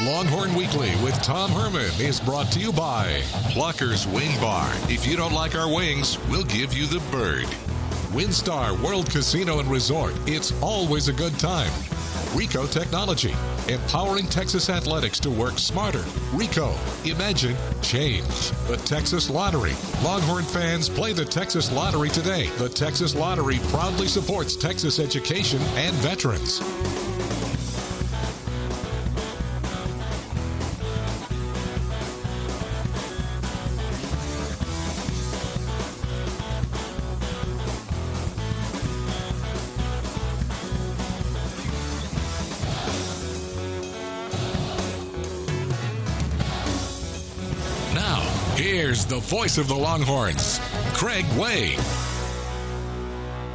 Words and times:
Longhorn 0.00 0.54
Weekly 0.54 0.90
with 1.02 1.14
Tom 1.22 1.50
Herman 1.50 1.90
is 2.00 2.18
brought 2.18 2.50
to 2.52 2.58
you 2.58 2.72
by 2.72 3.20
Pluckers 3.52 4.06
Wing 4.12 4.40
Bar. 4.40 4.70
If 4.88 5.06
you 5.06 5.16
don't 5.16 5.32
like 5.32 5.54
our 5.54 5.72
wings, 5.72 6.18
we'll 6.28 6.44
give 6.44 6.72
you 6.72 6.86
the 6.86 7.00
bird. 7.10 7.44
WinStar 8.12 8.80
World 8.82 9.10
Casino 9.10 9.58
and 9.58 9.70
Resort. 9.70 10.14
It's 10.26 10.52
always 10.62 11.08
a 11.08 11.12
good 11.12 11.38
time. 11.38 11.70
Ricoh 12.32 12.70
Technology, 12.70 13.34
empowering 13.68 14.26
Texas 14.26 14.70
athletics 14.70 15.20
to 15.20 15.30
work 15.30 15.58
smarter. 15.58 16.02
Ricoh, 16.32 16.74
imagine 17.08 17.56
change. 17.82 18.50
The 18.66 18.80
Texas 18.84 19.30
Lottery. 19.30 19.74
Longhorn 20.02 20.44
fans 20.44 20.88
play 20.88 21.12
the 21.12 21.24
Texas 21.24 21.70
Lottery 21.70 22.08
today. 22.08 22.48
The 22.58 22.68
Texas 22.68 23.14
Lottery 23.14 23.58
proudly 23.68 24.08
supports 24.08 24.56
Texas 24.56 24.98
education 24.98 25.60
and 25.76 25.94
veterans. 25.96 26.60
Voice 49.34 49.58
of 49.58 49.66
the 49.66 49.74
Longhorns, 49.74 50.60
Craig 50.92 51.26
Way. 51.36 51.74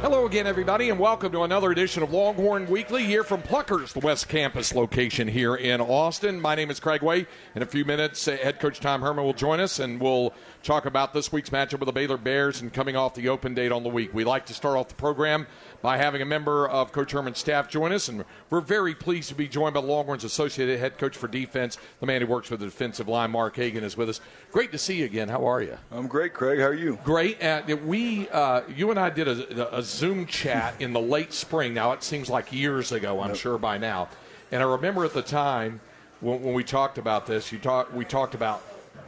Hello 0.02 0.26
again, 0.26 0.46
everybody, 0.46 0.90
and 0.90 0.98
welcome 0.98 1.32
to 1.32 1.42
another 1.42 1.70
edition 1.70 2.02
of 2.02 2.12
Longhorn 2.12 2.66
Weekly 2.68 3.04
here 3.04 3.24
from 3.24 3.40
Pluckers, 3.40 3.94
the 3.94 4.00
West 4.00 4.28
Campus 4.28 4.74
location 4.74 5.26
here 5.26 5.54
in 5.56 5.80
Austin. 5.80 6.38
My 6.38 6.54
name 6.54 6.70
is 6.70 6.80
Craig 6.80 7.02
Way. 7.02 7.26
In 7.54 7.62
a 7.62 7.66
few 7.66 7.86
minutes, 7.86 8.28
uh, 8.28 8.36
head 8.36 8.60
coach 8.60 8.80
Tom 8.80 9.00
Herman 9.00 9.24
will 9.24 9.32
join 9.32 9.58
us, 9.58 9.78
and 9.78 9.98
we'll 9.98 10.34
talk 10.62 10.84
about 10.84 11.14
this 11.14 11.32
week's 11.32 11.48
matchup 11.48 11.80
with 11.80 11.86
the 11.86 11.92
Baylor 11.92 12.18
Bears 12.18 12.60
and 12.60 12.70
coming 12.70 12.94
off 12.94 13.14
the 13.14 13.30
open 13.30 13.54
date 13.54 13.72
on 13.72 13.82
the 13.82 13.88
week. 13.88 14.12
We 14.12 14.24
like 14.24 14.44
to 14.46 14.54
start 14.54 14.76
off 14.76 14.88
the 14.88 14.94
program 14.94 15.46
by 15.82 15.96
having 15.96 16.20
a 16.20 16.24
member 16.24 16.68
of 16.68 16.92
Coach 16.92 17.12
Herman's 17.12 17.38
staff 17.38 17.68
join 17.68 17.92
us, 17.92 18.08
and 18.08 18.24
we're 18.50 18.60
very 18.60 18.94
pleased 18.94 19.28
to 19.30 19.34
be 19.34 19.48
joined 19.48 19.74
by 19.74 19.80
Longhorns 19.80 20.24
Associate 20.24 20.78
Head 20.78 20.98
Coach 20.98 21.16
for 21.16 21.28
Defense, 21.28 21.78
the 22.00 22.06
man 22.06 22.20
who 22.20 22.26
works 22.26 22.50
with 22.50 22.60
the 22.60 22.66
defensive 22.66 23.08
line, 23.08 23.30
Mark 23.30 23.56
Hagen, 23.56 23.84
is 23.84 23.96
with 23.96 24.08
us. 24.08 24.20
Great 24.52 24.72
to 24.72 24.78
see 24.78 24.96
you 24.96 25.04
again. 25.04 25.28
How 25.28 25.46
are 25.48 25.62
you? 25.62 25.76
I'm 25.90 26.06
great, 26.06 26.34
Craig. 26.34 26.58
How 26.58 26.66
are 26.66 26.74
you? 26.74 26.98
Great. 27.04 27.42
Uh, 27.42 27.62
we, 27.84 28.28
uh, 28.28 28.62
you 28.74 28.90
and 28.90 28.98
I 28.98 29.10
did 29.10 29.28
a, 29.28 29.76
a, 29.76 29.82
Zoom 29.82 30.26
chat 30.26 30.74
in 30.80 30.92
the 30.92 31.00
late 31.00 31.32
spring. 31.32 31.74
Now 31.74 31.92
it 31.92 32.02
seems 32.02 32.28
like 32.28 32.52
years 32.52 32.92
ago. 32.92 33.20
I'm 33.20 33.34
sure 33.34 33.58
by 33.58 33.78
now. 33.78 34.08
And 34.52 34.62
I 34.62 34.66
remember 34.66 35.04
at 35.04 35.14
the 35.14 35.22
time 35.22 35.80
when, 36.20 36.42
when 36.42 36.54
we 36.54 36.64
talked 36.64 36.98
about 36.98 37.26
this, 37.26 37.52
you 37.52 37.58
talk, 37.58 37.92
we 37.94 38.04
talked 38.04 38.34
about 38.34 38.62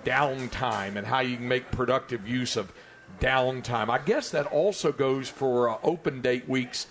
downtime 0.04 0.96
and 0.96 1.06
how 1.06 1.20
you 1.20 1.36
can 1.36 1.48
make 1.48 1.70
productive 1.70 2.26
use 2.26 2.56
of 2.56 2.72
downtime. 3.20 3.88
I 3.88 3.98
guess 3.98 4.30
that 4.30 4.46
also 4.46 4.92
goes 4.92 5.28
for 5.28 5.68
uh, 5.68 5.78
open 5.82 6.20
date 6.20 6.48
weeks 6.48 6.86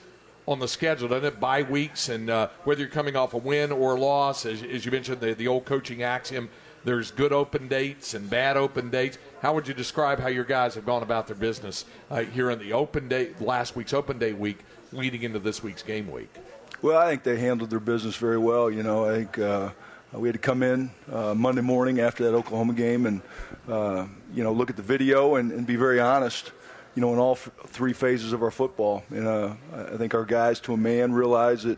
on 0.47 0.59
the 0.59 0.67
schedule, 0.67 1.07
doesn't 1.07 1.25
it? 1.25 1.39
Bye 1.39 1.63
weeks, 1.63 2.09
and 2.09 2.29
uh, 2.29 2.49
whether 2.63 2.81
you're 2.81 2.89
coming 2.89 3.15
off 3.15 3.33
a 3.33 3.37
win 3.37 3.71
or 3.71 3.95
a 3.95 3.99
loss, 3.99 4.45
as, 4.45 4.63
as 4.63 4.85
you 4.85 4.91
mentioned, 4.91 5.21
the, 5.21 5.33
the 5.33 5.47
old 5.47 5.65
coaching 5.65 6.03
axiom 6.03 6.49
there's 6.83 7.11
good 7.11 7.31
open 7.31 7.67
dates 7.67 8.13
and 8.13 8.29
bad 8.29 8.57
open 8.57 8.89
dates. 8.89 9.17
How 9.41 9.53
would 9.53 9.67
you 9.67 9.73
describe 9.73 10.19
how 10.19 10.29
your 10.29 10.43
guys 10.43 10.75
have 10.75 10.85
gone 10.85 11.03
about 11.03 11.27
their 11.27 11.35
business 11.35 11.85
uh, 12.09 12.21
here 12.21 12.49
in 12.49 12.59
the 12.59 12.73
open 12.73 13.07
day, 13.07 13.31
last 13.39 13.75
week's 13.75 13.93
open 13.93 14.17
day 14.17 14.33
week, 14.33 14.59
leading 14.91 15.21
into 15.23 15.39
this 15.39 15.61
week's 15.61 15.83
game 15.83 16.11
week? 16.11 16.33
Well, 16.81 16.97
I 16.97 17.09
think 17.09 17.23
they 17.23 17.37
handled 17.37 17.69
their 17.69 17.79
business 17.79 18.15
very 18.15 18.39
well. 18.39 18.71
You 18.71 18.81
know, 18.81 19.05
I 19.05 19.15
think 19.17 19.37
uh, 19.37 19.69
we 20.13 20.27
had 20.27 20.33
to 20.33 20.39
come 20.39 20.63
in 20.63 20.91
uh, 21.11 21.33
Monday 21.33 21.61
morning 21.61 21.99
after 21.99 22.23
that 22.25 22.35
Oklahoma 22.35 22.73
game 22.73 23.05
and 23.05 23.21
uh, 23.67 24.05
you 24.33 24.43
know 24.43 24.51
look 24.51 24.69
at 24.69 24.75
the 24.75 24.81
video 24.81 25.35
and, 25.35 25.51
and, 25.51 25.65
be 25.65 25.75
very 25.75 25.99
honest. 25.99 26.51
You 26.95 27.01
know, 27.01 27.13
in 27.13 27.19
all 27.19 27.33
f- 27.33 27.49
three 27.67 27.93
phases 27.93 28.33
of 28.33 28.43
our 28.43 28.51
football, 28.51 29.03
and 29.11 29.25
uh, 29.25 29.53
I 29.73 29.95
think 29.95 30.13
our 30.13 30.25
guys, 30.25 30.59
to 30.61 30.73
a 30.73 30.77
man, 30.77 31.13
realize 31.13 31.63
that 31.63 31.77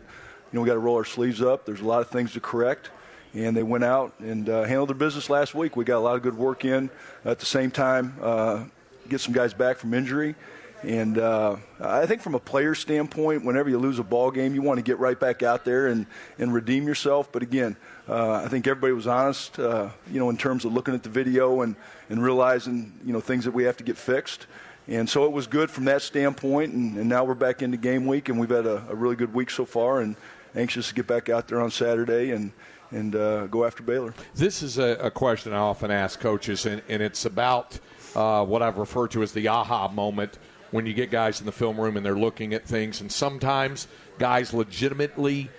know 0.52 0.60
we 0.62 0.66
got 0.66 0.74
to 0.74 0.80
roll 0.80 0.96
our 0.96 1.04
sleeves 1.04 1.40
up. 1.40 1.64
There's 1.64 1.80
a 1.80 1.86
lot 1.86 2.00
of 2.00 2.08
things 2.08 2.32
to 2.32 2.40
correct 2.40 2.90
and 3.34 3.56
they 3.56 3.62
went 3.62 3.84
out 3.84 4.12
and 4.20 4.48
uh, 4.48 4.62
handled 4.62 4.88
their 4.88 4.96
business 4.96 5.28
last 5.28 5.54
week. 5.54 5.76
We 5.76 5.84
got 5.84 5.98
a 5.98 6.00
lot 6.00 6.14
of 6.14 6.22
good 6.22 6.36
work 6.36 6.64
in. 6.64 6.88
At 7.24 7.40
the 7.40 7.46
same 7.46 7.70
time, 7.70 8.16
uh, 8.22 8.64
get 9.08 9.20
some 9.20 9.34
guys 9.34 9.52
back 9.52 9.78
from 9.78 9.92
injury, 9.92 10.34
And 10.82 11.18
uh, 11.18 11.56
I 11.80 12.06
think 12.06 12.22
from 12.22 12.34
a 12.34 12.38
player 12.38 12.74
standpoint, 12.74 13.44
whenever 13.44 13.68
you 13.68 13.78
lose 13.78 13.98
a 13.98 14.04
ball 14.04 14.30
game, 14.30 14.54
you 14.54 14.62
want 14.62 14.78
to 14.78 14.82
get 14.82 14.98
right 14.98 15.18
back 15.18 15.42
out 15.42 15.64
there 15.64 15.88
and, 15.88 16.06
and 16.38 16.54
redeem 16.54 16.86
yourself. 16.86 17.32
But 17.32 17.42
again, 17.42 17.76
uh, 18.08 18.42
I 18.44 18.48
think 18.48 18.66
everybody 18.66 18.92
was 18.92 19.06
honest, 19.06 19.58
uh, 19.58 19.88
you 20.10 20.18
know, 20.18 20.28
in 20.28 20.36
terms 20.36 20.64
of 20.64 20.72
looking 20.72 20.94
at 20.94 21.02
the 21.02 21.08
video 21.08 21.62
and, 21.62 21.74
and 22.10 22.22
realizing, 22.22 22.92
you 23.04 23.12
know, 23.12 23.20
things 23.20 23.44
that 23.44 23.52
we 23.52 23.64
have 23.64 23.76
to 23.78 23.84
get 23.84 23.96
fixed. 23.96 24.46
And 24.86 25.08
so 25.08 25.24
it 25.24 25.32
was 25.32 25.46
good 25.46 25.70
from 25.70 25.86
that 25.86 26.02
standpoint. 26.02 26.74
And, 26.74 26.98
and 26.98 27.08
now 27.08 27.24
we're 27.24 27.34
back 27.34 27.62
into 27.62 27.78
game 27.78 28.06
week, 28.06 28.28
and 28.28 28.38
we've 28.38 28.50
had 28.50 28.66
a, 28.66 28.84
a, 28.90 28.94
really 28.94 29.16
good 29.16 29.32
week 29.32 29.48
so 29.48 29.64
far, 29.64 30.00
and 30.00 30.16
anxious 30.54 30.88
to 30.88 30.94
get 30.94 31.06
back 31.06 31.30
out 31.30 31.48
there 31.48 31.60
on 31.60 31.70
Saturday 31.70 32.30
and 32.32 32.52
and 32.90 33.16
uh, 33.16 33.46
go 33.46 33.64
after 33.64 33.82
Baylor. 33.82 34.14
This 34.34 34.62
is 34.62 34.78
a, 34.78 34.96
a, 35.00 35.10
question 35.10 35.52
I 35.52 35.56
often 35.56 35.90
ask 35.90 36.20
coaches, 36.20 36.64
and, 36.66 36.80
and 36.88 37.02
it's 37.02 37.24
about 37.24 37.80
uh, 38.14 38.44
what 38.44 38.62
I've 38.62 38.76
referred 38.76 39.10
to 39.12 39.22
as 39.22 39.32
the 39.32 39.48
aha 39.48 39.88
moment 39.88 40.38
when 40.70 40.86
you 40.86 40.94
get 40.94 41.10
guys 41.10 41.40
in 41.40 41.46
the 41.46 41.52
film 41.52 41.80
room 41.80 41.96
and 41.96 42.06
they're 42.06 42.14
looking 42.14 42.54
at 42.54 42.64
things, 42.64 43.00
and 43.00 43.10
sometimes 43.10 43.88
guys 44.18 44.54
legitimately 44.54 45.50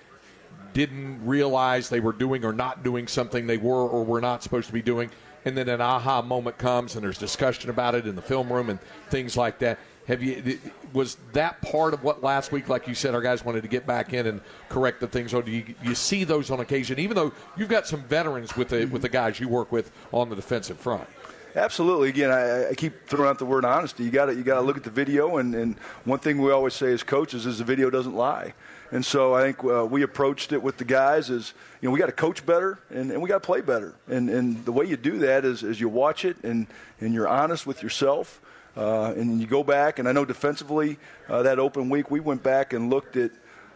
didn't 0.76 1.26
realize 1.26 1.88
they 1.88 2.02
were 2.02 2.12
doing 2.12 2.44
or 2.44 2.52
not 2.52 2.84
doing 2.84 3.08
something 3.08 3.48
they 3.48 3.58
were 3.58 3.88
or 3.88 4.04
were 4.04 4.20
not 4.20 4.44
supposed 4.44 4.68
to 4.68 4.74
be 4.74 4.82
doing, 4.82 5.10
and 5.46 5.58
then 5.58 5.70
an 5.70 5.80
aha 5.80 6.22
moment 6.22 6.58
comes 6.58 6.96
and 6.96 7.04
there's 7.04 7.18
discussion 7.18 7.70
about 7.70 7.96
it 7.96 8.06
in 8.06 8.14
the 8.14 8.22
film 8.22 8.52
room 8.52 8.70
and 8.70 8.78
things 9.10 9.38
like 9.38 9.58
that. 9.60 9.80
Have 10.08 10.22
you 10.22 10.60
was 10.94 11.16
that 11.32 11.62
part 11.62 11.94
of 11.94 12.04
what 12.04 12.22
last 12.22 12.52
week, 12.52 12.68
like 12.68 12.88
you 12.88 12.94
said, 12.94 13.16
our 13.16 13.22
guys 13.22 13.44
wanted 13.44 13.62
to 13.64 13.70
get 13.70 13.88
back 13.88 14.14
in 14.14 14.28
and 14.28 14.42
correct 14.70 15.00
the 15.00 15.08
things? 15.08 15.34
Or 15.34 15.42
do 15.42 15.50
you, 15.50 15.74
you 15.82 15.96
see 15.96 16.26
those 16.26 16.52
on 16.52 16.60
occasion, 16.60 17.00
even 17.00 17.16
though 17.16 17.32
you've 17.56 17.70
got 17.70 17.88
some 17.88 18.04
veterans 18.04 18.56
with 18.56 18.68
the 18.68 18.86
with 18.86 19.02
the 19.02 19.10
guys 19.10 19.40
you 19.40 19.48
work 19.48 19.72
with 19.72 19.92
on 20.12 20.30
the 20.30 20.36
defensive 20.36 20.78
front? 20.78 21.08
Absolutely. 21.56 22.10
Again, 22.10 22.32
I, 22.32 22.72
I, 22.72 22.74
keep 22.76 23.08
throwing 23.08 23.30
out 23.30 23.40
the 23.40 23.46
word 23.46 23.64
honesty. 23.64 24.04
You 24.04 24.12
got 24.12 24.26
to 24.26 24.36
you 24.36 24.44
got 24.44 24.56
to 24.56 24.62
look 24.62 24.76
at 24.76 24.84
the 24.84 24.90
video, 24.90 25.38
and, 25.38 25.56
and 25.56 25.78
one 26.04 26.20
thing 26.20 26.42
we 26.42 26.52
always 26.52 26.74
say 26.74 26.92
as 26.92 27.02
coaches 27.02 27.46
is 27.46 27.60
the 27.60 27.64
video 27.64 27.90
doesn't 27.90 28.14
lie. 28.14 28.54
And 28.92 29.06
so 29.06 29.34
I 29.34 29.44
think 29.44 29.64
uh, 29.64 29.86
we 29.86 30.02
approached 30.02 30.52
it 30.52 30.62
with 30.62 30.78
the 30.78 30.84
guys 30.84 31.30
is 31.30 31.54
you 31.82 31.88
know 31.88 31.94
we 31.94 32.00
got 32.00 32.08
to 32.08 32.12
coach 32.12 32.46
better 32.46 32.80
and, 32.90 33.10
and 33.10 33.22
we 33.22 33.30
got 33.30 33.42
to 33.42 33.46
play 33.46 33.62
better. 33.62 33.96
And 34.10 34.30
and 34.30 34.66
the 34.66 34.74
way 34.74 34.86
you 34.86 34.98
do 34.98 35.20
that 35.20 35.46
is, 35.46 35.64
is 35.64 35.80
you 35.80 35.88
watch 35.88 36.26
it 36.26 36.44
and 36.44 36.68
and 37.00 37.14
you're 37.14 37.28
honest 37.28 37.66
with 37.66 37.82
yourself. 37.82 38.42
Uh, 38.76 39.14
and 39.16 39.40
you 39.40 39.48
go 39.48 39.64
back, 39.64 40.00
and 40.00 40.10
I 40.10 40.12
know 40.12 40.26
defensively, 40.26 40.98
uh, 41.30 41.44
that 41.44 41.60
open 41.60 41.90
week, 41.90 42.12
we 42.12 42.20
went 42.20 42.44
back 42.44 42.74
and 42.74 42.90
looked 42.90 43.16
at 43.16 43.32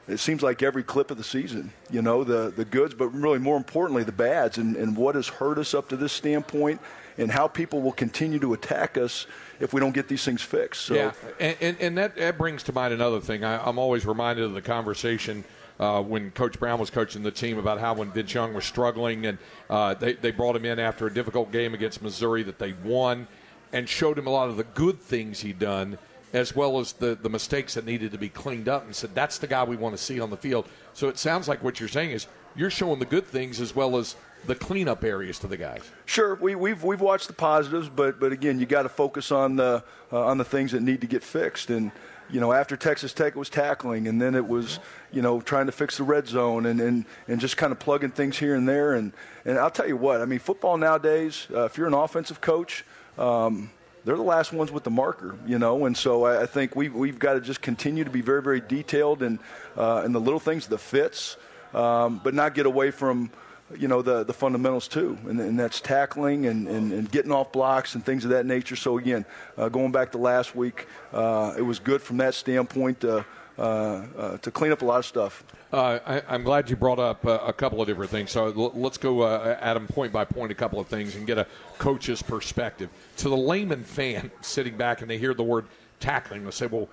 it 0.10 0.20
seems 0.20 0.42
like 0.42 0.64
every 0.64 0.84
clip 0.84 1.12
of 1.12 1.18
the 1.18 1.24
season, 1.24 1.72
you 1.92 2.02
know, 2.02 2.24
the, 2.24 2.52
the 2.56 2.66
goods, 2.66 2.96
but 2.96 3.10
really 3.10 3.38
more 3.38 3.56
importantly, 3.56 4.04
the 4.04 4.12
bads 4.12 4.58
and, 4.58 4.75
and 4.75 4.98
what 4.98 5.14
has 5.14 5.28
hurt 5.28 5.60
us 5.60 5.75
up 5.75 5.88
to 5.90 5.96
this 5.96 6.12
standpoint 6.12 6.82
and 7.19 7.31
how 7.31 7.48
people 7.48 7.81
will 7.81 7.92
continue 7.92 8.39
to 8.39 8.54
attack 8.54 8.98
us 8.98 9.27
if 9.60 9.74
we 9.74 9.80
don't 9.80 9.94
get 9.94 10.07
these 10.07 10.24
things 10.24 10.42
fixed. 10.42 10.81
So. 10.81 10.95
Yeah, 10.95 11.12
and, 11.39 11.57
and, 11.62 11.77
and 11.80 11.98
that, 11.98 12.16
that, 12.16 12.38
brings 12.38 12.63
to 12.63 12.74
mind 12.74 12.94
another 12.94 13.19
thing. 13.19 13.44
I, 13.44 13.68
am 13.68 13.77
always 13.77 14.06
reminded 14.06 14.45
of 14.45 14.54
the 14.54 14.62
conversation 14.62 15.44
uh, 15.80 16.01
when 16.01 16.31
Coach 16.31 16.60
Brown 16.60 16.80
was 16.80 16.89
coaching 16.89 17.24
the 17.24 17.31
team 17.31 17.57
about 17.57 17.80
how 17.80 17.94
when 17.94 18.12
Vince 18.12 18.33
Young 18.33 18.54
was 18.54 18.66
struggling 18.66 19.25
and 19.25 19.38
uh, 19.69 19.94
they, 19.94 20.13
they 20.13 20.31
brought 20.31 20.56
him 20.56 20.66
in 20.66 20.80
after 20.80 21.07
a 21.07 21.13
difficult 21.13 21.51
game 21.51 21.74
against 21.74 22.01
Missouri 22.01 22.44
that 22.44 22.57
they 22.57 22.74
won 22.83 23.27
and 23.72 23.88
showed 23.88 24.18
him 24.18 24.27
a 24.27 24.30
lot 24.30 24.50
of 24.50 24.57
the 24.57 24.63
good 24.63 25.00
things 25.00 25.42
he'd 25.42 25.60
done 25.60 25.98
as 26.33 26.56
well 26.56 26.80
as 26.80 26.94
the, 26.94 27.18
the 27.22 27.30
mistakes 27.30 27.74
that 27.74 27.86
needed 27.86 28.12
to 28.12 28.18
be 28.18 28.30
cleaned 28.30 28.69
up 28.69 28.86
and 28.86 28.95
said 28.95 29.13
that's 29.15 29.39
the 29.39 29.48
guy 29.48 29.63
we 29.63 29.75
want 29.75 29.95
to 29.95 30.01
see 30.01 30.19
on 30.19 30.30
the 30.30 30.38
field. 30.38 30.68
So 30.94 31.07
it 31.07 31.18
sounds 31.18 31.48
like 31.48 31.63
what 31.63 31.80
you're 31.80 31.89
saying 31.89 32.12
is 32.12 32.27
you're 32.56 32.69
showing 32.69 33.00
the 33.00 33.06
good 33.06 33.25
things 33.25 33.60
as 33.60 33.75
well 33.75 33.98
as 33.98 34.15
the 34.45 34.56
cleanup 34.56 35.03
areas 35.03 35.39
to 35.39 35.47
the 35.47 35.57
guys. 35.57 35.81
Sure, 36.06 36.36
we, 36.36 36.51
have 36.51 36.59
we've, 36.59 36.83
we've 36.83 37.01
watched 37.01 37.27
the 37.27 37.33
positives, 37.33 37.89
but 37.89 38.19
but 38.19 38.31
again, 38.31 38.59
you 38.59 38.65
got 38.65 38.83
to 38.83 38.89
focus 38.89 39.31
on 39.31 39.56
the 39.56 39.83
uh, 40.12 40.25
on 40.25 40.38
the 40.38 40.45
things 40.45 40.71
that 40.71 40.81
need 40.81 41.01
to 41.01 41.07
get 41.07 41.24
fixed. 41.24 41.69
And 41.69 41.91
you 42.30 42.39
know, 42.39 42.53
after 42.53 42.77
Texas 42.77 43.13
Tech, 43.13 43.36
it 43.36 43.39
was 43.39 43.50
tackling, 43.50 44.07
and 44.07 44.21
then 44.21 44.36
it 44.36 44.47
was 44.47 44.80
you 45.12 45.21
know 45.21 45.41
trying 45.41 45.65
to 45.65 45.71
fix 45.71 45.97
the 45.97 46.03
red 46.03 46.27
zone, 46.27 46.65
and 46.65 46.80
and, 46.81 47.06
and 47.27 47.39
just 47.39 47.57
kind 47.57 47.71
of 47.71 47.80
plugging 47.80 48.12
things 48.12 48.38
here 48.38 48.56
and 48.56 48.68
there. 48.68 48.94
And 48.94 49.13
and 49.45 49.57
I'll 49.57 49.71
tell 49.71 49.88
you 49.88 49.97
what, 49.97 50.21
I 50.21 50.25
mean, 50.25 50.39
football 50.39 50.77
nowadays, 50.77 51.47
uh, 51.53 51.65
if 51.65 51.77
you're 51.77 51.88
an 51.88 51.94
offensive 51.94 52.41
coach. 52.41 52.86
Um, 53.18 53.71
they're 54.06 54.15
the 54.15 54.24
last 54.24 54.53
ones 54.53 54.71
with 54.71 54.83
the 54.83 54.89
marker, 54.89 55.38
you 55.45 55.59
know, 55.59 55.86
and 55.86 55.95
so 55.95 56.24
I, 56.24 56.44
I 56.44 56.45
think 56.45 56.75
we've, 56.75 56.95
we've 56.95 57.19
got 57.19 57.33
to 57.33 57.41
just 57.41 57.62
continue 57.62 58.03
to 58.03 58.09
be 58.09 58.21
very, 58.21 58.41
very 58.41 58.62
detailed 58.62 59.21
in, 59.21 59.39
uh, 59.77 60.03
in 60.06 60.13
the 60.13 60.21
little 60.21 60.39
things, 60.39 60.68
the 60.68 60.77
fits, 60.77 61.38
um, 61.74 62.21
but 62.24 62.33
not 62.33 62.56
get 62.56 62.65
away 62.65 62.91
from, 62.91 63.30
you 63.77 63.88
know 63.88 64.01
the 64.01 64.24
the 64.24 64.33
fundamentals 64.33 64.88
too, 64.88 65.18
and, 65.27 65.39
and 65.39 65.60
that's 65.60 65.81
tackling 65.81 66.45
and, 66.45 66.68
and, 66.68 66.92
and, 66.92 67.12
getting 67.12 67.31
off 67.31 67.51
blocks 67.51 67.95
and 67.95 68.06
things 68.06 68.24
of 68.24 68.31
that 68.31 68.45
nature. 68.45 68.75
So 68.75 68.98
again, 68.98 69.25
uh, 69.57 69.69
going 69.69 69.92
back 69.92 70.12
to 70.13 70.18
last 70.18 70.56
week, 70.56 70.88
uh, 71.13 71.54
it 71.57 71.62
was 71.62 71.80
good 71.80 72.01
from 72.01 72.18
that 72.18 72.33
standpoint 72.33 73.01
to, 73.01 73.25
uh, 73.57 73.62
uh 73.62 74.38
to 74.38 74.51
clean 74.51 74.71
up 74.71 74.81
a 74.81 74.86
lot 74.86 75.00
of 75.00 75.06
stuff. 75.06 75.44
Uh, 75.71 76.00
I, 76.06 76.36
am 76.36 76.44
glad 76.44 76.69
you 76.69 76.75
brought 76.75 76.98
up 76.98 77.25
uh, 77.25 77.39
a 77.45 77.54
couple 77.54 77.80
of 77.80 77.88
different 77.88 78.10
things. 78.10 78.31
So 78.31 78.45
l- 78.45 78.71
let's 78.74 78.98
go, 78.98 79.27
Adam, 79.27 79.86
point 79.86 80.12
by 80.12 80.25
point, 80.25 80.51
a 80.51 80.56
couple 80.56 80.80
of 80.80 80.88
things, 80.88 81.15
and 81.15 81.27
get 81.27 81.38
a 81.38 81.45
coach's 81.77 82.24
perspective. 82.24 82.89
To 83.18 83.30
the 83.30 83.38
layman 83.38 83.83
fan 83.83 84.31
sitting 84.42 84.77
back 84.77 85.01
and 85.01 85.10
they 85.10 85.19
hear 85.19 85.33
the 85.33 85.44
word 85.44 85.65
tackling, 86.00 86.44
they 86.44 86.51
say, 86.51 86.68
"Well." 86.68 86.89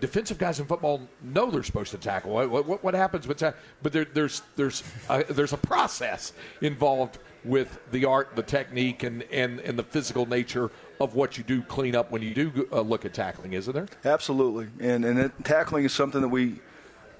Defensive 0.00 0.38
guys 0.38 0.60
in 0.60 0.66
football 0.66 1.00
know 1.22 1.50
they're 1.50 1.62
supposed 1.62 1.90
to 1.90 1.98
tackle. 1.98 2.32
What, 2.32 2.66
what, 2.66 2.84
what 2.84 2.94
happens 2.94 3.26
with? 3.26 3.38
But 3.82 3.92
there, 3.92 4.04
there's 4.04 4.42
there's 4.56 4.82
a, 5.08 5.24
there's 5.24 5.52
a 5.52 5.58
process 5.58 6.32
involved 6.60 7.18
with 7.44 7.78
the 7.92 8.04
art, 8.04 8.34
the 8.34 8.42
technique, 8.42 9.04
and, 9.04 9.22
and, 9.24 9.60
and 9.60 9.78
the 9.78 9.82
physical 9.82 10.26
nature 10.26 10.70
of 11.00 11.14
what 11.14 11.38
you 11.38 11.44
do 11.44 11.62
clean 11.62 11.94
up 11.94 12.10
when 12.10 12.22
you 12.22 12.34
do 12.34 12.68
uh, 12.72 12.80
look 12.80 13.04
at 13.04 13.14
tackling, 13.14 13.52
isn't 13.52 13.72
there? 13.72 13.86
Absolutely, 14.04 14.68
and 14.80 15.04
and 15.04 15.18
it, 15.18 15.32
tackling 15.44 15.84
is 15.84 15.92
something 15.92 16.20
that 16.20 16.28
we 16.28 16.60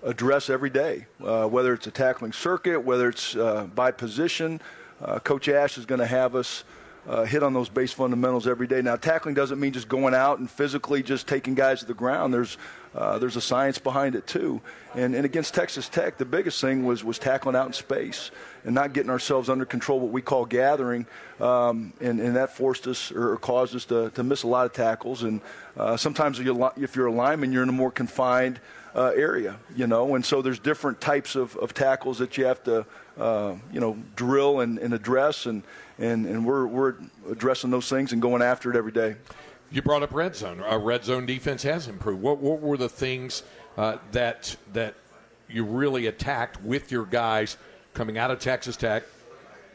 address 0.02 0.50
every 0.50 0.70
day, 0.70 1.06
uh, 1.24 1.46
whether 1.46 1.72
it's 1.72 1.86
a 1.86 1.90
tackling 1.90 2.32
circuit, 2.32 2.80
whether 2.80 3.08
it's 3.08 3.36
uh, 3.36 3.66
by 3.74 3.90
position. 3.90 4.60
Uh, 5.00 5.18
Coach 5.20 5.48
Ash 5.48 5.78
is 5.78 5.86
going 5.86 6.00
to 6.00 6.06
have 6.06 6.34
us 6.34 6.64
uh, 7.08 7.24
hit 7.24 7.42
on 7.42 7.54
those 7.54 7.70
base 7.70 7.92
fundamentals 7.92 8.46
every 8.46 8.66
day. 8.66 8.82
Now, 8.82 8.96
tackling 8.96 9.34
doesn't 9.34 9.58
mean 9.58 9.72
just 9.72 9.88
going 9.88 10.14
out 10.14 10.38
and 10.38 10.50
physically 10.50 11.02
just 11.02 11.26
taking 11.26 11.54
guys 11.54 11.80
to 11.80 11.86
the 11.86 11.94
ground. 11.94 12.34
There's 12.34 12.58
uh, 12.94 13.18
there's 13.18 13.36
a 13.36 13.40
science 13.40 13.78
behind 13.78 14.14
it 14.14 14.26
too. 14.26 14.60
And, 14.94 15.14
and 15.14 15.24
against 15.24 15.54
Texas 15.54 15.88
Tech, 15.88 16.16
the 16.18 16.24
biggest 16.24 16.60
thing 16.60 16.84
was 16.84 17.04
was 17.04 17.18
tackling 17.18 17.54
out 17.56 17.66
in 17.66 17.72
space 17.72 18.30
and 18.64 18.74
not 18.74 18.92
getting 18.92 19.10
ourselves 19.10 19.48
under 19.48 19.64
control, 19.64 20.00
what 20.00 20.10
we 20.10 20.22
call 20.22 20.44
gathering, 20.44 21.06
um, 21.40 21.92
and, 22.00 22.20
and 22.20 22.36
that 22.36 22.56
forced 22.56 22.86
us 22.86 23.12
or 23.12 23.36
caused 23.36 23.74
us 23.74 23.84
to, 23.86 24.10
to 24.10 24.22
miss 24.22 24.42
a 24.42 24.46
lot 24.46 24.66
of 24.66 24.72
tackles. 24.72 25.22
And 25.22 25.40
uh, 25.76 25.96
sometimes 25.96 26.38
if 26.40 26.46
you're, 26.46 26.72
if 26.76 26.96
you're 26.96 27.06
a 27.06 27.12
lineman, 27.12 27.52
you're 27.52 27.62
in 27.62 27.68
a 27.68 27.72
more 27.72 27.90
confined 27.90 28.58
uh, 28.94 29.12
area, 29.14 29.56
you 29.76 29.86
know, 29.86 30.14
and 30.14 30.24
so 30.24 30.42
there's 30.42 30.58
different 30.58 31.00
types 31.00 31.36
of, 31.36 31.56
of 31.56 31.72
tackles 31.72 32.18
that 32.18 32.36
you 32.36 32.46
have 32.46 32.62
to, 32.64 32.84
uh, 33.18 33.56
you 33.72 33.80
know, 33.80 33.96
drill 34.16 34.60
and, 34.60 34.78
and 34.78 34.94
address, 34.94 35.46
and, 35.46 35.62
and, 35.98 36.26
and 36.26 36.44
we're, 36.44 36.66
we're 36.66 36.94
addressing 37.30 37.70
those 37.70 37.88
things 37.88 38.12
and 38.12 38.22
going 38.22 38.42
after 38.42 38.70
it 38.70 38.76
every 38.76 38.92
day. 38.92 39.16
You 39.70 39.82
brought 39.82 40.02
up 40.02 40.12
red 40.12 40.34
zone. 40.34 40.60
Our 40.60 40.78
red 40.78 41.04
zone 41.04 41.26
defense 41.26 41.62
has 41.64 41.88
improved. 41.88 42.22
What, 42.22 42.38
what 42.38 42.60
were 42.60 42.76
the 42.76 42.88
things 42.88 43.42
uh, 43.76 43.98
that 44.12 44.56
that 44.72 44.94
you 45.48 45.64
really 45.64 46.06
attacked 46.06 46.62
with 46.62 46.90
your 46.90 47.04
guys 47.04 47.56
coming 47.92 48.16
out 48.16 48.30
of 48.30 48.38
Texas 48.38 48.76
Tech 48.76 49.02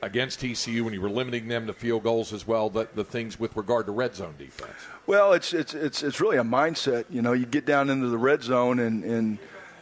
against 0.02 0.40
TCU 0.40 0.82
when 0.82 0.94
you 0.94 1.02
were 1.02 1.10
limiting 1.10 1.48
them 1.48 1.68
to 1.68 1.74
field 1.74 2.04
goals 2.04 2.34
as 2.34 2.48
well? 2.48 2.72
The, 2.72 2.88
the 2.96 3.04
things 3.04 3.40
with 3.40 3.56
regard 3.56 3.86
to 3.86 3.92
red 3.92 4.16
zone 4.16 4.34
defense. 4.40 4.74
Well, 5.06 5.34
it's 5.34 5.54
it's 5.54 5.76
it's 5.76 6.02
it's 6.02 6.20
really 6.20 6.38
a 6.38 6.44
mindset. 6.44 7.06
You 7.12 7.22
know, 7.22 7.34
you 7.34 7.46
get 7.46 7.68
down 7.68 7.92
into 7.92 8.08
the 8.08 8.18
red 8.18 8.42
zone 8.42 8.80
and 8.80 9.04
and 9.04 9.38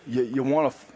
you, 0.05 0.23
you 0.23 0.43
want 0.43 0.73
to 0.73 0.90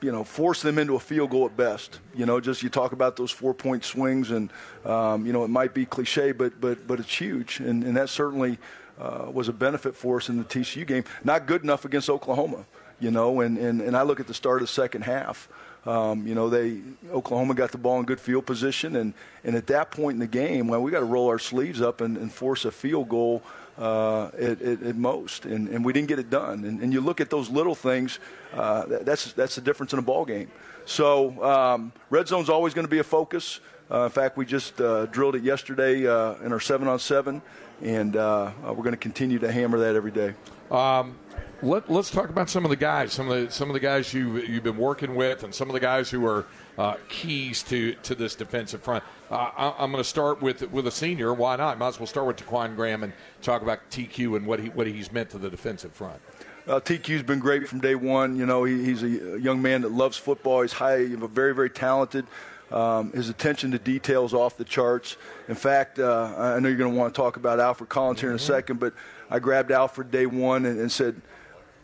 you 0.00 0.12
know, 0.12 0.24
force 0.24 0.62
them 0.62 0.78
into 0.78 0.94
a 0.94 1.00
field 1.00 1.30
goal 1.30 1.46
at 1.46 1.56
best. 1.56 2.00
You 2.14 2.26
know, 2.26 2.40
just 2.40 2.62
you 2.62 2.68
talk 2.68 2.92
about 2.92 3.16
those 3.16 3.30
four 3.30 3.54
point 3.54 3.84
swings, 3.84 4.30
and 4.30 4.50
um, 4.84 5.26
you 5.26 5.32
know, 5.32 5.44
it 5.44 5.48
might 5.48 5.74
be 5.74 5.86
cliche, 5.86 6.32
but 6.32 6.60
but 6.60 6.86
but 6.86 7.00
it's 7.00 7.20
huge, 7.20 7.60
and 7.60 7.84
and 7.84 7.96
that 7.96 8.08
certainly 8.08 8.58
uh, 8.98 9.26
was 9.32 9.48
a 9.48 9.52
benefit 9.52 9.94
for 9.94 10.16
us 10.18 10.28
in 10.28 10.38
the 10.38 10.44
TCU 10.44 10.86
game. 10.86 11.04
Not 11.24 11.46
good 11.46 11.62
enough 11.62 11.84
against 11.84 12.10
Oklahoma, 12.10 12.64
you 13.00 13.10
know, 13.10 13.40
and 13.40 13.58
and 13.58 13.80
and 13.80 13.96
I 13.96 14.02
look 14.02 14.20
at 14.20 14.26
the 14.26 14.34
start 14.34 14.62
of 14.62 14.68
the 14.68 14.72
second 14.72 15.02
half. 15.02 15.48
Um, 15.86 16.26
you 16.26 16.34
know, 16.34 16.50
they 16.50 16.80
Oklahoma 17.12 17.54
got 17.54 17.70
the 17.70 17.78
ball 17.78 18.00
in 18.00 18.06
good 18.06 18.20
field 18.20 18.44
position, 18.44 18.96
and 18.96 19.14
and 19.44 19.54
at 19.54 19.68
that 19.68 19.90
point 19.90 20.14
in 20.14 20.20
the 20.20 20.26
game, 20.26 20.68
well, 20.68 20.82
we 20.82 20.90
got 20.90 21.00
to 21.00 21.06
roll 21.06 21.28
our 21.28 21.38
sleeves 21.38 21.80
up 21.80 22.00
and, 22.00 22.16
and 22.16 22.32
force 22.32 22.64
a 22.64 22.70
field 22.70 23.08
goal 23.08 23.42
uh, 23.78 24.26
at, 24.38 24.62
at, 24.62 24.82
at, 24.82 24.96
most, 24.96 25.44
and, 25.44 25.68
and 25.68 25.84
we 25.84 25.92
didn't 25.92 26.08
get 26.08 26.18
it 26.18 26.30
done. 26.30 26.64
And, 26.64 26.80
and 26.80 26.92
you 26.92 27.00
look 27.00 27.20
at 27.20 27.30
those 27.30 27.50
little 27.50 27.74
things, 27.74 28.18
uh, 28.54 28.84
that's 29.02 29.32
that's 29.32 29.54
the 29.54 29.60
difference 29.60 29.92
in 29.92 29.98
a 29.98 30.02
ball 30.02 30.24
game. 30.24 30.50
So 30.84 31.42
um, 31.44 31.92
red 32.10 32.28
zone's 32.28 32.48
always 32.48 32.74
going 32.74 32.86
to 32.86 32.90
be 32.90 33.00
a 33.00 33.04
focus. 33.04 33.60
Uh, 33.90 34.04
in 34.04 34.10
fact, 34.10 34.36
we 34.36 34.46
just 34.46 34.80
uh, 34.80 35.06
drilled 35.06 35.36
it 35.36 35.42
yesterday 35.42 36.06
uh, 36.06 36.34
in 36.44 36.52
our 36.52 36.60
seven 36.60 36.88
on 36.88 36.98
seven, 36.98 37.42
and 37.82 38.16
uh, 38.16 38.50
we're 38.64 38.74
going 38.76 38.90
to 38.90 38.96
continue 38.96 39.38
to 39.38 39.50
hammer 39.50 39.78
that 39.78 39.94
every 39.94 40.10
day. 40.10 40.34
Um, 40.70 41.16
Let, 41.62 41.88
us 41.90 42.10
talk 42.10 42.28
about 42.28 42.50
some 42.50 42.64
of 42.64 42.70
the 42.70 42.76
guys, 42.76 43.12
some 43.12 43.30
of 43.30 43.46
the 43.46 43.50
some 43.50 43.70
of 43.70 43.74
the 43.74 43.80
guys 43.80 44.12
you 44.12 44.38
you've 44.38 44.64
been 44.64 44.76
working 44.76 45.14
with, 45.14 45.44
and 45.44 45.54
some 45.54 45.68
of 45.68 45.74
the 45.74 45.80
guys 45.80 46.10
who 46.10 46.26
are 46.26 46.46
uh, 46.78 46.96
keys 47.08 47.62
to, 47.64 47.94
to 48.02 48.14
this 48.14 48.34
defensive 48.34 48.82
front. 48.82 49.02
Uh, 49.30 49.50
I, 49.56 49.84
am 49.84 49.90
going 49.90 50.02
to 50.02 50.08
start 50.08 50.40
with 50.40 50.70
with 50.70 50.86
a 50.86 50.90
senior. 50.90 51.32
Why 51.34 51.56
not? 51.56 51.78
Might 51.78 51.88
as 51.88 51.98
well 51.98 52.06
start 52.06 52.26
with 52.26 52.36
Ta'Quon 52.36 52.76
Graham 52.76 53.02
and 53.02 53.12
talk 53.42 53.62
about 53.62 53.80
TQ 53.90 54.36
and 54.36 54.46
what 54.46 54.60
he 54.60 54.68
what 54.68 54.86
he's 54.86 55.10
meant 55.10 55.30
to 55.30 55.38
the 55.38 55.50
defensive 55.50 55.92
front. 55.92 56.20
Uh, 56.66 56.80
TQ's 56.80 57.22
been 57.22 57.38
great 57.38 57.68
from 57.68 57.80
day 57.80 57.94
one. 57.94 58.36
You 58.36 58.46
know, 58.46 58.64
he, 58.64 58.84
he's 58.84 59.02
a 59.02 59.38
young 59.40 59.62
man 59.62 59.82
that 59.82 59.92
loves 59.92 60.16
football. 60.16 60.62
He's 60.62 60.72
high, 60.72 61.06
very 61.06 61.54
very 61.54 61.70
talented. 61.70 62.26
Um, 62.70 63.12
his 63.12 63.28
attention 63.28 63.70
to 63.72 63.78
details 63.78 64.34
off 64.34 64.56
the 64.56 64.64
charts. 64.64 65.16
In 65.48 65.54
fact, 65.54 66.00
uh, 66.00 66.34
I 66.36 66.58
know 66.58 66.68
you're 66.68 66.76
going 66.76 66.92
to 66.92 66.98
want 66.98 67.14
to 67.14 67.16
talk 67.20 67.36
about 67.36 67.60
Alfred 67.60 67.88
Collins 67.88 68.20
here 68.20 68.30
in 68.30 68.34
a 68.34 68.38
mm-hmm. 68.38 68.52
second, 68.52 68.80
but 68.80 68.92
I 69.30 69.38
grabbed 69.38 69.70
Alfred 69.70 70.10
day 70.10 70.26
one 70.26 70.66
and, 70.66 70.80
and 70.80 70.90
said 70.90 71.20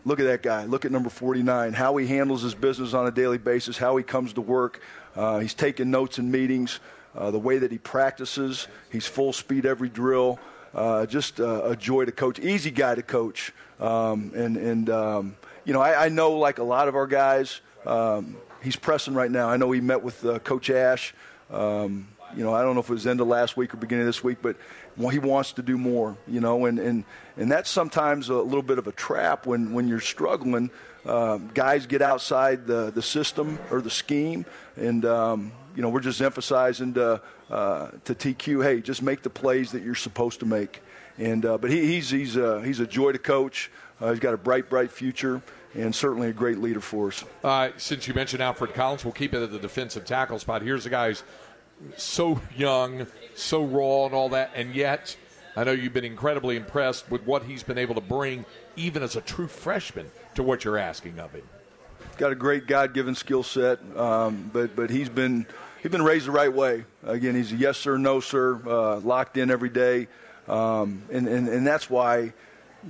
Look 0.05 0.19
at 0.19 0.25
that 0.27 0.43
guy. 0.43 0.65
Look 0.65 0.85
at 0.85 0.91
number 0.91 1.11
49. 1.11 1.73
How 1.75 1.97
he 1.97 2.07
handles 2.07 2.43
his 2.43 2.55
business 2.55 2.93
on 2.93 3.07
a 3.07 3.11
daily 3.11 3.39
basis, 3.39 3.79
how 3.79 3.97
he 3.97 4.03
comes 4.03 4.33
to 4.33 4.41
work. 4.41 4.81
Uh, 5.15 5.39
he's 5.39 5.55
taking 5.55 5.91
notes 5.91 6.19
in 6.19 6.31
meetings, 6.31 6.81
uh, 7.17 7.31
the 7.31 7.39
way 7.39 7.59
that 7.59 7.71
he 7.71 7.79
practices. 7.79 8.67
He's 8.91 9.07
full 9.07 9.33
speed 9.33 9.65
every 9.65 9.89
drill. 9.89 10.41
Uh, 10.75 11.07
just 11.07 11.39
uh, 11.39 11.65
a 11.65 11.77
joy 11.77 12.05
to 12.05 12.13
coach. 12.13 12.39
Easy 12.41 12.71
guy 12.71 12.95
to 12.95 13.03
coach. 13.03 13.53
Um, 13.79 14.33
and, 14.35 14.57
and 14.57 14.91
um, 14.91 15.37
you 15.65 15.73
know, 15.73 15.81
I, 15.81 16.07
I, 16.07 16.09
know 16.09 16.33
like 16.33 16.59
a 16.59 16.63
lot 16.63 16.89
of 16.89 16.95
our 16.95 17.07
guys, 17.07 17.61
um, 17.85 18.37
he's 18.63 18.77
pressing 18.77 19.15
right 19.15 19.31
now. 19.31 19.49
I 19.51 19.57
know 19.57 19.71
he 19.71 19.81
met 19.81 20.03
with 20.03 20.25
uh, 20.25 20.39
Coach 20.39 20.71
Ash. 20.71 21.15
Um, 21.51 22.09
you 22.37 22.43
know, 22.43 22.55
I 22.55 22.63
don't 22.63 22.75
know 22.75 22.81
if 22.81 22.89
it 22.89 22.93
was 22.93 23.07
end 23.07 23.21
of 23.21 23.29
last 23.29 23.57
week 23.57 23.75
or 23.75 23.77
beginning 23.77 24.03
of 24.03 24.07
this 24.07 24.25
week, 24.25 24.39
but 24.41 24.57
he 24.97 25.19
wants 25.19 25.53
to 25.55 25.63
do 25.63 25.79
more, 25.79 26.17
you 26.27 26.41
know, 26.41 26.67
and, 26.67 26.79
and, 26.79 27.05
and 27.37 27.51
that's 27.51 27.71
sometimes 27.71 28.29
a 28.29 28.35
little 28.35 28.63
bit 28.63 28.79
of 28.79 28.87
a 28.87 28.93
trap 28.93 29.47
when, 29.47 29.73
when 29.73 29.89
you're 29.89 30.01
struggling. 30.01 30.71
Uh, 31.05 31.39
guys 31.55 31.87
get 31.87 32.03
outside 32.03 32.67
the, 32.67 32.91
the 32.91 33.03
system 33.03 33.59
or 33.71 33.81
the 33.81 33.91
scheme, 33.91 34.45
and, 34.77 35.05
um, 35.05 35.53
you 35.75 35.83
know, 35.83 35.89
we're 35.89 36.01
just 36.01 36.21
emphasizing 36.21 36.95
to, 36.95 37.21
uh, 37.51 37.89
to 38.05 38.15
TQ, 38.15 38.63
hey, 38.63 38.81
just 38.81 39.03
make 39.03 39.23
the 39.23 39.31
plays 39.31 39.73
that 39.73 39.83
you're 39.83 39.95
supposed 39.95 40.41
to 40.41 40.47
make. 40.47 40.83
And, 41.19 41.45
uh, 41.45 41.59
but 41.59 41.71
he, 41.71 41.87
he's, 41.87 42.11
he's, 42.11 42.35
he's 42.35 42.81
a 42.81 42.87
joy 42.87 43.13
to 43.13 43.19
coach. 43.19 43.71
Uh, 44.01 44.11
he's 44.11 44.21
got 44.21 44.35
a 44.35 44.39
bright, 44.39 44.69
bright 44.69 44.91
future 44.91 45.43
and 45.75 45.95
certainly 45.95 46.29
a 46.29 46.33
great 46.33 46.59
leader 46.59 46.81
for 46.81 47.09
us. 47.09 47.25
Uh, 47.43 47.71
since 47.77 48.07
you 48.07 48.15
mentioned 48.15 48.43
Alfred 48.43 48.75
Collins, 48.75 49.05
we'll 49.05 49.13
keep 49.13 49.35
it 49.35 49.43
at 49.43 49.51
the 49.51 49.59
defensive 49.59 50.05
tackle 50.05 50.39
spot. 50.39 50.63
Here's 50.63 50.85
the 50.85 50.91
guy 50.91 51.09
who's 51.09 51.23
so 51.97 52.41
young, 52.57 53.07
so 53.35 53.65
raw, 53.65 54.07
and 54.07 54.15
all 54.15 54.31
that, 54.31 54.51
and 54.55 54.75
yet 54.75 55.17
I 55.57 55.65
know 55.65 55.73
you've 55.73 55.93
been 55.93 56.05
incredibly 56.05 56.57
impressed 56.57 57.11
with 57.11 57.27
what 57.27 57.43
he's 57.43 57.63
been 57.63 57.79
able 57.79 57.95
to 57.95 58.01
bring, 58.01 58.45
even 58.77 59.03
as 59.03 59.17
a 59.17 59.21
true 59.21 59.49
freshman, 59.49 60.11
to 60.35 60.43
what 60.43 60.65
you're 60.65 60.79
asking 60.79 61.21
of 61.21 61.33
him. 61.33 61.47
Got 62.17 62.33
a 62.33 62.35
great 62.35 62.67
God-given 62.67 63.15
skill 63.15 63.43
set, 63.43 63.79
um, 63.97 64.51
but 64.53 64.75
but 64.77 64.91
he's 64.91 65.09
been 65.09 65.47
he's 65.83 65.93
been 65.93 66.03
raised 66.03 66.27
the 66.27 66.31
right 66.31 66.53
way. 66.53 66.85
Again, 67.05 67.35
he's 67.35 67.53
a 67.53 67.57
yes 67.57 67.79
sir, 67.79 67.97
no 67.97 68.21
sir, 68.21 68.61
uh, 68.67 69.01
locked 69.01 69.37
in 69.37 69.51
every 69.51 69.71
day, 69.71 70.09
um, 70.49 71.03
and, 71.11 71.29
and 71.29 71.49
and 71.49 71.67
that's 71.67 71.91
why 71.91 72.33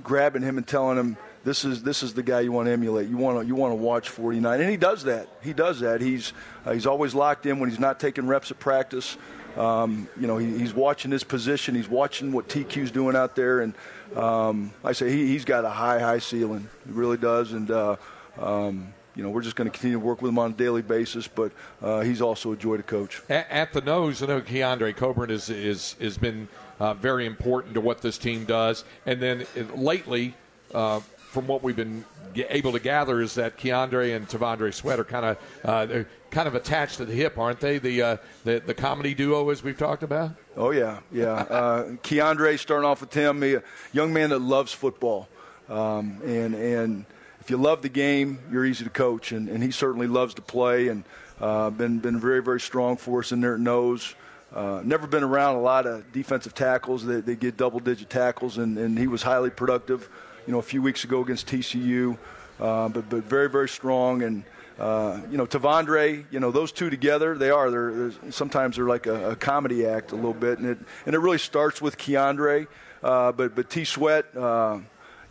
grabbing 0.03 0.41
him 0.41 0.57
and 0.57 0.65
telling 0.65 0.97
him 0.97 1.17
this 1.43 1.65
is 1.65 1.83
this 1.83 2.03
is 2.03 2.13
the 2.13 2.23
guy 2.23 2.41
you 2.41 2.51
want 2.51 2.67
to 2.67 2.71
emulate. 2.71 3.09
You 3.09 3.17
want 3.17 3.41
to 3.41 3.45
you 3.45 3.55
want 3.55 3.71
to 3.71 3.75
watch 3.75 4.09
49, 4.09 4.61
and 4.61 4.69
he 4.69 4.77
does 4.77 5.03
that. 5.03 5.27
He 5.41 5.53
does 5.53 5.79
that. 5.81 6.01
He's 6.01 6.33
uh, 6.65 6.71
he's 6.71 6.85
always 6.85 7.13
locked 7.13 7.45
in 7.45 7.59
when 7.59 7.69
he's 7.69 7.79
not 7.79 7.99
taking 7.99 8.27
reps 8.27 8.51
at 8.51 8.59
practice. 8.59 9.17
Um, 9.57 10.07
you 10.19 10.25
know, 10.25 10.37
he, 10.37 10.57
he's 10.57 10.73
watching 10.73 11.11
his 11.11 11.23
position. 11.23 11.75
He's 11.75 11.89
watching 11.89 12.31
what 12.31 12.47
TQ's 12.47 12.91
doing 12.91 13.15
out 13.15 13.35
there, 13.35 13.61
and 13.61 13.75
um, 14.15 14.73
I 14.83 14.93
say 14.93 15.11
he, 15.11 15.33
has 15.33 15.45
got 15.45 15.65
a 15.65 15.69
high 15.69 15.99
high 15.99 16.19
ceiling. 16.19 16.69
He 16.85 16.91
really 16.91 17.17
does, 17.17 17.53
and. 17.53 17.69
Uh, 17.69 17.95
um, 18.39 18.93
you 19.15 19.21
know, 19.21 19.29
we're 19.29 19.41
just 19.41 19.55
going 19.55 19.69
to 19.69 19.71
continue 19.71 19.99
to 19.99 20.03
work 20.03 20.23
with 20.23 20.29
him 20.29 20.39
on 20.39 20.51
a 20.51 20.53
daily 20.55 20.81
basis, 20.81 21.27
but 21.27 21.51
uh, 21.83 22.01
he's 22.01 22.19
also 22.19 22.53
a 22.53 22.55
joy 22.55 22.77
to 22.77 22.83
coach. 22.83 23.21
At, 23.29 23.47
at 23.49 23.73
the 23.73 23.81
nose, 23.81 24.23
I 24.23 24.25
know 24.25 24.41
Keondre 24.41 24.95
Coburn 24.95 25.29
is 25.29 25.49
is 25.49 25.95
has 26.01 26.17
been 26.17 26.47
uh, 26.79 26.95
very 26.95 27.25
important 27.25 27.75
to 27.75 27.81
what 27.81 28.01
this 28.01 28.17
team 28.17 28.45
does, 28.45 28.83
and 29.05 29.21
then 29.21 29.45
uh, 29.55 29.75
lately, 29.75 30.33
uh, 30.73 30.99
from 31.33 31.47
what 31.47 31.63
we've 31.63 31.75
been 31.75 32.05
able 32.35 32.71
to 32.71 32.79
gather 32.79 33.19
is 33.19 33.33
that 33.35 33.57
Keondre 33.57 34.15
and 34.15 34.29
T'Vondre 34.29 34.71
Sweat 34.71 34.99
are 34.99 35.03
kind 35.03 35.25
of 35.25 35.37
uh, 35.65 36.03
kind 36.29 36.47
of 36.47 36.53
attached 36.53 36.97
to 36.97 37.05
the 37.05 37.13
hip, 37.13 37.39
aren't 37.39 37.59
they? 37.59 37.79
The, 37.79 38.01
uh, 38.01 38.17
the 38.43 38.61
the 38.63 38.75
comedy 38.75 39.15
duo 39.15 39.49
as 39.49 39.63
we've 39.63 39.77
talked 39.77 40.03
about. 40.03 40.31
Oh 40.55 40.69
yeah, 40.69 40.99
yeah. 41.11 41.31
uh, 41.33 41.83
Keondre 42.03 42.57
starting 42.59 42.87
off 42.87 43.01
with 43.01 43.13
him, 43.13 43.43
a 43.43 43.63
young 43.93 44.13
man 44.13 44.29
that 44.29 44.39
loves 44.39 44.71
football, 44.71 45.27
um, 45.69 46.21
and 46.23 46.53
and 46.53 47.05
if 47.39 47.49
you 47.49 47.57
love 47.57 47.81
the 47.81 47.89
game, 47.89 48.39
you're 48.51 48.65
easy 48.65 48.83
to 48.83 48.91
coach, 48.91 49.31
and, 49.31 49.49
and 49.49 49.63
he 49.63 49.71
certainly 49.71 50.07
loves 50.07 50.35
to 50.35 50.41
play, 50.43 50.89
and 50.89 51.03
uh, 51.41 51.71
been 51.71 51.97
been 51.97 52.19
very 52.19 52.43
very 52.43 52.61
strong 52.61 52.95
for 52.95 53.19
us 53.19 53.31
in 53.31 53.41
their 53.41 53.57
nose. 53.57 54.13
Uh, 54.53 54.83
never 54.85 55.07
been 55.07 55.23
around 55.23 55.55
a 55.55 55.61
lot 55.61 55.87
of 55.87 56.11
defensive 56.11 56.53
tackles. 56.53 57.03
They, 57.03 57.21
they 57.21 57.35
get 57.35 57.57
double 57.57 57.79
digit 57.79 58.07
tackles, 58.11 58.59
and, 58.59 58.77
and 58.77 58.99
he 58.99 59.07
was 59.07 59.23
highly 59.23 59.49
productive 59.49 60.07
you 60.45 60.53
know, 60.53 60.59
a 60.59 60.63
few 60.63 60.81
weeks 60.81 61.03
ago 61.03 61.21
against 61.21 61.47
TCU. 61.47 62.17
Uh, 62.59 62.89
but, 62.89 63.09
but 63.09 63.23
very, 63.23 63.49
very 63.49 63.69
strong. 63.69 64.23
And, 64.23 64.43
uh, 64.79 65.21
you 65.29 65.37
know, 65.37 65.45
T'Vondre, 65.45 66.25
you 66.31 66.39
know, 66.39 66.51
those 66.51 66.71
two 66.71 66.89
together, 66.89 67.35
they 67.37 67.49
are. 67.49 67.69
They're, 67.69 67.93
they're 67.93 68.31
sometimes 68.31 68.75
they're 68.75 68.87
like 68.87 69.07
a, 69.07 69.31
a, 69.31 69.35
comedy 69.35 69.85
act 69.85 70.11
a 70.11 70.15
little 70.15 70.33
bit. 70.33 70.59
And 70.59 70.67
it, 70.69 70.77
and 71.05 71.15
it 71.15 71.19
really 71.19 71.37
starts 71.37 71.81
with 71.81 71.97
Keondre. 71.97 72.67
Uh, 73.01 73.31
but, 73.31 73.55
but 73.55 73.69
T 73.69 73.83
Sweat, 73.83 74.25
uh, 74.37 74.79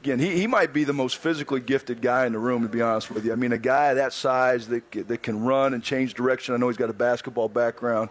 again, 0.02 0.18
he, 0.18 0.36
he 0.40 0.46
might 0.46 0.72
be 0.72 0.84
the 0.84 0.92
most 0.92 1.16
physically 1.16 1.60
gifted 1.60 2.02
guy 2.02 2.26
in 2.26 2.32
the 2.32 2.38
room, 2.38 2.62
to 2.62 2.68
be 2.68 2.82
honest 2.82 3.10
with 3.10 3.24
you. 3.24 3.32
I 3.32 3.36
mean, 3.36 3.52
a 3.52 3.58
guy 3.58 3.94
that 3.94 4.12
size 4.12 4.68
that, 4.68 4.90
that 4.92 5.22
can 5.22 5.42
run 5.42 5.74
and 5.74 5.82
change 5.82 6.14
direction. 6.14 6.54
I 6.54 6.58
know 6.58 6.68
he's 6.68 6.76
got 6.76 6.90
a 6.90 6.94
basketball 6.94 7.48
background. 7.48 8.10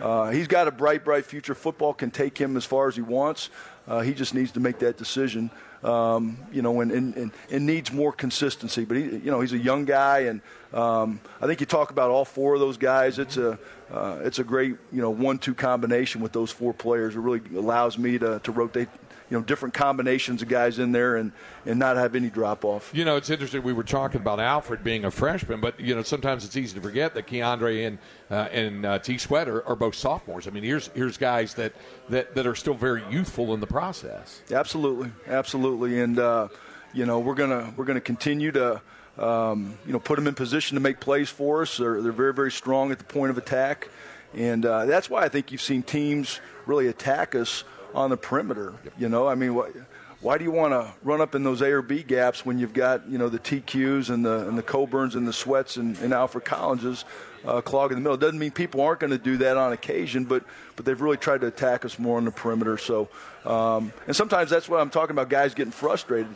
Uh, 0.00 0.30
he's 0.30 0.48
got 0.48 0.66
a 0.66 0.70
bright, 0.70 1.04
bright 1.04 1.26
future. 1.26 1.54
Football 1.54 1.94
can 1.94 2.10
take 2.10 2.38
him 2.38 2.56
as 2.56 2.64
far 2.64 2.88
as 2.88 2.96
he 2.96 3.02
wants. 3.02 3.50
Uh, 3.86 4.00
he 4.00 4.14
just 4.14 4.34
needs 4.34 4.52
to 4.52 4.60
make 4.60 4.78
that 4.78 4.96
decision 4.96 5.50
um, 5.82 6.36
you 6.52 6.62
know, 6.62 6.80
and, 6.80 6.92
and, 6.92 7.32
and, 7.50 7.66
needs 7.66 7.92
more 7.92 8.12
consistency. 8.12 8.84
But 8.84 8.98
he, 8.98 9.02
you 9.02 9.30
know, 9.30 9.40
he's 9.40 9.52
a 9.52 9.58
young 9.58 9.84
guy, 9.84 10.20
and 10.20 10.40
um, 10.72 11.20
I 11.40 11.46
think 11.46 11.60
you 11.60 11.66
talk 11.66 11.90
about 11.90 12.10
all 12.10 12.24
four 12.24 12.54
of 12.54 12.60
those 12.60 12.76
guys. 12.76 13.18
It's 13.18 13.36
a 13.36 13.58
uh, 13.90 14.20
it's 14.22 14.38
a 14.38 14.44
great 14.44 14.76
you 14.92 15.02
know 15.02 15.10
one-two 15.10 15.54
combination 15.54 16.20
with 16.20 16.32
those 16.32 16.50
four 16.50 16.72
players. 16.72 17.16
It 17.16 17.20
really 17.20 17.42
allows 17.56 17.98
me 17.98 18.18
to, 18.18 18.38
to 18.40 18.52
rotate 18.52 18.88
you 19.32 19.38
know 19.38 19.42
different 19.42 19.72
combinations 19.72 20.42
of 20.42 20.48
guys 20.48 20.78
in 20.78 20.92
there 20.92 21.16
and 21.16 21.32
and 21.64 21.78
not 21.78 21.96
have 21.96 22.14
any 22.14 22.28
drop 22.28 22.66
off. 22.66 22.90
You 22.92 23.06
know, 23.06 23.16
it's 23.16 23.30
interesting. 23.30 23.62
We 23.62 23.72
were 23.72 23.82
talking 23.82 24.20
about 24.20 24.38
Alfred 24.38 24.84
being 24.84 25.06
a 25.06 25.10
freshman, 25.10 25.58
but 25.58 25.80
you 25.80 25.94
know 25.94 26.02
sometimes 26.02 26.44
it's 26.44 26.54
easy 26.54 26.74
to 26.74 26.82
forget 26.82 27.14
that 27.14 27.26
Keondre 27.26 27.86
and 27.86 27.98
uh, 28.30 28.48
and 28.52 28.84
uh, 28.84 28.98
T 28.98 29.16
Sweat 29.16 29.48
are, 29.48 29.66
are, 29.66 29.74
both 29.74 29.94
sophomores. 29.94 30.46
I 30.46 30.50
mean, 30.50 30.64
here's 30.64 30.88
here's 30.88 31.16
guys 31.16 31.54
that, 31.54 31.72
that 32.10 32.34
that 32.34 32.46
are 32.46 32.54
still 32.54 32.74
very 32.74 33.02
youthful 33.10 33.54
in 33.54 33.60
the 33.60 33.66
process. 33.66 34.42
Absolutely, 34.50 35.10
absolutely, 35.26 36.00
and 36.00 36.18
uh, 36.18 36.48
you 36.92 37.06
know 37.06 37.18
we're 37.18 37.34
gonna 37.34 37.72
we're 37.74 37.86
gonna 37.86 38.02
continue 38.02 38.52
to. 38.52 38.82
Um, 39.18 39.76
you 39.84 39.92
know, 39.92 39.98
put 39.98 40.16
them 40.16 40.26
in 40.26 40.34
position 40.34 40.74
to 40.76 40.80
make 40.80 40.98
plays 40.98 41.28
for 41.28 41.60
us. 41.60 41.76
They're, 41.76 42.00
they're 42.00 42.12
very, 42.12 42.32
very 42.32 42.50
strong 42.50 42.92
at 42.92 42.98
the 42.98 43.04
point 43.04 43.28
of 43.28 43.36
attack. 43.36 43.90
And 44.32 44.64
uh, 44.64 44.86
that's 44.86 45.10
why 45.10 45.22
I 45.22 45.28
think 45.28 45.52
you've 45.52 45.60
seen 45.60 45.82
teams 45.82 46.40
really 46.64 46.86
attack 46.86 47.34
us 47.34 47.64
on 47.94 48.10
the 48.10 48.16
perimeter. 48.16 48.74
You 48.98 49.08
know, 49.08 49.26
I 49.28 49.34
mean, 49.34 49.54
what, 49.54 49.72
why 50.20 50.38
do 50.38 50.44
you 50.44 50.52
want 50.52 50.72
to 50.72 50.92
run 51.02 51.20
up 51.20 51.34
in 51.34 51.42
those 51.42 51.62
A 51.62 51.66
or 51.66 51.82
B 51.82 52.02
gaps 52.02 52.46
when 52.46 52.58
you've 52.58 52.72
got 52.72 53.08
you 53.08 53.18
know 53.18 53.28
the 53.28 53.38
TQs 53.40 54.08
and 54.10 54.24
the 54.24 54.48
and 54.48 54.56
the 54.56 54.62
Coburns 54.62 55.14
and 55.14 55.26
the 55.26 55.32
Sweats 55.32 55.76
and, 55.76 55.98
and 55.98 56.14
Alfred 56.14 56.44
Collinses 56.44 57.04
uh, 57.44 57.60
clogging 57.60 57.96
the 57.96 58.00
middle? 58.00 58.14
It 58.14 58.20
doesn't 58.20 58.38
mean 58.38 58.52
people 58.52 58.80
aren't 58.80 59.00
going 59.00 59.10
to 59.10 59.18
do 59.18 59.36
that 59.38 59.56
on 59.56 59.72
occasion, 59.72 60.24
but 60.24 60.44
but 60.76 60.84
they've 60.84 61.00
really 61.00 61.16
tried 61.16 61.40
to 61.40 61.48
attack 61.48 61.84
us 61.84 61.98
more 61.98 62.18
on 62.18 62.24
the 62.24 62.30
perimeter. 62.30 62.78
So, 62.78 63.08
um, 63.44 63.92
and 64.06 64.14
sometimes 64.14 64.48
that's 64.48 64.68
what 64.68 64.80
I'm 64.80 64.90
talking 64.90 65.10
about. 65.10 65.28
Guys 65.28 65.54
getting 65.54 65.72
frustrated. 65.72 66.34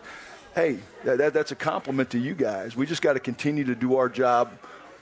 Hey, 0.54 0.78
that, 1.04 1.18
that, 1.18 1.34
that's 1.34 1.52
a 1.52 1.56
compliment 1.56 2.10
to 2.10 2.18
you 2.18 2.34
guys. 2.34 2.74
We 2.74 2.86
just 2.86 3.02
got 3.02 3.12
to 3.12 3.20
continue 3.20 3.64
to 3.64 3.74
do 3.74 3.96
our 3.96 4.08
job 4.08 4.50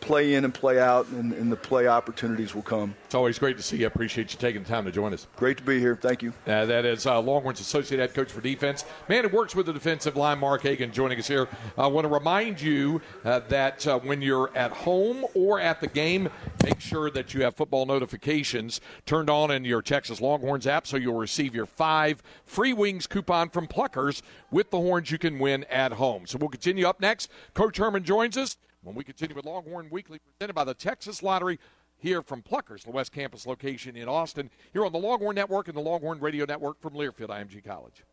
play 0.05 0.35
in 0.35 0.45
and 0.45 0.53
play 0.53 0.79
out, 0.79 1.09
and, 1.09 1.33
and, 1.33 1.51
the 1.51 1.57
play 1.57 1.87
opportunities 1.87 2.55
will 2.55 2.63
come. 2.63 2.95
It's 3.07 3.15
always 3.15 3.39
great 3.39 3.57
to 3.57 3.63
see 3.63 3.79
you. 3.79 3.85
I 3.85 3.87
appreciate 3.87 4.33
you 4.33 4.39
taking 4.39 4.63
the 4.63 4.69
time 4.69 4.85
to 4.85 4.91
join 4.91 5.15
us. 5.15 5.27
Great 5.37 5.57
to 5.57 5.63
be 5.63 5.81
here. 5.81 5.97
Thank 5.97 6.23
you. 6.23 6.33
Uh, 6.47 6.67
that 6.67 6.85
is 6.85 7.07
uh, 7.07 7.19
Longhorns 7.21 7.61
Associate 7.61 7.99
Head 7.99 8.13
Coach 8.13 8.31
for 8.31 8.43
Defense. 8.43 8.85
Man 9.09 9.25
it 9.25 9.33
works 9.33 9.55
with 9.55 9.67
the 9.67 9.73
defensive 9.73 10.17
line, 10.17 10.39
Mark 10.39 10.63
Hagen, 10.63 10.93
joining 10.93 11.19
us 11.19 11.27
here. 11.27 11.49
I 11.79 11.87
want 11.87 12.05
to 12.05 12.13
remind 12.13 12.61
you 12.61 13.01
uh, 13.25 13.41
that 13.49 13.87
uh, 13.87 13.99
when 14.01 14.21
you're 14.21 14.51
at 14.55 14.73
home 14.73 15.25
or 15.35 15.59
at 15.59 15.81
the 15.81 15.87
game, 15.87 16.29
make 16.63 16.81
sure 16.81 17.11
that 17.11 17.33
you 17.33 17.43
have 17.43 17.57
football 17.57 17.87
notifications 17.87 18.83
turned 19.07 19.31
on 19.31 19.51
in 19.51 19.65
your 19.65 19.81
Texas 19.81 20.21
Longhorns 20.21 20.67
app 20.67 20.87
so 20.87 20.99
you'll 20.99 21.15
receive 21.15 21.55
your 21.55 21.67
five 21.67 22.23
free 22.45 22.75
wings 22.75 23.07
coupon 23.07 23.49
from 23.49 23.67
Pluckers 23.67 24.21
with 24.51 24.71
the 24.71 24.79
horns 24.79 25.11
you 25.11 25.19
can 25.19 25.39
win 25.39 25.65
at 25.65 25.93
home. 25.93 26.27
So 26.27 26.37
we'll 26.37 26.51
continue 26.51 26.87
up 26.87 27.01
next. 27.01 27.31
Coach 27.55 27.79
Herman 27.79 28.05
joins 28.05 28.37
us 28.37 28.59
when 28.85 28.95
we 28.95 29.05
continue 29.05 29.35
with 29.35 29.45
Longhorn 29.45 29.89
Weekly, 29.91 30.21
presented 30.39 30.55
by 30.55 30.65
the 30.65 30.75
Texas 30.75 31.23
Lottery 31.23 31.59
here 31.99 32.23
from 32.23 32.43
Pluckers, 32.43 32.85
the 32.85 32.91
West 32.91 33.13
Campus 33.13 33.47
location 33.47 33.97
in 33.97 34.09
Austin, 34.09 34.51
here 34.73 34.85
on 34.85 34.93
the 34.93 34.99
Longhorn 34.99 35.35
Network 35.35 35.69
and 35.69 35.77
the 35.77 35.81
Longhorn 35.81 36.21
Radio 36.21 36.45
Network 36.45 36.81
from 36.81 36.95
Learfield 36.95 37.29
IMG 37.29 37.65
College. 37.65 38.05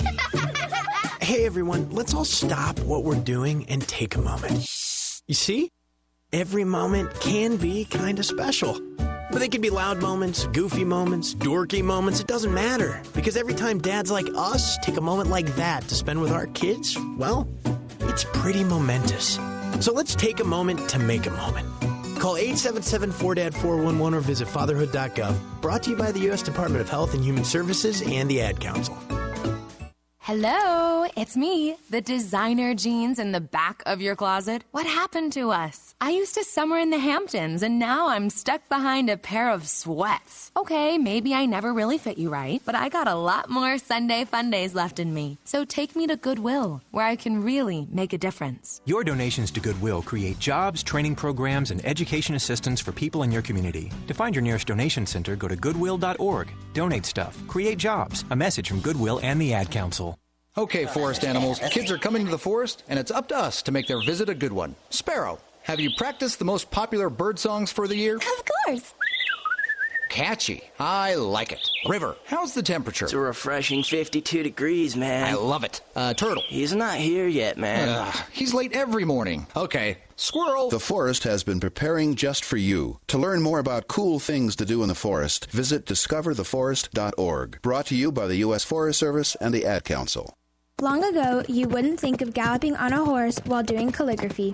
Hey 1.22 1.46
everyone, 1.46 1.88
let's 1.90 2.14
all 2.14 2.24
stop 2.24 2.78
what 2.80 3.04
we're 3.04 3.14
doing 3.14 3.64
and 3.68 3.80
take 3.86 4.16
a 4.16 4.20
moment. 4.20 4.68
You 5.28 5.34
see? 5.34 5.70
Every 6.32 6.64
moment 6.64 7.14
can 7.20 7.56
be 7.56 7.84
kind 7.84 8.18
of 8.18 8.26
special. 8.26 8.78
But 8.98 9.38
they 9.38 9.48
can 9.48 9.60
be 9.60 9.70
loud 9.70 10.02
moments, 10.02 10.46
goofy 10.48 10.84
moments, 10.84 11.34
dorky 11.34 11.82
moments. 11.82 12.20
It 12.20 12.26
doesn't 12.26 12.52
matter. 12.52 13.00
Because 13.14 13.36
every 13.36 13.54
time 13.54 13.80
dads 13.80 14.10
like 14.10 14.26
us 14.34 14.76
take 14.78 14.96
a 14.96 15.00
moment 15.00 15.30
like 15.30 15.46
that 15.54 15.86
to 15.88 15.94
spend 15.94 16.20
with 16.20 16.32
our 16.32 16.48
kids, 16.48 16.98
well, 17.16 17.48
it's 18.12 18.24
pretty 18.24 18.62
momentous. 18.62 19.38
So 19.80 19.92
let's 19.92 20.14
take 20.14 20.40
a 20.40 20.44
moment 20.44 20.86
to 20.90 20.98
make 20.98 21.26
a 21.26 21.30
moment. 21.30 21.66
Call 22.20 22.34
877-4DAD-411 22.34 24.14
or 24.14 24.20
visit 24.20 24.46
fatherhood.gov. 24.48 25.34
Brought 25.62 25.82
to 25.84 25.90
you 25.90 25.96
by 25.96 26.12
the 26.12 26.20
U.S. 26.20 26.42
Department 26.42 26.82
of 26.82 26.90
Health 26.90 27.14
and 27.14 27.24
Human 27.24 27.42
Services 27.42 28.02
and 28.02 28.30
the 28.30 28.42
Ad 28.42 28.60
Council. 28.60 28.96
Hello, 30.24 31.04
it's 31.16 31.36
me, 31.36 31.74
the 31.90 32.00
designer 32.00 32.74
jeans 32.74 33.18
in 33.18 33.32
the 33.32 33.40
back 33.40 33.82
of 33.86 34.00
your 34.00 34.14
closet. 34.14 34.62
What 34.70 34.86
happened 34.86 35.32
to 35.32 35.50
us? 35.50 35.96
I 36.00 36.10
used 36.10 36.36
to 36.36 36.44
summer 36.44 36.78
in 36.78 36.90
the 36.90 36.98
Hamptons 36.98 37.64
and 37.64 37.80
now 37.80 38.06
I'm 38.06 38.30
stuck 38.30 38.68
behind 38.68 39.10
a 39.10 39.16
pair 39.16 39.50
of 39.50 39.66
sweats. 39.66 40.52
Okay, 40.56 40.96
maybe 40.96 41.34
I 41.34 41.46
never 41.46 41.72
really 41.72 41.98
fit 41.98 42.18
you 42.18 42.30
right, 42.30 42.62
but 42.64 42.76
I 42.76 42.88
got 42.88 43.08
a 43.08 43.16
lot 43.16 43.50
more 43.50 43.78
Sunday 43.78 44.24
fun 44.24 44.48
days 44.48 44.76
left 44.76 45.00
in 45.00 45.12
me. 45.12 45.38
So 45.42 45.64
take 45.64 45.96
me 45.96 46.06
to 46.06 46.14
Goodwill, 46.14 46.80
where 46.92 47.04
I 47.04 47.16
can 47.16 47.42
really 47.42 47.88
make 47.90 48.12
a 48.12 48.18
difference. 48.18 48.80
Your 48.84 49.02
donations 49.02 49.50
to 49.50 49.60
Goodwill 49.60 50.02
create 50.02 50.38
jobs, 50.38 50.84
training 50.84 51.16
programs, 51.16 51.72
and 51.72 51.84
education 51.84 52.36
assistance 52.36 52.80
for 52.80 52.92
people 52.92 53.24
in 53.24 53.32
your 53.32 53.42
community. 53.42 53.90
To 54.06 54.14
find 54.14 54.36
your 54.36 54.42
nearest 54.42 54.68
donation 54.68 55.04
center, 55.04 55.34
go 55.34 55.48
to 55.48 55.56
goodwill.org. 55.56 56.52
Donate 56.74 57.06
stuff, 57.06 57.44
create 57.48 57.78
jobs. 57.78 58.24
A 58.30 58.36
message 58.36 58.68
from 58.68 58.78
Goodwill 58.78 59.18
and 59.24 59.40
the 59.40 59.52
Ad 59.52 59.68
Council. 59.68 60.11
Okay, 60.54 60.84
forest 60.84 61.24
animals, 61.24 61.60
kids 61.70 61.90
are 61.90 61.96
coming 61.96 62.26
to 62.26 62.30
the 62.30 62.38
forest, 62.38 62.82
and 62.86 62.98
it's 62.98 63.10
up 63.10 63.28
to 63.28 63.36
us 63.36 63.62
to 63.62 63.72
make 63.72 63.86
their 63.86 64.02
visit 64.04 64.28
a 64.28 64.34
good 64.34 64.52
one. 64.52 64.76
Sparrow, 64.90 65.40
have 65.62 65.80
you 65.80 65.88
practiced 65.96 66.38
the 66.38 66.44
most 66.44 66.70
popular 66.70 67.08
bird 67.08 67.38
songs 67.38 67.72
for 67.72 67.88
the 67.88 67.96
year? 67.96 68.16
Of 68.16 68.44
course. 68.66 68.94
Catchy. 70.10 70.60
I 70.78 71.14
like 71.14 71.52
it. 71.52 71.70
River, 71.88 72.16
how's 72.26 72.52
the 72.52 72.62
temperature? 72.62 73.06
It's 73.06 73.14
a 73.14 73.18
refreshing 73.18 73.82
52 73.82 74.42
degrees, 74.42 74.94
man. 74.94 75.26
I 75.26 75.32
love 75.36 75.64
it. 75.64 75.80
Uh, 75.96 76.12
turtle. 76.12 76.42
He's 76.46 76.74
not 76.74 76.96
here 76.98 77.26
yet, 77.26 77.56
man. 77.56 77.88
Ugh, 77.88 78.14
he's 78.30 78.52
late 78.52 78.74
every 78.74 79.06
morning. 79.06 79.46
Okay. 79.56 79.96
Squirrel. 80.16 80.68
The 80.68 80.78
forest 80.78 81.24
has 81.24 81.44
been 81.44 81.60
preparing 81.60 82.14
just 82.14 82.44
for 82.44 82.58
you. 82.58 83.00
To 83.06 83.16
learn 83.16 83.40
more 83.40 83.58
about 83.58 83.88
cool 83.88 84.18
things 84.18 84.54
to 84.56 84.66
do 84.66 84.82
in 84.82 84.88
the 84.88 84.94
forest, 84.94 85.50
visit 85.50 85.86
discovertheforest.org. 85.86 87.62
Brought 87.62 87.86
to 87.86 87.96
you 87.96 88.12
by 88.12 88.26
the 88.26 88.36
U.S. 88.36 88.64
Forest 88.64 88.98
Service 88.98 89.34
and 89.36 89.54
the 89.54 89.64
Ad 89.64 89.84
Council. 89.84 90.36
Long 90.82 91.04
ago, 91.04 91.44
you 91.46 91.68
wouldn't 91.68 92.00
think 92.00 92.22
of 92.22 92.34
galloping 92.34 92.74
on 92.74 92.92
a 92.92 93.04
horse 93.04 93.38
while 93.46 93.62
doing 93.62 93.92
calligraphy, 93.92 94.52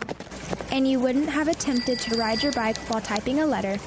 and 0.71 0.87
you 0.87 1.01
wouldn't 1.01 1.31
have 1.31 1.49
attempted 1.49 1.99
to 2.01 2.19
ride 2.19 2.43
your 2.43 2.53
bike 2.53 2.77
while 2.91 3.01
typing 3.01 3.41
a 3.41 3.47
letter. 3.47 3.79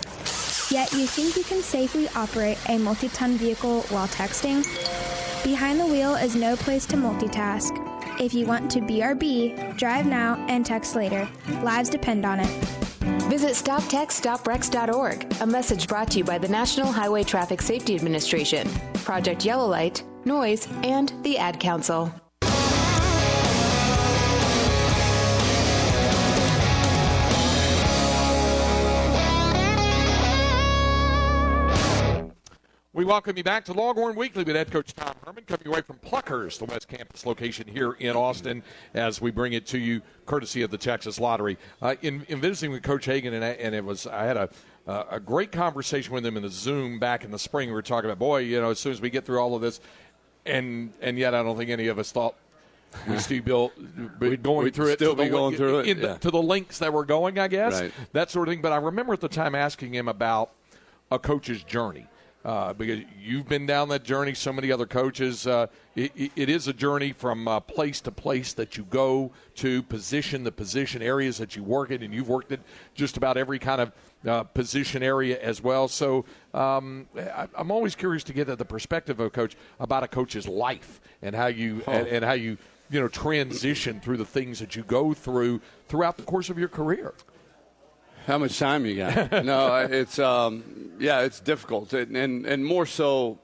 Yet 0.71 0.91
you 0.91 1.05
think 1.05 1.35
you 1.35 1.43
can 1.43 1.61
safely 1.61 2.09
operate 2.15 2.57
a 2.67 2.79
multi 2.79 3.09
ton 3.09 3.37
vehicle 3.37 3.81
while 3.89 4.07
texting? 4.07 4.63
Behind 5.43 5.79
the 5.79 5.85
wheel 5.85 6.15
is 6.15 6.35
no 6.35 6.55
place 6.55 6.87
to 6.87 6.95
multitask. 6.95 7.77
If 8.19 8.33
you 8.33 8.47
want 8.47 8.71
to 8.71 8.79
BRB, 8.79 9.77
drive 9.77 10.07
now 10.07 10.43
and 10.49 10.65
text 10.65 10.95
later. 10.95 11.29
Lives 11.61 11.91
depend 11.91 12.25
on 12.25 12.39
it. 12.39 12.49
Visit 13.29 13.51
StopTextStopWrecks.org, 13.51 15.41
a 15.41 15.45
message 15.45 15.87
brought 15.87 16.09
to 16.09 16.17
you 16.17 16.23
by 16.23 16.39
the 16.39 16.49
National 16.49 16.91
Highway 16.91 17.23
Traffic 17.23 17.61
Safety 17.61 17.93
Administration, 17.93 18.67
Project 18.95 19.45
Yellow 19.45 19.67
Light, 19.67 20.03
Noise, 20.25 20.67
and 20.81 21.13
the 21.21 21.37
Ad 21.37 21.59
Council. 21.59 22.11
We 32.93 33.05
welcome 33.05 33.37
you 33.37 33.43
back 33.45 33.63
to 33.65 33.73
Longhorn 33.73 34.17
Weekly 34.17 34.43
with 34.43 34.53
head 34.53 34.69
coach 34.69 34.93
Tom 34.93 35.15
Herman, 35.25 35.45
coming 35.45 35.65
away 35.65 35.79
from 35.79 35.95
Pluckers, 35.99 36.59
the 36.59 36.65
West 36.65 36.89
Campus 36.89 37.25
location 37.25 37.65
here 37.65 37.93
in 37.93 38.17
Austin, 38.17 38.61
as 38.93 39.21
we 39.21 39.31
bring 39.31 39.53
it 39.53 39.65
to 39.67 39.77
you 39.77 40.01
courtesy 40.25 40.61
of 40.61 40.71
the 40.71 40.77
Texas 40.77 41.17
Lottery. 41.17 41.57
Uh, 41.81 41.95
in, 42.01 42.25
in, 42.27 42.41
visiting 42.41 42.69
with 42.69 42.83
Coach 42.83 43.05
Hagen, 43.05 43.33
and, 43.33 43.45
I, 43.45 43.51
and 43.51 43.73
it 43.73 43.85
was 43.85 44.07
I 44.07 44.25
had 44.25 44.35
a 44.35 44.49
uh, 44.87 45.05
a 45.09 45.19
great 45.21 45.53
conversation 45.53 46.13
with 46.13 46.25
him 46.25 46.35
in 46.35 46.43
the 46.43 46.49
Zoom 46.49 46.99
back 46.99 47.23
in 47.23 47.31
the 47.31 47.39
spring. 47.39 47.69
We 47.69 47.73
were 47.75 47.81
talking 47.81 48.09
about, 48.09 48.19
boy, 48.19 48.39
you 48.39 48.59
know, 48.59 48.71
as 48.71 48.79
soon 48.79 48.91
as 48.91 48.99
we 48.99 49.09
get 49.09 49.25
through 49.25 49.39
all 49.39 49.55
of 49.55 49.61
this, 49.61 49.79
and 50.45 50.91
and 50.99 51.17
yet 51.17 51.33
I 51.33 51.43
don't 51.43 51.55
think 51.55 51.69
any 51.69 51.87
of 51.87 51.97
us 51.97 52.11
thought 52.11 52.35
we 53.07 53.17
still 53.19 53.71
be 54.19 54.35
going 54.35 54.65
we'd 54.65 54.73
through 54.73 54.87
it. 54.87 54.95
Still 54.95 55.15
be 55.15 55.29
going 55.29 55.55
through 55.55 55.79
it 55.79 55.97
yeah. 55.97 56.17
to 56.17 56.29
the 56.29 56.41
links 56.41 56.79
that 56.79 56.91
we're 56.91 57.05
going, 57.05 57.39
I 57.39 57.47
guess 57.47 57.79
right. 57.79 57.93
that 58.11 58.31
sort 58.31 58.49
of 58.49 58.51
thing. 58.51 58.61
But 58.61 58.73
I 58.73 58.77
remember 58.77 59.13
at 59.13 59.21
the 59.21 59.29
time 59.29 59.55
asking 59.55 59.93
him 59.93 60.09
about 60.09 60.51
a 61.09 61.17
coach's 61.17 61.63
journey. 61.63 62.07
Uh, 62.43 62.73
because 62.73 63.01
you've 63.19 63.47
been 63.47 63.67
down 63.67 63.89
that 63.89 64.03
journey, 64.03 64.33
so 64.33 64.51
many 64.51 64.71
other 64.71 64.87
coaches. 64.87 65.45
Uh, 65.45 65.67
it, 65.95 66.31
it 66.35 66.49
is 66.49 66.67
a 66.67 66.73
journey 66.73 67.13
from 67.13 67.47
uh, 67.47 67.59
place 67.59 68.01
to 68.01 68.09
place 68.11 68.53
that 68.53 68.77
you 68.77 68.83
go 68.85 69.31
to, 69.55 69.83
position 69.83 70.43
the 70.43 70.51
position 70.51 71.03
areas 71.03 71.37
that 71.37 71.55
you 71.55 71.63
work 71.63 71.91
in, 71.91 72.01
and 72.01 72.11
you've 72.11 72.29
worked 72.29 72.51
at 72.51 72.59
just 72.95 73.15
about 73.15 73.37
every 73.37 73.59
kind 73.59 73.81
of 73.81 73.91
uh, 74.27 74.43
position 74.43 75.03
area 75.03 75.39
as 75.39 75.61
well. 75.61 75.87
So 75.87 76.25
um, 76.53 77.07
I, 77.15 77.47
am 77.57 77.69
always 77.69 77.93
curious 77.95 78.23
to 78.25 78.33
get 78.33 78.49
at 78.49 78.57
the 78.57 78.65
perspective 78.65 79.19
of 79.19 79.27
a 79.27 79.29
coach 79.29 79.55
about 79.79 80.03
a 80.03 80.07
coach's 80.07 80.47
life 80.47 80.99
and 81.21 81.35
how 81.35 81.47
you 81.47 81.83
Oh. 81.87 81.91
and, 81.91 82.07
and 82.07 82.25
how 82.25 82.33
you 82.33 82.57
you 82.89 82.99
know 82.99 83.07
transition 83.07 83.99
through 83.99 84.17
the 84.17 84.25
things 84.25 84.59
that 84.59 84.75
you 84.75 84.83
go 84.83 85.13
through 85.13 85.61
throughout 85.87 86.17
the 86.17 86.23
course 86.23 86.49
of 86.49 86.57
your 86.57 86.67
career. 86.67 87.13
How 88.27 88.37
much 88.37 88.59
time 88.59 88.85
you 88.85 88.97
got? 88.97 89.31
no, 89.45 89.75
it's 89.77 90.19
um, 90.19 90.63
yeah, 90.99 91.21
it's 91.21 91.39
difficult, 91.39 91.93
and 91.93 92.15
and, 92.15 92.45
and 92.45 92.65
more 92.65 92.85
so 92.85 93.39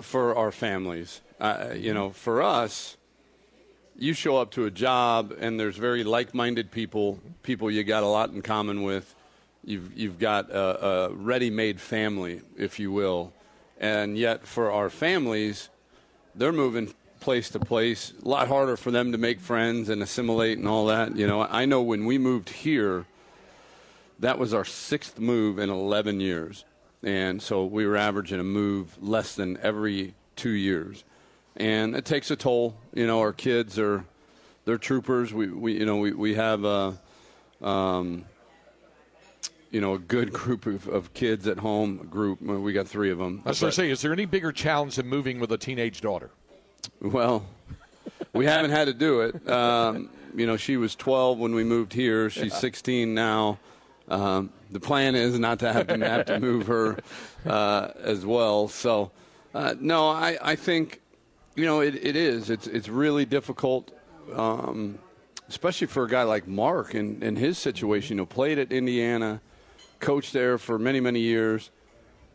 for 0.00 0.36
our 0.36 0.52
families. 0.52 1.20
Uh, 1.40 1.70
you 1.74 1.94
know, 1.94 2.10
for 2.10 2.42
us, 2.42 2.96
you 3.96 4.12
show 4.12 4.36
up 4.36 4.50
to 4.52 4.66
a 4.66 4.70
job, 4.70 5.34
and 5.38 5.58
there's 5.58 5.76
very 5.76 6.04
like-minded 6.04 6.70
people, 6.70 7.18
people 7.42 7.70
you 7.70 7.82
got 7.82 8.02
a 8.02 8.06
lot 8.06 8.30
in 8.30 8.42
common 8.42 8.82
with. 8.82 9.14
You've 9.64 9.96
you've 9.96 10.18
got 10.18 10.50
a, 10.50 10.86
a 10.86 11.12
ready-made 11.14 11.80
family, 11.80 12.42
if 12.58 12.78
you 12.78 12.92
will, 12.92 13.32
and 13.80 14.18
yet 14.18 14.46
for 14.46 14.70
our 14.70 14.90
families, 14.90 15.70
they're 16.34 16.52
moving 16.52 16.92
place 17.20 17.48
to 17.50 17.58
place. 17.58 18.12
A 18.22 18.28
lot 18.28 18.48
harder 18.48 18.76
for 18.76 18.90
them 18.90 19.12
to 19.12 19.18
make 19.18 19.40
friends 19.40 19.88
and 19.88 20.02
assimilate 20.02 20.58
and 20.58 20.68
all 20.68 20.86
that. 20.86 21.16
You 21.16 21.26
know, 21.26 21.40
I 21.40 21.64
know 21.64 21.80
when 21.80 22.04
we 22.04 22.18
moved 22.18 22.50
here, 22.50 23.06
that 24.20 24.38
was 24.38 24.54
our 24.54 24.64
sixth 24.64 25.18
move 25.18 25.58
in 25.58 25.70
11 25.70 26.20
years. 26.20 26.64
And 27.02 27.42
so 27.42 27.64
we 27.64 27.86
were 27.86 27.96
averaging 27.96 28.40
a 28.40 28.44
move 28.44 28.96
less 29.02 29.34
than 29.34 29.58
every 29.58 30.14
two 30.36 30.50
years. 30.50 31.04
And 31.56 31.94
it 31.94 32.04
takes 32.04 32.30
a 32.30 32.36
toll. 32.36 32.76
You 32.94 33.06
know, 33.06 33.20
our 33.20 33.32
kids 33.32 33.78
are, 33.78 34.04
they're 34.64 34.78
troopers. 34.78 35.32
We, 35.32 35.48
we 35.48 35.78
you 35.78 35.84
know, 35.86 35.96
we, 35.98 36.12
we 36.12 36.34
have 36.34 36.64
a, 36.64 36.98
um, 37.62 38.24
you 39.70 39.80
know, 39.80 39.94
a 39.94 39.98
good 39.98 40.32
group 40.32 40.66
of, 40.66 40.88
of 40.88 41.12
kids 41.14 41.46
at 41.46 41.58
home, 41.58 42.00
a 42.02 42.06
group. 42.06 42.40
We 42.40 42.72
got 42.72 42.88
three 42.88 43.10
of 43.10 43.18
them. 43.18 43.42
I 43.44 43.50
was 43.50 43.60
going 43.60 43.70
to 43.70 43.76
say, 43.76 43.90
is 43.90 44.00
there 44.00 44.12
any 44.12 44.24
bigger 44.24 44.52
challenge 44.52 44.96
than 44.96 45.06
moving 45.06 45.40
with 45.40 45.52
a 45.52 45.58
teenage 45.58 46.00
daughter? 46.00 46.30
Well, 47.00 47.44
we 48.32 48.46
haven't 48.46 48.70
had 48.70 48.86
to 48.86 48.94
do 48.94 49.20
it. 49.22 49.48
Um, 49.48 50.10
you 50.34 50.46
know, 50.46 50.56
she 50.56 50.76
was 50.76 50.94
12 50.96 51.38
when 51.38 51.54
we 51.54 51.64
moved 51.64 51.92
here. 51.92 52.30
She's 52.30 52.52
Yeah. 52.52 52.58
16 52.58 53.14
now. 53.14 53.58
Um, 54.08 54.50
the 54.70 54.80
plan 54.80 55.14
is 55.14 55.38
not 55.38 55.60
to 55.60 55.72
have 55.72 55.86
to, 55.86 55.98
have 55.98 56.26
to 56.26 56.40
move 56.40 56.66
her 56.66 56.98
uh, 57.46 57.90
as 58.00 58.26
well. 58.26 58.68
So, 58.68 59.10
uh, 59.54 59.74
no, 59.80 60.08
I, 60.08 60.36
I 60.42 60.56
think, 60.56 61.00
you 61.54 61.64
know, 61.64 61.80
it, 61.80 61.94
it 61.94 62.16
is. 62.16 62.50
It's, 62.50 62.66
it's 62.66 62.88
really 62.88 63.24
difficult, 63.24 63.92
um, 64.34 64.98
especially 65.48 65.86
for 65.86 66.04
a 66.04 66.08
guy 66.08 66.24
like 66.24 66.46
Mark 66.46 66.94
and, 66.94 67.22
and 67.22 67.38
his 67.38 67.56
situation. 67.56 68.16
Know, 68.18 68.26
played 68.26 68.58
at 68.58 68.72
Indiana, 68.72 69.40
coached 70.00 70.32
there 70.32 70.58
for 70.58 70.78
many, 70.78 71.00
many 71.00 71.20
years, 71.20 71.70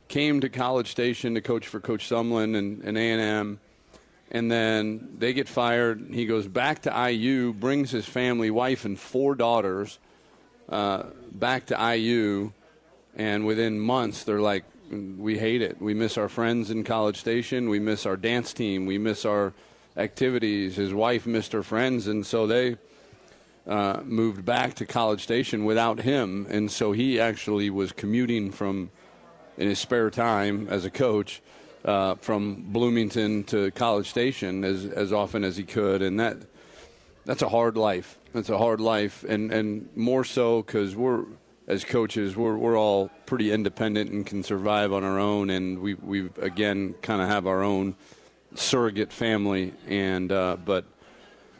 came 0.07 0.41
to 0.41 0.49
College 0.49 0.89
Station 0.89 1.35
to 1.35 1.41
coach 1.41 1.67
for 1.67 1.79
Coach 1.79 2.09
Sumlin 2.09 2.57
and, 2.57 2.81
and 2.83 2.97
A&M 2.97 3.59
and 4.31 4.51
then 4.51 5.15
they 5.17 5.33
get 5.33 5.47
fired. 5.47 6.09
He 6.11 6.27
goes 6.27 6.47
back 6.47 6.83
to 6.83 7.11
IU, 7.11 7.51
brings 7.51 7.89
his 7.89 8.05
family, 8.05 8.51
wife, 8.51 8.85
and 8.85 8.99
four 8.99 9.33
daughters 9.33 9.97
uh, 10.69 11.03
back 11.31 11.67
to 11.67 11.95
IU, 11.95 12.51
and 13.15 13.45
within 13.45 13.79
months 13.79 14.23
they're 14.23 14.41
like, 14.41 14.63
"We 14.91 15.37
hate 15.37 15.61
it. 15.61 15.81
We 15.81 15.93
miss 15.93 16.17
our 16.17 16.29
friends 16.29 16.71
in 16.71 16.83
College 16.83 17.17
Station. 17.17 17.69
We 17.69 17.79
miss 17.79 18.05
our 18.05 18.17
dance 18.17 18.53
team. 18.53 18.85
We 18.85 18.97
miss 18.97 19.25
our 19.25 19.53
activities." 19.97 20.75
His 20.75 20.93
wife 20.93 21.25
missed 21.25 21.51
her 21.53 21.63
friends, 21.63 22.07
and 22.07 22.25
so 22.25 22.47
they. 22.47 22.77
Uh, 23.67 24.01
moved 24.03 24.43
back 24.43 24.73
to 24.73 24.83
College 24.83 25.21
Station 25.21 25.63
without 25.63 25.99
him, 25.99 26.47
and 26.49 26.71
so 26.71 26.91
he 26.91 27.19
actually 27.19 27.69
was 27.69 27.91
commuting 27.91 28.51
from 28.51 28.89
in 29.59 29.67
his 29.67 29.77
spare 29.77 30.09
time 30.09 30.67
as 30.71 30.85
a 30.85 30.89
coach 30.89 31.39
uh, 31.85 32.15
from 32.15 32.63
Bloomington 32.69 33.43
to 33.43 33.69
College 33.71 34.09
Station 34.09 34.63
as 34.63 34.85
as 34.85 35.13
often 35.13 35.43
as 35.43 35.57
he 35.57 35.63
could, 35.63 36.01
and 36.01 36.19
that 36.19 36.37
that's 37.29 37.43
a 37.43 37.49
hard 37.49 37.77
life. 37.77 38.17
That's 38.33 38.49
a 38.49 38.57
hard 38.57 38.81
life, 38.81 39.23
and 39.23 39.53
and 39.53 39.87
more 39.95 40.23
so 40.23 40.63
because 40.63 40.95
we're 40.95 41.25
as 41.67 41.83
coaches 41.83 42.35
we're 42.35 42.57
we're 42.57 42.75
all 42.75 43.11
pretty 43.27 43.51
independent 43.51 44.09
and 44.09 44.25
can 44.25 44.41
survive 44.41 44.91
on 44.91 45.03
our 45.03 45.19
own, 45.19 45.51
and 45.51 45.77
we 45.77 45.93
we 45.93 46.31
again 46.41 46.95
kind 47.03 47.21
of 47.21 47.27
have 47.27 47.45
our 47.45 47.61
own 47.61 47.95
surrogate 48.55 49.13
family, 49.13 49.73
and 49.87 50.31
uh, 50.31 50.57
but 50.65 50.85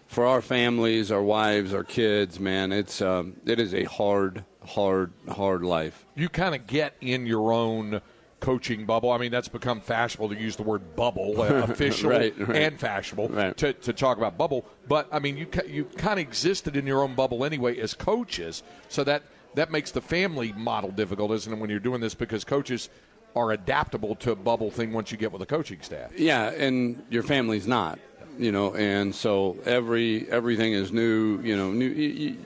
for 0.08 0.26
our 0.26 0.42
families, 0.42 1.12
our 1.12 1.22
wives, 1.22 1.72
our 1.72 1.84
kids, 1.84 2.40
man, 2.40 2.72
it's 2.72 3.00
um, 3.00 3.36
it 3.46 3.60
is 3.60 3.76
a 3.76 3.84
hard, 3.84 4.44
hard, 4.66 5.14
hard 5.30 5.62
life. 5.62 6.04
You 6.16 6.30
kind 6.30 6.56
of 6.56 6.66
get 6.66 6.96
in 7.00 7.28
your 7.28 7.52
own 7.52 8.02
coaching 8.40 8.86
bubble. 8.86 9.12
I 9.12 9.18
mean, 9.18 9.32
that's 9.32 9.48
become 9.48 9.82
fashionable 9.82 10.30
to 10.30 10.36
use 10.40 10.56
the 10.56 10.64
word 10.64 10.96
bubble, 10.96 11.42
uh, 11.42 11.46
official 11.64 12.10
Right, 12.12 12.34
right. 12.48 12.56
and 12.58 12.80
fashionable 12.80 13.30
to, 13.54 13.74
to 13.74 13.94
talk 13.94 14.18
about 14.18 14.38
bubble. 14.38 14.66
But 14.88 15.08
I 15.12 15.20
mean, 15.20 15.38
you 15.38 15.48
you 15.68 15.86
kind 15.86 16.20
of 16.20 16.26
existed 16.28 16.76
in 16.76 16.88
your 16.88 17.04
own 17.04 17.16
bubble 17.16 17.44
anyway 17.46 17.78
as 17.80 17.94
coaches, 17.94 18.64
so 18.88 19.04
that 19.04 19.24
that 19.56 19.72
makes 19.72 19.92
the 19.92 20.02
family 20.02 20.54
model 20.54 20.92
difficult, 20.92 21.32
isn't 21.32 21.52
it? 21.52 21.60
When 21.60 21.70
you're 21.70 21.80
doing 21.80 22.02
this 22.02 22.14
because 22.14 22.44
coaches 22.44 22.90
are 23.36 23.52
adaptable 23.52 24.16
to 24.16 24.32
a 24.32 24.36
bubble 24.36 24.72
thing 24.72 24.92
once 24.92 25.12
you 25.12 25.18
get 25.18 25.32
with 25.32 25.42
a 25.42 25.46
coaching 25.46 25.80
staff. 25.82 26.12
Yeah, 26.18 26.50
and 26.50 27.04
your 27.12 27.22
family's 27.24 27.68
not, 27.68 28.00
you 28.40 28.52
know, 28.52 28.74
and 28.76 29.14
so 29.14 29.58
every 29.66 30.30
everything 30.32 30.74
is 30.74 30.92
new, 30.92 31.40
you 31.42 31.56
know, 31.58 31.72
new, 31.72 31.88
you, 31.88 32.38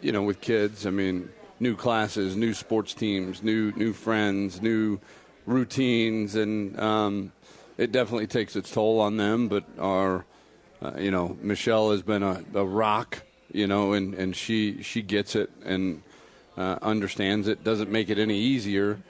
you 0.00 0.12
know, 0.12 0.22
with 0.22 0.40
kids. 0.40 0.84
I 0.86 0.90
mean, 0.90 1.28
new 1.60 1.76
classes, 1.76 2.36
new 2.36 2.54
sports 2.54 2.94
teams, 2.94 3.42
new 3.42 3.72
new 3.76 3.92
friends, 3.92 4.60
new 4.62 4.98
routines, 5.46 6.34
and 6.34 6.78
um, 6.78 7.32
it 7.78 7.92
definitely 7.92 8.26
takes 8.26 8.56
its 8.56 8.70
toll 8.70 9.00
on 9.00 9.16
them. 9.16 9.48
But 9.48 9.64
our, 9.78 10.24
uh, 10.80 10.92
you 10.98 11.10
know, 11.10 11.36
Michelle 11.40 11.90
has 11.90 12.02
been 12.02 12.22
a, 12.22 12.42
a 12.54 12.64
rock, 12.64 13.22
you 13.52 13.66
know, 13.66 13.92
and 13.92 14.14
and 14.14 14.34
she 14.36 14.82
she 14.82 15.02
gets 15.02 15.36
it 15.36 15.50
and 15.64 16.02
uh, 16.56 16.78
understands 16.82 17.48
it. 17.48 17.64
Doesn't 17.64 17.90
make 17.90 18.10
it 18.10 18.18
any 18.18 18.38
easier, 18.38 19.00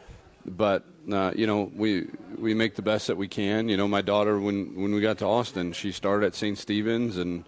but 0.45 0.85
uh, 1.11 1.33
you 1.35 1.47
know 1.47 1.71
we 1.75 2.07
we 2.39 2.55
make 2.55 2.77
the 2.77 2.83
best 2.83 3.07
that 3.07 3.17
we 3.17 3.29
can. 3.29 3.69
You 3.69 3.77
know, 3.77 3.89
my 3.89 4.03
daughter 4.03 4.39
when 4.39 4.81
when 4.81 4.95
we 4.95 5.01
got 5.01 5.19
to 5.19 5.27
Austin, 5.27 5.73
she 5.73 5.93
started 5.93 6.27
at 6.27 6.35
St. 6.35 6.59
Stephen's 6.59 7.17
and 7.17 7.45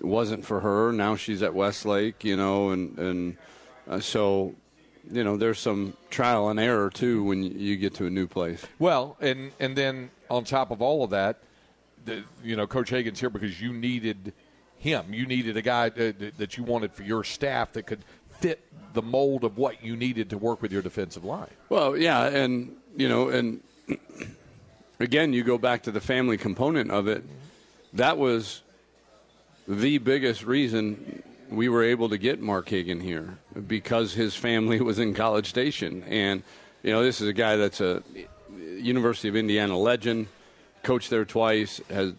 wasn't 0.00 0.44
for 0.44 0.60
her. 0.60 0.92
Now 0.92 1.16
she's 1.16 1.42
at 1.42 1.54
Westlake. 1.54 2.24
You 2.24 2.36
know, 2.36 2.70
and 2.70 2.98
and 2.98 3.36
uh, 3.88 4.00
so 4.00 4.54
you 5.10 5.24
know 5.24 5.36
there's 5.36 5.58
some 5.58 5.96
trial 6.10 6.48
and 6.48 6.58
error 6.58 6.90
too 6.90 7.22
when 7.24 7.42
you 7.42 7.76
get 7.76 7.94
to 7.94 8.06
a 8.06 8.10
new 8.10 8.26
place. 8.26 8.64
Well, 8.78 9.16
and 9.20 9.52
and 9.60 9.76
then 9.76 10.10
on 10.30 10.44
top 10.44 10.70
of 10.70 10.82
all 10.82 11.04
of 11.04 11.10
that, 11.10 11.38
the, 12.04 12.24
you 12.42 12.56
know, 12.56 12.66
Coach 12.66 12.90
Hagen's 12.90 13.20
here 13.20 13.30
because 13.30 13.60
you 13.60 13.72
needed 13.72 14.32
him. 14.78 15.12
You 15.12 15.26
needed 15.26 15.56
a 15.56 15.62
guy 15.62 15.88
that, 15.90 16.38
that 16.38 16.56
you 16.56 16.64
wanted 16.64 16.92
for 16.92 17.02
your 17.02 17.24
staff 17.24 17.72
that 17.72 17.84
could 17.84 18.04
fit 18.40 18.64
the 18.92 19.02
mold 19.02 19.44
of 19.44 19.56
what 19.56 19.84
you 19.84 19.96
needed 19.96 20.30
to 20.30 20.38
work 20.38 20.62
with 20.62 20.72
your 20.72 20.82
defensive 20.82 21.24
line. 21.24 21.50
Well, 21.68 21.96
yeah, 21.96 22.26
and 22.26 22.76
you 22.96 23.08
know, 23.08 23.28
and 23.28 23.60
again, 25.00 25.32
you 25.32 25.42
go 25.42 25.58
back 25.58 25.82
to 25.84 25.90
the 25.90 26.00
family 26.00 26.36
component 26.36 26.90
of 26.90 27.08
it. 27.08 27.24
That 27.94 28.18
was 28.18 28.62
the 29.66 29.98
biggest 29.98 30.44
reason 30.44 31.22
we 31.50 31.68
were 31.68 31.82
able 31.82 32.08
to 32.08 32.18
get 32.18 32.40
Mark 32.40 32.68
Hagen 32.68 33.00
here 33.00 33.38
because 33.66 34.14
his 34.14 34.34
family 34.34 34.80
was 34.90 34.98
in 34.98 35.14
College 35.14 35.48
Station, 35.48 36.02
and 36.04 36.42
you 36.82 36.90
know, 36.90 37.02
this 37.02 37.20
is 37.20 37.28
a 37.28 37.32
guy 37.32 37.56
that's 37.56 37.80
a 37.80 38.02
University 38.78 39.28
of 39.28 39.36
Indiana 39.36 39.76
legend, 39.76 40.28
coached 40.82 41.10
there 41.10 41.24
twice, 41.24 41.80
has 41.88 42.12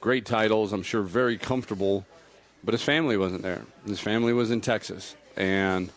great 0.00 0.26
titles. 0.26 0.72
I'm 0.72 0.82
sure 0.82 1.02
very 1.02 1.38
comfortable, 1.38 2.04
but 2.62 2.74
his 2.74 2.82
family 2.82 3.16
wasn't 3.16 3.42
there. 3.42 3.62
His 3.86 4.00
family 4.00 4.32
was 4.32 4.50
in 4.50 4.60
Texas, 4.60 5.16
and 5.36 5.90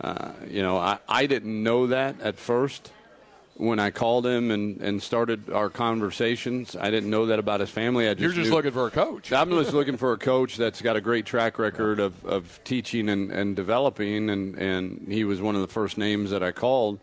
uh, 0.00 0.32
you 0.48 0.62
know, 0.62 0.76
I, 0.76 0.98
I 1.08 1.26
didn't 1.26 1.62
know 1.62 1.88
that 1.88 2.20
at 2.20 2.38
first 2.38 2.92
when 3.58 3.80
I 3.80 3.90
called 3.90 4.24
him 4.24 4.52
and, 4.52 4.80
and 4.80 5.02
started 5.02 5.50
our 5.50 5.68
conversations. 5.68 6.76
I 6.76 6.90
didn't 6.90 7.10
know 7.10 7.26
that 7.26 7.40
about 7.40 7.58
his 7.58 7.68
family. 7.70 8.08
I 8.08 8.14
just 8.14 8.22
You're 8.22 8.32
just 8.32 8.50
knew- 8.50 8.54
looking 8.56 8.70
for 8.70 8.86
a 8.86 8.90
coach. 8.90 9.32
I'm 9.34 9.50
just 9.50 9.72
looking 9.72 9.96
for 9.96 10.12
a 10.12 10.16
coach 10.16 10.56
that's 10.56 10.80
got 10.80 10.96
a 10.96 11.00
great 11.00 11.26
track 11.26 11.58
record 11.58 11.98
of, 11.98 12.24
of 12.24 12.60
teaching 12.64 13.08
and, 13.08 13.32
and 13.32 13.56
developing, 13.56 14.30
and, 14.30 14.56
and 14.56 15.06
he 15.08 15.24
was 15.24 15.40
one 15.40 15.56
of 15.56 15.60
the 15.60 15.68
first 15.68 15.98
names 15.98 16.30
that 16.30 16.42
I 16.42 16.52
called. 16.52 17.00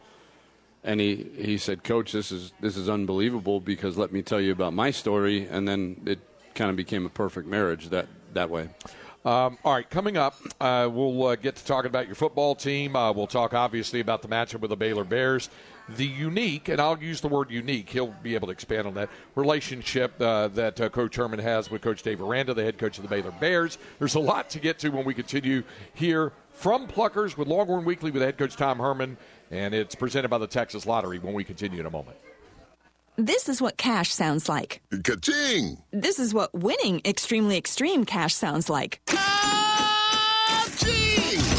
And 0.84 1.00
he, 1.02 1.28
he 1.36 1.58
said, 1.58 1.84
Coach, 1.84 2.12
this 2.12 2.32
is 2.32 2.54
this 2.62 2.78
is 2.78 2.90
unbelievable 2.90 3.60
because 3.60 3.98
let 3.98 4.14
me 4.14 4.22
tell 4.22 4.40
you 4.40 4.52
about 4.52 4.72
my 4.72 4.92
story, 4.92 5.48
and 5.50 5.68
then 5.68 6.00
it 6.06 6.20
kind 6.54 6.70
of 6.70 6.76
became 6.78 7.06
a 7.08 7.10
perfect 7.10 7.48
marriage 7.48 7.90
that 7.90 8.08
that 8.34 8.50
way. 8.52 8.70
Um, 9.26 9.58
all 9.66 9.74
right, 9.74 9.90
coming 9.90 10.16
up, 10.16 10.36
uh, 10.62 10.88
we'll 10.92 11.26
uh, 11.26 11.36
get 11.36 11.56
to 11.56 11.66
talking 11.66 11.90
about 11.90 12.06
your 12.06 12.14
football 12.14 12.54
team. 12.54 12.96
Uh, 12.96 13.12
we'll 13.12 13.26
talk 13.26 13.56
obviously 13.56 14.00
about 14.00 14.22
the 14.22 14.28
matchup 14.28 14.60
with 14.60 14.70
the 14.70 14.78
Baylor 14.78 15.04
Bears. 15.04 15.50
The 15.90 16.06
unique, 16.06 16.68
and 16.68 16.82
I'll 16.82 16.98
use 16.98 17.22
the 17.22 17.28
word 17.28 17.52
unique, 17.52 17.90
he'll 17.90 18.16
be 18.24 18.34
able 18.34 18.48
to 18.48 18.54
expand 18.54 18.88
on 18.88 18.96
that 18.96 19.10
relationship 19.36 20.20
uh, 20.20 20.48
that 20.50 20.82
uh, 20.82 20.90
Coach 20.90 21.16
Herman 21.16 21.40
has 21.40 21.70
with 21.70 21.82
Coach 21.84 22.02
Dave 22.02 22.22
Aranda, 22.22 22.56
the 22.56 22.64
head 22.64 22.80
coach 22.80 22.98
of 22.98 23.04
the 23.04 23.10
Baylor 23.10 23.32
Bears. 23.32 23.78
There's 24.00 24.16
a 24.16 24.20
lot 24.20 24.50
to 24.52 24.60
get 24.60 24.80
to 24.80 24.90
when 24.90 25.06
we 25.06 25.14
continue 25.14 25.64
here 25.94 26.32
from 26.54 26.88
Pluckers 26.88 27.38
with 27.38 27.48
Longhorn 27.48 27.86
Weekly 27.86 28.10
with 28.10 28.24
head 28.24 28.38
coach 28.38 28.56
Tom 28.56 28.80
Herman, 28.80 29.18
and 29.52 29.76
it's 29.76 29.94
presented 29.94 30.30
by 30.30 30.40
the 30.40 30.48
Texas 30.48 30.88
Lottery 30.88 31.20
when 31.20 31.34
we 31.34 31.44
continue 31.44 31.80
in 31.80 31.86
a 31.86 31.92
moment. 31.92 32.18
This 33.18 33.48
is 33.48 33.62
what 33.62 33.78
cash 33.78 34.12
sounds 34.12 34.50
like. 34.50 34.82
Ka-ching! 35.04 35.78
This 35.92 36.20
is 36.20 36.34
what 36.34 36.54
winning 36.54 37.02
extremely 37.06 37.58
extreme 37.58 38.06
cash 38.06 38.34
sounds 38.34 38.70
like. 38.70 39.00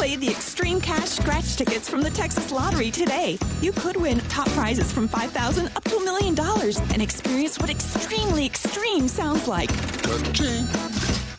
Play 0.07 0.14
the 0.14 0.31
Extreme 0.31 0.83
Cash 0.83 1.09
scratch 1.09 1.57
tickets 1.57 1.90
from 1.90 2.01
the 2.01 2.11
Texas 2.11 2.53
Lottery 2.53 2.92
today. 2.92 3.37
You 3.61 3.73
could 3.73 3.97
win 3.97 4.21
top 4.29 4.49
prizes 4.51 4.92
from 4.92 5.09
5000 5.09 5.66
up 5.75 5.83
to 5.83 5.97
a 5.97 6.05
million 6.05 6.33
dollars 6.33 6.79
and 6.92 7.03
experience 7.03 7.59
what 7.59 7.71
extremely 7.71 8.47
extreme 8.47 9.09
sounds 9.09 9.49
like. 9.49 9.69
Ka-ching! 10.05 10.64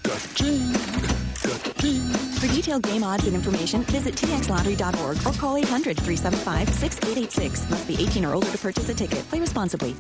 Ka-ching! 0.04 0.74
Ka-ching! 1.42 2.02
For 2.42 2.48
detailed 2.48 2.84
game 2.84 3.06
odds 3.06 3.26
and 3.26 3.38
information, 3.38 3.84
visit 3.84 4.16
txlottery.org 4.16 5.18
or 5.26 5.32
call 5.40 5.56
800-375-6886. 5.62 7.70
Must 7.70 7.88
be 7.88 7.94
18 7.94 8.26
or 8.26 8.34
older 8.34 8.52
to 8.52 8.58
purchase 8.58 8.90
a 8.90 8.94
ticket. 8.94 9.20
Play 9.30 9.40
responsibly. 9.40 9.96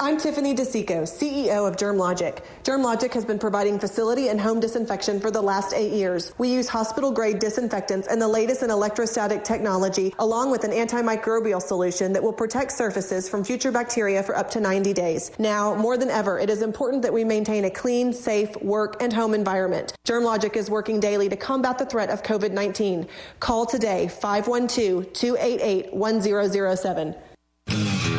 I'm 0.00 0.16
Tiffany 0.16 0.54
DeSico, 0.54 1.02
CEO 1.02 1.66
of 1.66 1.74
DermLogic. 1.74 2.44
DermLogic 2.62 3.12
has 3.14 3.24
been 3.24 3.38
providing 3.38 3.80
facility 3.80 4.28
and 4.28 4.40
home 4.40 4.60
disinfection 4.60 5.18
for 5.18 5.32
the 5.32 5.42
last 5.42 5.74
eight 5.74 5.90
years. 5.92 6.32
We 6.38 6.52
use 6.52 6.68
hospital 6.68 7.10
grade 7.10 7.40
disinfectants 7.40 8.06
and 8.06 8.22
the 8.22 8.28
latest 8.28 8.62
in 8.62 8.70
electrostatic 8.70 9.42
technology, 9.42 10.14
along 10.20 10.52
with 10.52 10.62
an 10.62 10.70
antimicrobial 10.70 11.60
solution 11.60 12.12
that 12.12 12.22
will 12.22 12.32
protect 12.32 12.70
surfaces 12.70 13.28
from 13.28 13.42
future 13.42 13.72
bacteria 13.72 14.22
for 14.22 14.36
up 14.36 14.48
to 14.52 14.60
90 14.60 14.92
days. 14.92 15.32
Now, 15.36 15.74
more 15.74 15.96
than 15.96 16.10
ever, 16.10 16.38
it 16.38 16.48
is 16.48 16.62
important 16.62 17.02
that 17.02 17.12
we 17.12 17.24
maintain 17.24 17.64
a 17.64 17.70
clean, 17.70 18.12
safe 18.12 18.54
work 18.62 19.02
and 19.02 19.12
home 19.12 19.34
environment. 19.34 19.94
DermLogic 20.04 20.54
is 20.54 20.70
working 20.70 21.00
daily 21.00 21.28
to 21.28 21.36
combat 21.36 21.76
the 21.76 21.86
threat 21.86 22.08
of 22.08 22.22
COVID 22.22 22.52
19. 22.52 23.08
Call 23.40 23.66
today 23.66 24.06
512 24.06 25.12
288 25.12 25.92
1007. 25.92 27.16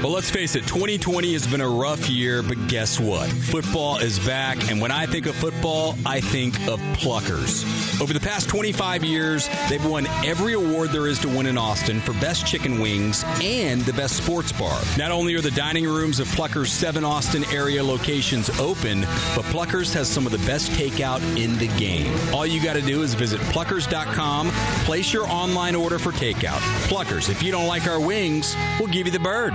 Well, 0.01 0.13
let's 0.13 0.29
face 0.29 0.55
it, 0.55 0.65
2020 0.65 1.33
has 1.33 1.45
been 1.45 1.59
a 1.59 1.67
rough 1.67 2.09
year, 2.09 2.41
but 2.41 2.69
guess 2.69 3.01
what? 3.01 3.29
Football 3.29 3.97
is 3.97 4.17
back, 4.19 4.71
and 4.71 4.79
when 4.79 4.91
I 4.91 5.05
think 5.05 5.25
of 5.25 5.35
football, 5.35 5.97
I 6.05 6.21
think 6.21 6.55
of 6.69 6.79
Pluckers. 6.93 7.99
Over 8.01 8.13
the 8.13 8.19
past 8.21 8.47
25 8.47 9.03
years, 9.03 9.49
they've 9.69 9.85
won 9.85 10.07
every 10.23 10.53
award 10.53 10.91
there 10.91 11.07
is 11.07 11.19
to 11.19 11.27
win 11.27 11.47
in 11.47 11.57
Austin 11.57 11.99
for 11.99 12.13
best 12.13 12.47
chicken 12.47 12.79
wings 12.79 13.25
and 13.41 13.81
the 13.81 13.91
best 13.91 14.15
sports 14.15 14.53
bar. 14.53 14.81
Not 14.97 15.11
only 15.11 15.35
are 15.35 15.41
the 15.41 15.51
dining 15.51 15.83
rooms 15.83 16.21
of 16.21 16.27
Pluckers' 16.29 16.67
seven 16.67 17.03
Austin 17.03 17.43
area 17.51 17.83
locations 17.83 18.49
open, 18.57 19.01
but 19.35 19.43
Pluckers 19.51 19.93
has 19.93 20.07
some 20.07 20.25
of 20.25 20.31
the 20.31 20.37
best 20.47 20.71
takeout 20.71 21.19
in 21.37 21.57
the 21.57 21.67
game. 21.77 22.09
All 22.33 22.47
you 22.47 22.63
got 22.63 22.77
to 22.77 22.81
do 22.81 23.01
is 23.01 23.15
visit 23.15 23.41
pluckers.com, 23.51 24.49
place 24.85 25.11
your 25.11 25.27
online 25.27 25.75
order 25.75 25.99
for 25.99 26.13
takeout. 26.13 26.59
Pluckers, 26.87 27.29
if 27.29 27.43
you 27.43 27.51
don't 27.51 27.67
like 27.67 27.85
our 27.85 27.99
wings, 27.99 28.55
we'll 28.79 28.87
give 28.87 29.05
you 29.05 29.11
the 29.11 29.19
bird. 29.19 29.51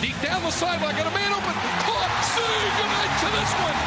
Deep 0.00 0.20
down 0.22 0.42
the 0.42 0.50
sideline, 0.50 0.96
got 0.96 1.06
a 1.06 1.10
man 1.10 1.32
open. 1.32 1.54
Caught. 1.84 1.99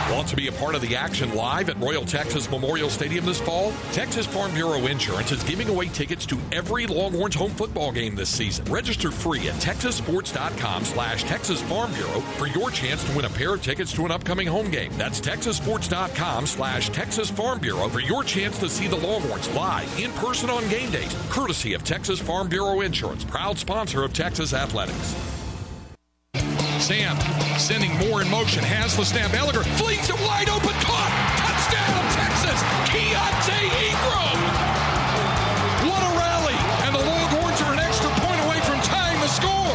Want 0.10 0.28
to 0.28 0.36
be 0.36 0.48
a 0.48 0.52
part 0.52 0.76
of 0.76 0.82
the 0.82 0.96
action 0.96 1.34
live 1.34 1.70
at 1.70 1.80
Royal 1.80 2.06
Texas 2.06 2.50
Memorial 2.50 2.90
Stadium 2.90 3.26
this 3.26 3.42
fall? 3.42 3.74
Texas 3.92 4.26
Farm 4.26 4.54
Bureau 4.54 4.86
Insurance 4.86 5.32
is 5.32 5.44
giving 5.44 5.70
away 5.70 5.88
tickets 5.88 6.26
to 6.28 6.38
every 6.52 6.86
Longhorns 6.86 7.36
home 7.36 7.52
football 7.52 7.92
game 7.92 8.16
this 8.16 8.30
season. 8.30 8.64
Register 8.66 9.12
free 9.12 9.50
at 9.50 9.56
texassports.com 9.56 10.86
slash 10.86 11.24
Texas 11.24 11.62
Farm 11.64 11.92
Bureau 11.94 12.22
for 12.38 12.48
your 12.48 12.70
chance 12.70 13.04
to 13.06 13.16
win 13.16 13.26
a 13.26 13.30
pair 13.30 13.56
of 13.56 13.64
tickets 13.64 13.92
to 13.94 14.06
an 14.06 14.12
upcoming 14.12 14.48
home 14.48 14.70
game. 14.70 14.92
That's 14.98 15.20
texassports.com 15.20 16.46
slash 16.46 16.90
Texas 16.90 17.30
Farm 17.32 17.60
Bureau 17.60 17.90
for 17.90 18.02
your 18.02 18.24
chance 18.24 18.60
to 18.60 18.70
see 18.70 18.88
the 18.88 18.98
Longhorns 18.98 19.50
live 19.56 20.00
in 20.00 20.12
person 20.14 20.50
on 20.50 20.68
game 20.70 20.92
days, 20.92 21.16
courtesy 21.30 21.74
of 21.74 21.84
Texas 21.84 22.20
Farm 22.20 22.48
Bureau 22.48 22.82
Insurance, 22.82 23.24
proud 23.24 23.58
sponsor 23.58 24.04
of 24.04 24.14
Texas 24.14 24.54
Athletics. 24.54 25.33
Sam 26.84 27.16
sending 27.58 27.98
more 27.98 28.22
in 28.22 28.30
motion. 28.30 28.62
Has 28.62 28.98
the 28.98 29.06
snap. 29.06 29.32
Ehlinger 29.32 29.64
flings 29.80 30.10
it 30.10 30.20
wide 30.20 30.50
open. 30.50 30.74
Caught. 30.84 31.14
Touchdown, 31.40 32.04
Texas. 32.12 32.60
Keontay 32.92 33.72
Ingram. 33.88 34.36
What 35.88 36.04
a 36.04 36.12
rally. 36.20 36.60
And 36.84 36.92
the 36.92 37.00
Longhorns 37.00 37.64
are 37.64 37.72
an 37.72 37.80
extra 37.80 38.12
point 38.20 38.36
away 38.44 38.60
from 38.68 38.84
tying 38.84 39.16
the 39.24 39.32
score. 39.32 39.72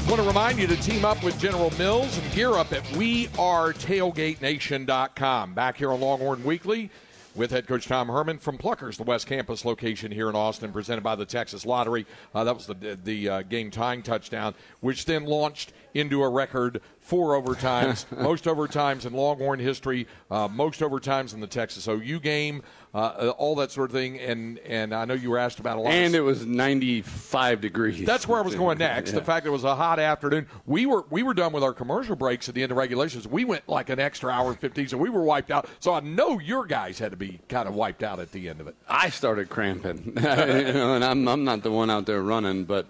I 0.00 0.04
want 0.08 0.22
to 0.22 0.26
remind 0.26 0.58
you 0.58 0.66
to 0.68 0.76
team 0.76 1.04
up 1.04 1.22
with 1.22 1.38
General 1.38 1.68
Mills 1.76 2.16
and 2.16 2.32
gear 2.32 2.54
up 2.54 2.72
at 2.72 2.82
wearetailgatenation.com. 2.96 5.52
Back 5.52 5.76
here 5.76 5.92
on 5.92 6.00
Longhorn 6.00 6.42
Weekly 6.42 6.90
with 7.34 7.50
head 7.50 7.66
coach 7.66 7.86
Tom 7.86 8.08
Herman 8.08 8.38
from 8.38 8.58
Pluckers, 8.58 8.96
the 8.96 9.02
West 9.02 9.26
Campus 9.26 9.64
location 9.64 10.10
here 10.10 10.28
in 10.28 10.34
Austin, 10.34 10.72
presented 10.72 11.02
by 11.02 11.14
the 11.14 11.24
Texas 11.24 11.64
Lottery. 11.64 12.06
Uh, 12.34 12.44
that 12.44 12.54
was 12.54 12.66
the 12.66 12.98
the 13.04 13.28
uh, 13.28 13.42
game 13.42 13.70
tying 13.70 14.02
touchdown, 14.02 14.54
which 14.80 15.04
then 15.04 15.24
launched 15.24 15.72
into 15.94 16.22
a 16.22 16.28
record 16.28 16.80
four 17.10 17.42
overtimes, 17.42 18.06
most 18.22 18.44
overtimes 18.44 19.04
in 19.04 19.12
Longhorn 19.12 19.58
history, 19.58 20.06
uh, 20.30 20.46
most 20.46 20.78
overtimes 20.78 21.34
in 21.34 21.40
the 21.40 21.46
Texas 21.48 21.88
OU 21.88 22.20
game, 22.20 22.62
uh, 22.94 23.32
all 23.36 23.56
that 23.56 23.72
sort 23.72 23.90
of 23.90 23.94
thing. 23.94 24.20
And 24.20 24.60
and 24.60 24.94
I 24.94 25.04
know 25.06 25.14
you 25.14 25.30
were 25.30 25.38
asked 25.38 25.58
about 25.58 25.78
a 25.78 25.80
lot. 25.80 25.92
And 25.92 26.14
it 26.14 26.20
was 26.20 26.46
95 26.46 27.60
degrees. 27.60 28.06
that's 28.06 28.28
where 28.28 28.38
I 28.38 28.42
was 28.42 28.54
going 28.54 28.78
next. 28.90 29.10
Yeah. 29.10 29.18
The 29.18 29.24
fact 29.24 29.42
that 29.42 29.50
it 29.50 29.52
was 29.52 29.64
a 29.64 29.74
hot 29.74 29.98
afternoon. 29.98 30.46
We 30.66 30.86
were 30.86 31.04
we 31.10 31.24
were 31.24 31.34
done 31.34 31.52
with 31.52 31.64
our 31.64 31.72
commercial 31.72 32.14
breaks 32.14 32.48
at 32.48 32.54
the 32.54 32.62
end 32.62 32.70
of 32.70 32.78
regulations. 32.78 33.26
We 33.26 33.44
went 33.44 33.68
like 33.68 33.90
an 33.90 33.98
extra 33.98 34.30
hour 34.30 34.50
and 34.50 34.60
fifteen, 34.60 34.86
so 34.86 34.96
we 34.96 35.10
were 35.10 35.24
wiped 35.24 35.50
out. 35.50 35.68
So 35.80 35.92
I 35.92 36.00
know 36.00 36.38
your 36.38 36.64
guys 36.64 37.00
had 37.00 37.10
to 37.10 37.16
be 37.16 37.40
kind 37.48 37.68
of 37.68 37.74
wiped 37.74 38.04
out 38.04 38.20
at 38.20 38.30
the 38.30 38.48
end 38.48 38.60
of 38.60 38.68
it. 38.68 38.76
I 38.88 39.10
started 39.10 39.50
cramping, 39.50 40.04
you 40.06 40.12
know, 40.22 40.94
and 40.94 41.04
I'm, 41.04 41.26
I'm 41.26 41.42
not 41.42 41.64
the 41.64 41.72
one 41.72 41.90
out 41.90 42.06
there 42.06 42.22
running, 42.22 42.64
but 42.64 42.86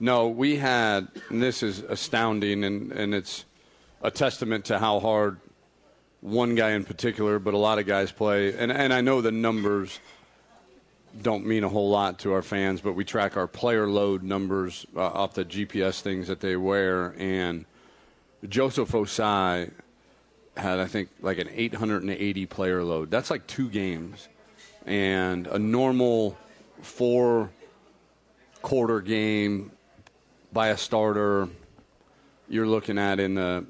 no, 0.00 0.28
we 0.28 0.56
had, 0.56 1.08
and 1.28 1.42
this 1.42 1.62
is 1.62 1.80
astounding, 1.80 2.64
and, 2.64 2.90
and 2.90 3.14
it's 3.14 3.44
a 4.02 4.10
testament 4.10 4.66
to 4.66 4.78
how 4.78 5.00
hard 5.00 5.38
one 6.20 6.54
guy 6.54 6.70
in 6.70 6.84
particular, 6.84 7.38
but 7.38 7.54
a 7.54 7.58
lot 7.58 7.78
of 7.78 7.86
guys 7.86 8.12
play. 8.12 8.54
And, 8.54 8.70
and 8.70 8.92
I 8.92 9.00
know 9.00 9.20
the 9.20 9.32
numbers 9.32 9.98
don't 11.22 11.44
mean 11.46 11.64
a 11.64 11.68
whole 11.68 11.90
lot 11.90 12.18
to 12.20 12.32
our 12.32 12.42
fans, 12.42 12.80
but 12.80 12.92
we 12.92 13.04
track 13.04 13.36
our 13.36 13.46
player 13.46 13.88
load 13.88 14.22
numbers 14.22 14.86
uh, 14.96 15.00
off 15.00 15.34
the 15.34 15.44
GPS 15.44 16.00
things 16.00 16.28
that 16.28 16.40
they 16.40 16.56
wear. 16.56 17.14
And 17.18 17.64
Joseph 18.48 18.92
Ossai 18.92 19.70
had, 20.56 20.78
I 20.78 20.86
think, 20.86 21.08
like 21.20 21.38
an 21.38 21.48
880 21.52 22.46
player 22.46 22.84
load. 22.84 23.10
That's 23.10 23.30
like 23.30 23.46
two 23.46 23.68
games. 23.68 24.28
And 24.86 25.46
a 25.46 25.58
normal 25.58 26.36
four 26.80 27.50
quarter 28.62 29.00
game 29.00 29.72
by 30.52 30.68
a 30.68 30.76
starter, 30.76 31.48
you're 32.48 32.66
looking 32.66 32.98
at 32.98 33.20
in 33.20 33.34
the 33.34 33.64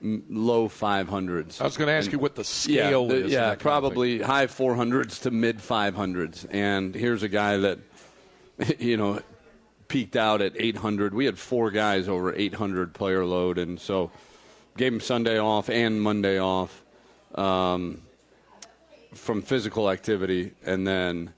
low 0.00 0.68
500s. 0.68 1.60
I 1.60 1.64
was 1.64 1.76
going 1.76 1.88
to 1.88 1.92
ask 1.94 2.06
And- 2.06 2.12
you 2.14 2.18
what 2.18 2.34
the 2.34 2.44
scale 2.44 3.02
yeah, 3.02 3.08
the- 3.08 3.24
is. 3.24 3.32
Yeah, 3.32 3.40
that 3.40 3.44
kind 3.44 3.52
of 3.54 3.60
probably 3.60 4.20
high 4.20 4.46
400s 4.46 5.22
to 5.22 5.30
mid 5.30 5.58
500s. 5.58 6.46
And 6.50 6.94
here's 6.94 7.22
a 7.22 7.28
guy 7.28 7.56
that, 7.58 7.78
you 8.78 8.96
know, 8.96 9.20
peaked 9.88 10.16
out 10.16 10.40
at 10.42 10.52
800. 10.60 11.14
We 11.14 11.24
had 11.26 11.38
four 11.38 11.70
guys 11.70 12.08
over 12.08 12.34
800 12.34 12.92
player 12.92 13.24
load, 13.24 13.58
and 13.58 13.80
so 13.80 14.10
gave 14.76 14.92
him 14.92 15.00
Sunday 15.00 15.38
off 15.38 15.70
and 15.70 16.02
Monday 16.02 16.38
off 16.40 16.82
um, 17.34 18.02
from 19.14 19.42
physical 19.42 19.88
activity, 19.90 20.52
and 20.64 20.86
then 20.86 21.32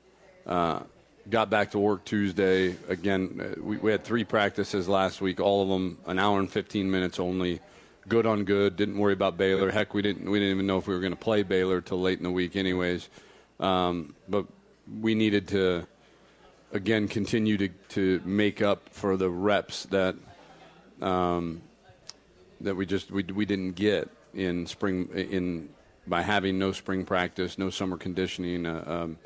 uh, 0.47 0.81
got 1.29 1.51
back 1.51 1.73
to 1.73 1.79
work 1.79 2.05
Tuesday. 2.05 2.75
Again, 2.89 3.55
uh, 3.59 3.61
we, 3.63 3.77
we 3.77 3.91
had 3.93 4.03
three 4.05 4.25
practices 4.25 4.89
last 4.89 5.21
week, 5.21 5.41
all 5.41 5.63
of 5.63 5.69
them 5.69 5.99
an 6.07 6.19
hour 6.19 6.39
and 6.39 6.51
15 6.51 6.91
minutes 6.91 7.21
only. 7.21 7.61
Good 8.09 8.27
on 8.27 8.45
good. 8.45 8.77
Didn't 8.77 8.97
worry 8.97 9.13
about 9.13 9.37
Baylor. 9.37 9.71
Heck, 9.71 9.93
we 9.93 10.01
didn't. 10.01 10.31
We 10.31 10.39
didn't 10.39 10.55
even 10.55 10.67
know 10.67 10.79
if 10.79 10.87
we 10.87 10.95
were 10.95 11.01
going 11.01 11.13
to 11.13 11.19
play 11.19 11.43
Baylor 11.43 11.83
till 11.83 12.01
late 12.01 12.17
in 12.17 12.25
the 12.25 12.31
week, 12.31 12.57
anyways. 12.57 13.09
Um, 13.61 14.15
but 14.29 14.47
we 15.01 15.15
needed 15.15 15.49
to 15.49 15.87
again 16.73 17.09
continue 17.09 17.59
to, 17.59 17.69
to 17.69 18.21
make 18.25 18.63
up 18.63 18.89
for 18.91 19.17
the 19.19 19.29
reps 19.29 19.85
that 19.87 20.17
um, 21.03 21.61
that 22.63 22.77
we 22.77 22.87
just 22.87 23.11
we, 23.11 23.25
we 23.25 23.45
didn't 23.45 23.73
get 23.73 24.09
in 24.33 24.67
spring 24.67 25.09
in 25.15 25.69
by 26.07 26.23
having 26.23 26.59
no 26.59 26.73
spring 26.73 27.05
practice, 27.05 27.59
no 27.59 27.69
summer 27.69 27.99
conditioning, 27.99 28.65
uh, 28.65 28.85
um, 28.87 29.19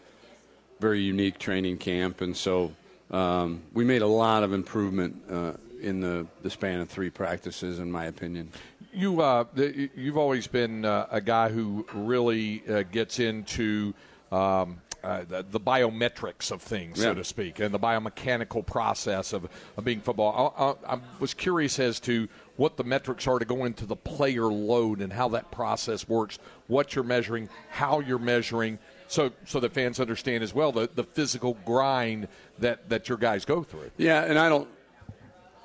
very 0.80 1.00
unique 1.00 1.38
training 1.38 1.78
camp, 1.78 2.20
and 2.20 2.36
so 2.36 2.72
um, 3.12 3.62
we 3.72 3.84
made 3.84 4.02
a 4.02 4.06
lot 4.06 4.42
of 4.42 4.52
improvement 4.52 5.22
uh, 5.30 5.52
in 5.82 6.00
the, 6.00 6.26
the 6.42 6.50
span 6.50 6.80
of 6.80 6.88
three 6.88 7.10
practices, 7.10 7.78
in 7.78 7.90
my 7.90 8.06
opinion. 8.06 8.50
You, 8.92 9.22
uh, 9.22 9.44
the, 9.54 9.90
you've 9.96 10.18
always 10.18 10.46
been 10.46 10.84
uh, 10.84 11.06
a 11.10 11.20
guy 11.20 11.48
who 11.48 11.86
really 11.94 12.62
uh, 12.68 12.82
gets 12.82 13.18
into 13.18 13.94
um, 14.30 14.82
uh, 15.02 15.24
the, 15.28 15.44
the 15.50 15.58
biometrics 15.58 16.52
of 16.52 16.62
things, 16.62 17.00
so 17.00 17.14
to 17.14 17.24
speak, 17.24 17.58
and 17.58 17.74
the 17.74 17.78
biomechanical 17.78 18.64
process 18.64 19.32
of, 19.32 19.48
of 19.76 19.84
being 19.84 20.00
football. 20.00 20.54
I, 20.86 20.92
I, 20.92 20.96
I 20.96 21.00
was 21.18 21.34
curious 21.34 21.78
as 21.78 22.00
to 22.00 22.28
what 22.56 22.76
the 22.76 22.84
metrics 22.84 23.26
are 23.26 23.38
to 23.38 23.44
go 23.44 23.64
into 23.64 23.86
the 23.86 23.96
player 23.96 24.44
load 24.44 25.00
and 25.00 25.12
how 25.12 25.28
that 25.30 25.50
process 25.50 26.06
works, 26.06 26.38
what 26.66 26.94
you're 26.94 27.02
measuring, 27.04 27.48
how 27.70 28.00
you're 28.00 28.18
measuring, 28.18 28.78
so 29.08 29.32
so 29.44 29.58
that 29.58 29.72
fans 29.72 30.00
understand 30.00 30.44
as 30.44 30.54
well 30.54 30.70
the, 30.70 30.88
the 30.94 31.04
physical 31.04 31.56
grind 31.64 32.28
that, 32.58 32.88
that 32.88 33.08
your 33.08 33.18
guys 33.18 33.44
go 33.44 33.62
through. 33.62 33.90
Yeah, 33.96 34.24
and 34.24 34.38
I 34.38 34.48
don't. 34.48 34.68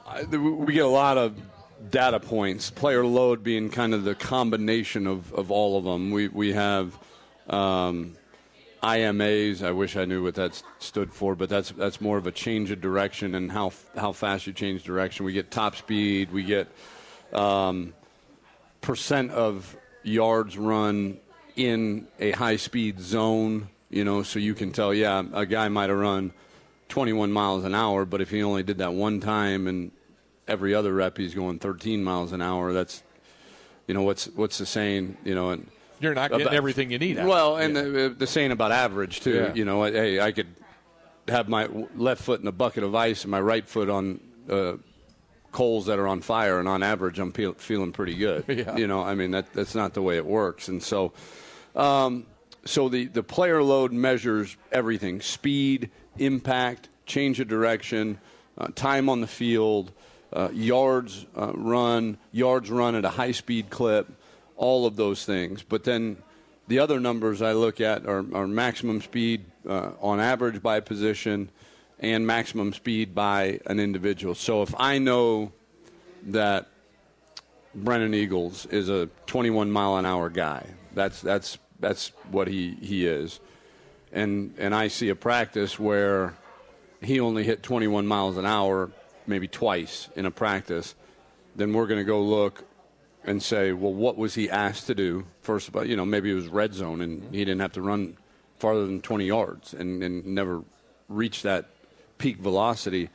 I, 0.07 0.23
we 0.23 0.73
get 0.73 0.85
a 0.85 0.89
lot 0.89 1.17
of 1.17 1.35
data 1.89 2.19
points. 2.19 2.69
Player 2.69 3.05
load 3.05 3.43
being 3.43 3.69
kind 3.69 3.93
of 3.93 4.03
the 4.03 4.15
combination 4.15 5.07
of, 5.07 5.33
of 5.33 5.51
all 5.51 5.77
of 5.77 5.83
them. 5.83 6.11
We 6.11 6.27
we 6.27 6.53
have 6.53 6.97
um, 7.49 8.17
IMAs. 8.83 9.63
I 9.63 9.71
wish 9.71 9.95
I 9.95 10.05
knew 10.05 10.23
what 10.23 10.35
that 10.35 10.61
stood 10.79 11.13
for, 11.13 11.35
but 11.35 11.49
that's 11.49 11.71
that's 11.71 12.01
more 12.01 12.17
of 12.17 12.27
a 12.27 12.31
change 12.31 12.71
of 12.71 12.81
direction 12.81 13.35
and 13.35 13.51
how 13.51 13.73
how 13.95 14.11
fast 14.11 14.47
you 14.47 14.53
change 14.53 14.83
direction. 14.83 15.25
We 15.25 15.33
get 15.33 15.51
top 15.51 15.75
speed. 15.75 16.31
We 16.31 16.43
get 16.43 16.67
um, 17.33 17.93
percent 18.81 19.31
of 19.31 19.75
yards 20.03 20.57
run 20.57 21.17
in 21.55 22.07
a 22.19 22.31
high 22.31 22.57
speed 22.57 22.99
zone. 22.99 23.69
You 23.89 24.03
know, 24.03 24.23
so 24.23 24.39
you 24.39 24.53
can 24.53 24.71
tell. 24.71 24.93
Yeah, 24.93 25.23
a 25.33 25.45
guy 25.45 25.69
might 25.69 25.89
have 25.89 25.97
run 25.97 26.33
21 26.89 27.31
miles 27.31 27.63
an 27.63 27.73
hour, 27.73 28.05
but 28.05 28.21
if 28.21 28.29
he 28.29 28.43
only 28.43 28.63
did 28.63 28.79
that 28.79 28.93
one 28.93 29.19
time 29.19 29.67
and 29.67 29.91
every 30.47 30.73
other 30.73 30.93
rep 30.93 31.17
he's 31.17 31.33
going 31.33 31.59
13 31.59 32.03
miles 32.03 32.31
an 32.31 32.41
hour, 32.41 32.73
that's 32.73 33.03
you 33.87 33.93
know 33.93 34.03
what's 34.03 34.25
what's 34.27 34.57
the 34.57 34.65
saying? 34.65 35.17
You 35.23 35.35
know, 35.35 35.51
and 35.51 35.69
You're 35.99 36.13
not 36.13 36.31
getting 36.31 36.45
about- 36.47 36.55
everything 36.55 36.91
you 36.91 36.99
need. 36.99 37.17
Well, 37.17 37.57
and 37.57 37.75
the, 37.75 38.13
the 38.17 38.27
saying 38.27 38.51
about 38.51 38.71
average 38.71 39.21
too. 39.21 39.33
Yeah. 39.35 39.53
You 39.53 39.65
know, 39.65 39.83
hey, 39.83 40.19
I 40.19 40.31
could 40.31 40.47
have 41.27 41.47
my 41.49 41.67
left 41.95 42.21
foot 42.23 42.41
in 42.41 42.47
a 42.47 42.51
bucket 42.51 42.83
of 42.83 42.95
ice 42.95 43.23
and 43.23 43.31
my 43.31 43.41
right 43.41 43.67
foot 43.67 43.89
on 43.89 44.19
uh, 44.49 44.73
coals 45.51 45.87
that 45.87 45.99
are 45.99 46.07
on 46.07 46.21
fire, 46.21 46.59
and 46.59 46.67
on 46.67 46.83
average, 46.83 47.19
I'm 47.19 47.31
feel, 47.31 47.53
feeling 47.53 47.91
pretty 47.91 48.15
good. 48.15 48.45
Yeah. 48.47 48.77
You 48.77 48.87
know, 48.87 49.01
I 49.03 49.15
mean 49.15 49.31
that 49.31 49.53
that's 49.53 49.75
not 49.75 49.93
the 49.93 50.01
way 50.01 50.17
it 50.17 50.25
works, 50.25 50.67
and 50.67 50.81
so. 50.81 51.13
Um, 51.75 52.25
so 52.65 52.89
the, 52.89 53.05
the 53.05 53.23
player 53.23 53.63
load 53.63 53.93
measures 53.93 54.57
everything 54.73 55.21
speed, 55.21 55.89
impact, 56.17 56.89
change 57.05 57.39
of 57.39 57.47
direction, 57.47 58.19
uh, 58.57 58.67
time 58.75 59.07
on 59.07 59.21
the 59.21 59.27
field, 59.27 59.93
uh, 60.33 60.49
yards 60.53 61.25
uh, 61.37 61.51
run, 61.53 62.17
yards 62.31 62.69
run 62.69 62.95
at 62.95 63.05
a 63.05 63.09
high 63.09 63.31
speed 63.31 63.69
clip, 63.69 64.07
all 64.55 64.85
of 64.85 64.95
those 64.95 65.25
things. 65.25 65.63
But 65.63 65.83
then 65.83 66.17
the 66.67 66.79
other 66.79 66.99
numbers 66.99 67.41
I 67.41 67.53
look 67.53 67.79
at 67.79 68.05
are, 68.05 68.25
are 68.33 68.47
maximum 68.47 69.01
speed 69.01 69.45
uh, 69.67 69.91
on 70.01 70.19
average 70.19 70.61
by 70.61 70.79
position 70.79 71.49
and 71.99 72.27
maximum 72.27 72.73
speed 72.73 73.15
by 73.15 73.59
an 73.65 73.79
individual. 73.79 74.35
So 74.35 74.61
if 74.61 74.73
I 74.77 74.99
know 74.99 75.51
that 76.27 76.67
Brennan 77.77 78.13
Eagles 78.13 78.65
is 78.67 78.89
a 78.89 79.07
21 79.27 79.71
mile 79.71 79.97
an 79.97 80.05
hour 80.05 80.29
guy. 80.29 80.65
That's 80.93 81.21
that's 81.21 81.57
that's 81.79 82.11
what 82.31 82.47
he, 82.47 82.75
he 82.81 83.05
is. 83.05 83.39
And 84.11 84.55
and 84.57 84.73
I 84.73 84.87
see 84.87 85.09
a 85.09 85.15
practice 85.15 85.79
where 85.79 86.33
he 87.01 87.19
only 87.19 87.43
hit 87.43 87.61
21 87.61 88.07
miles 88.07 88.37
an 88.37 88.45
hour 88.45 88.89
maybe 89.27 89.47
twice 89.47 90.09
in 90.15 90.25
a 90.25 90.31
practice, 90.31 90.95
then 91.55 91.73
we're 91.73 91.87
going 91.87 91.99
to 91.99 92.05
go 92.05 92.21
look 92.21 92.63
and 93.23 93.43
say, 93.43 93.73
well, 93.73 93.93
what 93.93 94.17
was 94.17 94.35
he 94.35 94.49
asked 94.49 94.87
to 94.87 94.95
do? 94.95 95.25
First 95.41 95.67
of 95.67 95.75
all, 95.75 95.85
you 95.85 95.95
know, 95.95 96.05
maybe 96.05 96.31
it 96.31 96.35
was 96.35 96.47
red 96.47 96.73
zone 96.73 97.01
and 97.01 97.23
he 97.33 97.43
didn't 97.43 97.59
have 97.59 97.73
to 97.73 97.81
run 97.81 98.17
farther 98.57 98.85
than 98.85 99.01
20 99.01 99.25
yards 99.25 99.73
and, 99.73 100.01
and 100.01 100.25
never 100.25 100.63
reach 101.09 101.41
that 101.43 101.65
peak 102.17 102.37
velocity. 102.37 103.09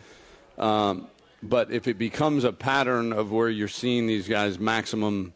Um, 0.59 1.09
but 1.42 1.72
if 1.72 1.88
it 1.88 1.98
becomes 1.98 2.44
a 2.44 2.53
pattern 2.53 3.12
of 3.12 3.33
where 3.33 3.48
you're 3.48 3.68
seeing 3.68 4.07
these 4.07 4.29
guys 4.29 4.59
maximum 4.59 5.33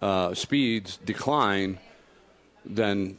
uh, 0.00 0.34
speeds 0.34 0.96
decline, 0.98 1.78
then 2.64 3.18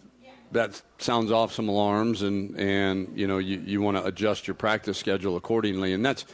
that 0.52 0.82
sounds 0.98 1.32
off 1.32 1.52
some 1.54 1.68
alarms, 1.68 2.22
and 2.22 2.58
and 2.60 3.12
you 3.16 3.28
know 3.28 3.38
you, 3.38 3.62
you 3.66 3.82
want 3.82 3.98
to 3.98 4.06
adjust 4.06 4.48
your 4.48 4.56
practice 4.56 4.98
schedule 4.98 5.36
accordingly, 5.36 5.94
and 5.94 6.06
that's 6.06 6.26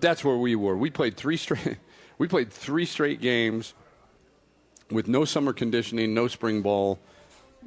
that's 0.00 0.24
where 0.24 0.36
we 0.36 0.54
were. 0.54 0.76
We 0.76 0.90
played 0.90 1.16
three 1.16 1.36
straight. 1.36 1.78
We 2.18 2.28
played 2.28 2.50
three 2.50 2.86
straight 2.86 3.20
games 3.20 3.74
with 4.90 5.06
no 5.06 5.26
summer 5.26 5.52
conditioning, 5.52 6.14
no 6.14 6.28
spring 6.28 6.62
ball, 6.62 6.98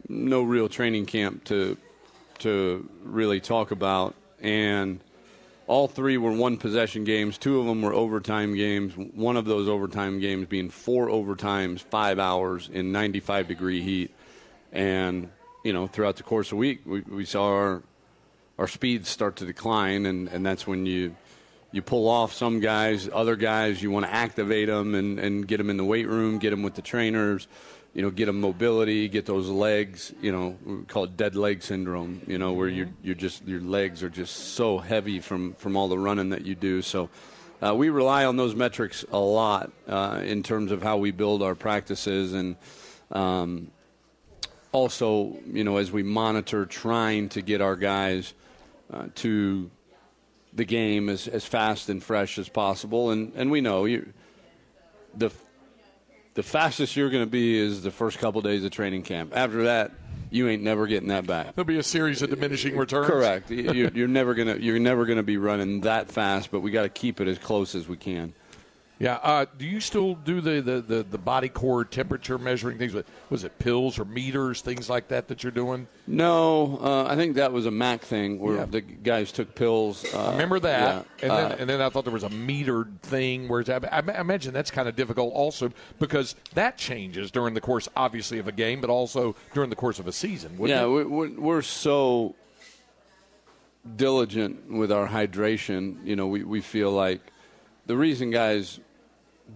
no 0.07 0.41
real 0.41 0.67
training 0.67 1.05
camp 1.05 1.43
to 1.45 1.77
to 2.39 2.89
really 3.03 3.39
talk 3.39 3.69
about, 3.69 4.15
and 4.41 5.01
all 5.67 5.87
three 5.87 6.17
were 6.17 6.31
one 6.31 6.57
possession 6.57 7.03
games. 7.03 7.37
Two 7.37 7.59
of 7.59 7.67
them 7.67 7.83
were 7.83 7.93
overtime 7.93 8.55
games. 8.55 8.97
One 8.97 9.37
of 9.37 9.45
those 9.45 9.69
overtime 9.69 10.19
games 10.19 10.47
being 10.47 10.71
four 10.71 11.09
overtimes, 11.09 11.81
five 11.81 12.17
hours 12.17 12.71
in 12.73 12.91
95 12.91 13.47
degree 13.47 13.83
heat, 13.83 14.11
and 14.71 15.29
you 15.63 15.73
know 15.73 15.85
throughout 15.85 16.15
the 16.15 16.23
course 16.23 16.47
of 16.47 16.51
the 16.51 16.55
week 16.55 16.81
we, 16.87 17.01
we 17.01 17.23
saw 17.23 17.49
our 17.49 17.83
our 18.57 18.67
speeds 18.67 19.07
start 19.07 19.37
to 19.37 19.45
decline, 19.45 20.05
and, 20.05 20.27
and 20.27 20.43
that's 20.43 20.65
when 20.65 20.85
you 20.85 21.15
you 21.71 21.82
pull 21.82 22.08
off 22.08 22.34
some 22.34 22.60
guys, 22.60 23.10
other 23.13 23.36
guys 23.36 23.82
you 23.82 23.91
want 23.91 24.05
to 24.05 24.12
activate 24.12 24.67
them 24.67 24.95
and, 24.95 25.19
and 25.19 25.47
get 25.47 25.58
them 25.58 25.69
in 25.69 25.77
the 25.77 25.86
weight 25.86 26.08
room, 26.08 26.39
get 26.39 26.49
them 26.49 26.63
with 26.63 26.73
the 26.73 26.82
trainers, 26.82 27.47
you 27.93 28.01
know, 28.01 28.10
get 28.10 28.25
them 28.25 28.41
mobility, 28.41 29.08
get 29.08 29.25
those 29.25 29.49
legs, 29.49 30.13
you 30.21 30.32
know, 30.32 30.58
we 30.65 30.84
call 30.86 31.03
it 31.03 31.15
dead 31.15 31.36
leg 31.36 31.62
syndrome, 31.62 32.21
you 32.27 32.38
know, 32.38 32.53
where 32.53 32.67
you're, 32.67 32.89
you're 33.03 33.15
just, 33.15 33.45
your 33.45 33.62
legs 33.62 34.01
are 34.03 34.10
just 34.10 34.36
so 34.55 34.79
heavy 34.79 35.19
from, 35.19 35.53
from 35.53 35.75
all 35.75 35.88
the 35.88 35.97
running 35.97 36.29
that 36.29 36.45
you 36.45 36.55
do. 36.55 36.82
So 36.82 37.10
uh, 37.62 37.75
we 37.75 37.89
rely 37.89 38.25
on 38.25 38.36
those 38.36 38.55
metrics 38.55 39.05
a 39.12 39.19
lot 39.19 39.71
uh, 39.88 40.21
in 40.23 40.43
terms 40.43 40.71
of 40.71 40.82
how 40.82 40.97
we 40.97 41.12
build 41.12 41.43
our 41.43 41.55
practices 41.55 42.34
and 42.34 42.55
um, 43.12 43.71
also, 44.71 45.38
you 45.51 45.63
know, 45.63 45.77
as 45.77 45.91
we 45.91 46.03
monitor 46.03 46.65
trying 46.65 47.29
to 47.29 47.41
get 47.41 47.60
our 47.60 47.75
guys 47.75 48.34
uh, 48.91 49.08
to 49.15 49.69
the 50.53 50.65
game 50.65 51.09
as, 51.09 51.27
as 51.27 51.45
fast 51.45 51.89
and 51.89 52.03
fresh 52.03 52.38
as 52.38 52.49
possible. 52.49 53.12
And, 53.12 53.33
and 53.35 53.51
we 53.51 53.62
know 53.62 53.85
you, 53.85 54.12
the, 55.15 55.31
the 56.33 56.43
fastest 56.43 56.95
you're 56.95 57.09
going 57.09 57.23
to 57.23 57.29
be 57.29 57.57
is 57.57 57.81
the 57.81 57.91
first 57.91 58.19
couple 58.19 58.41
days 58.41 58.63
of 58.63 58.71
training 58.71 59.03
camp. 59.03 59.33
After 59.35 59.63
that, 59.63 59.91
you 60.31 60.47
ain't 60.47 60.63
never 60.63 60.88
getting 60.88 61.09
that 61.09 61.25
back. 61.25 61.55
There'll 61.55 61.65
be 61.65 61.77
a 61.77 61.83
series 61.83 62.21
of 62.21 62.29
diminishing 62.29 62.77
returns. 62.77 63.07
Correct. 63.07 63.49
you're, 63.49 63.89
you're 63.89 64.07
never 64.07 64.35
gonna 64.35 64.57
you're 64.57 64.79
never 64.79 65.05
gonna 65.05 65.23
be 65.23 65.38
running 65.38 65.81
that 65.81 66.12
fast, 66.12 66.51
but 66.51 66.59
we 66.59 66.69
got 66.71 66.83
to 66.83 66.89
keep 66.89 67.19
it 67.19 67.27
as 67.27 67.39
close 67.39 67.73
as 67.73 67.88
we 67.88 67.97
can. 67.97 68.33
Yeah. 68.99 69.13
Uh, 69.15 69.45
do 69.57 69.65
you 69.65 69.79
still 69.79 70.15
do 70.15 70.41
the, 70.41 70.62
the, 70.62 70.81
the, 70.81 71.03
the, 71.03 71.17
body 71.17 71.47
core 71.47 71.85
temperature 71.85 72.38
measuring 72.38 72.77
things? 72.77 72.93
Was 73.29 73.45
it 73.45 73.57
pills 73.57 73.97
or 73.97 74.03
meters, 74.03 74.62
things 74.62 74.89
like 74.89 75.07
that 75.07 75.29
that 75.29 75.41
you're 75.41 75.53
doing? 75.53 75.88
No, 76.05 76.79
uh, 76.81 77.05
I 77.05 77.15
think 77.15 77.35
that 77.35 77.53
was 77.53 77.65
a 77.65 77.71
Mac 77.71 78.01
thing 78.01 78.39
where 78.39 78.57
yeah. 78.57 78.65
the 78.65 78.81
guys 78.81 79.31
took 79.31 79.55
pills. 79.55 80.05
Uh, 80.13 80.31
remember 80.33 80.59
that, 80.59 81.05
yeah. 81.19 81.23
and 81.23 81.31
then 81.31 81.51
uh, 81.51 81.55
and 81.59 81.69
then 81.69 81.81
I 81.81 81.89
thought 81.89 82.03
there 82.03 82.13
was 82.13 82.23
a 82.23 82.29
metered 82.29 82.99
thing. 83.01 83.47
Where 83.47 83.63
I, 83.69 84.01
I 84.01 84.19
imagine 84.19 84.53
that's 84.53 84.71
kind 84.71 84.89
of 84.89 84.97
difficult 84.97 85.33
also 85.33 85.71
because 85.97 86.35
that 86.53 86.77
changes 86.77 87.31
during 87.31 87.53
the 87.53 87.62
course, 87.62 87.88
obviously, 87.95 88.39
of 88.39 88.49
a 88.49 88.51
game, 88.51 88.81
but 88.81 88.89
also 88.89 89.35
during 89.53 89.69
the 89.69 89.77
course 89.77 89.99
of 89.99 90.07
a 90.07 90.12
season. 90.12 90.57
Yeah, 90.59 90.85
we're, 90.85 91.29
we're 91.29 91.62
so 91.62 92.35
diligent 93.95 94.69
with 94.69 94.91
our 94.91 95.07
hydration. 95.07 96.05
You 96.05 96.17
know, 96.17 96.27
we, 96.27 96.43
we 96.43 96.59
feel 96.59 96.91
like 96.91 97.21
the 97.85 97.95
reason 97.95 98.29
guys 98.29 98.79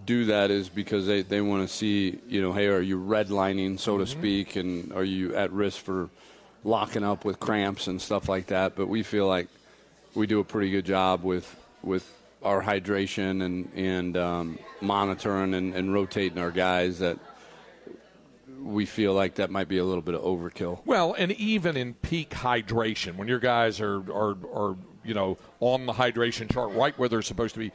do 0.06 0.26
that 0.26 0.50
is 0.50 0.68
because 0.68 1.06
they, 1.06 1.22
they 1.22 1.40
want 1.40 1.68
to 1.68 1.74
see, 1.74 2.18
you 2.28 2.42
know, 2.42 2.52
hey, 2.52 2.66
are 2.66 2.80
you 2.80 2.98
redlining, 2.98 3.78
so 3.78 3.98
to 3.98 4.04
mm-hmm. 4.04 4.20
speak, 4.20 4.56
and 4.56 4.92
are 4.92 5.04
you 5.04 5.34
at 5.34 5.52
risk 5.52 5.80
for 5.80 6.10
locking 6.62 7.04
up 7.04 7.24
with 7.24 7.40
cramps 7.40 7.86
and 7.86 8.00
stuff 8.00 8.28
like 8.28 8.46
that? 8.46 8.74
But 8.76 8.88
we 8.88 9.02
feel 9.02 9.26
like 9.26 9.48
we 10.14 10.26
do 10.26 10.40
a 10.40 10.44
pretty 10.44 10.70
good 10.70 10.84
job 10.84 11.22
with 11.22 11.54
with 11.82 12.10
our 12.42 12.62
hydration 12.62 13.42
and 13.42 13.72
and 13.74 14.16
um, 14.16 14.58
monitoring 14.80 15.54
and, 15.54 15.74
and 15.74 15.92
rotating 15.92 16.38
our 16.38 16.50
guys 16.50 16.98
that 16.98 17.18
we 18.62 18.86
feel 18.86 19.12
like 19.12 19.34
that 19.36 19.50
might 19.50 19.68
be 19.68 19.78
a 19.78 19.84
little 19.84 20.02
bit 20.02 20.14
of 20.14 20.22
overkill. 20.22 20.80
Well, 20.84 21.14
and 21.18 21.32
even 21.32 21.76
in 21.76 21.94
peak 21.94 22.30
hydration, 22.30 23.16
when 23.16 23.28
your 23.28 23.40
guys 23.40 23.80
are 23.80 24.00
are, 24.12 24.36
are 24.54 24.76
you 25.04 25.14
know 25.14 25.38
on 25.60 25.86
the 25.86 25.92
hydration 25.92 26.52
chart, 26.52 26.72
right 26.72 26.96
where 26.98 27.08
they're 27.08 27.22
supposed 27.22 27.54
to 27.54 27.60
be 27.60 27.72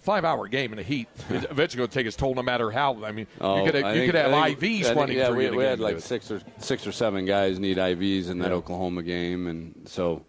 five 0.00 0.24
hour 0.24 0.48
game 0.48 0.72
in 0.72 0.76
the 0.76 0.82
heat 0.82 1.08
is 1.30 1.44
eventually 1.50 1.78
going 1.78 1.88
to 1.88 1.94
take 1.94 2.06
its 2.06 2.16
toll 2.16 2.34
no 2.34 2.42
matter 2.42 2.70
how. 2.70 3.04
I 3.04 3.12
mean, 3.12 3.26
oh, 3.40 3.58
you 3.58 3.64
could 3.64 3.74
have, 3.82 3.94
you 3.94 4.00
think, 4.02 4.12
could 4.12 4.20
have 4.20 4.58
think, 4.58 4.60
IVs 4.60 4.94
running 4.94 5.16
yeah, 5.16 5.28
through 5.28 5.36
we, 5.36 5.44
you. 5.44 5.56
We 5.56 5.64
had 5.64 5.80
like 5.80 6.00
six 6.00 6.30
or 6.30 6.40
six 6.58 6.86
or 6.86 6.92
seven 6.92 7.24
guys 7.26 7.58
need 7.58 7.76
IVs 7.76 8.30
in 8.30 8.38
that 8.40 8.48
yeah. 8.50 8.56
Oklahoma 8.56 9.02
game, 9.02 9.46
and 9.46 9.74
so 9.86 10.24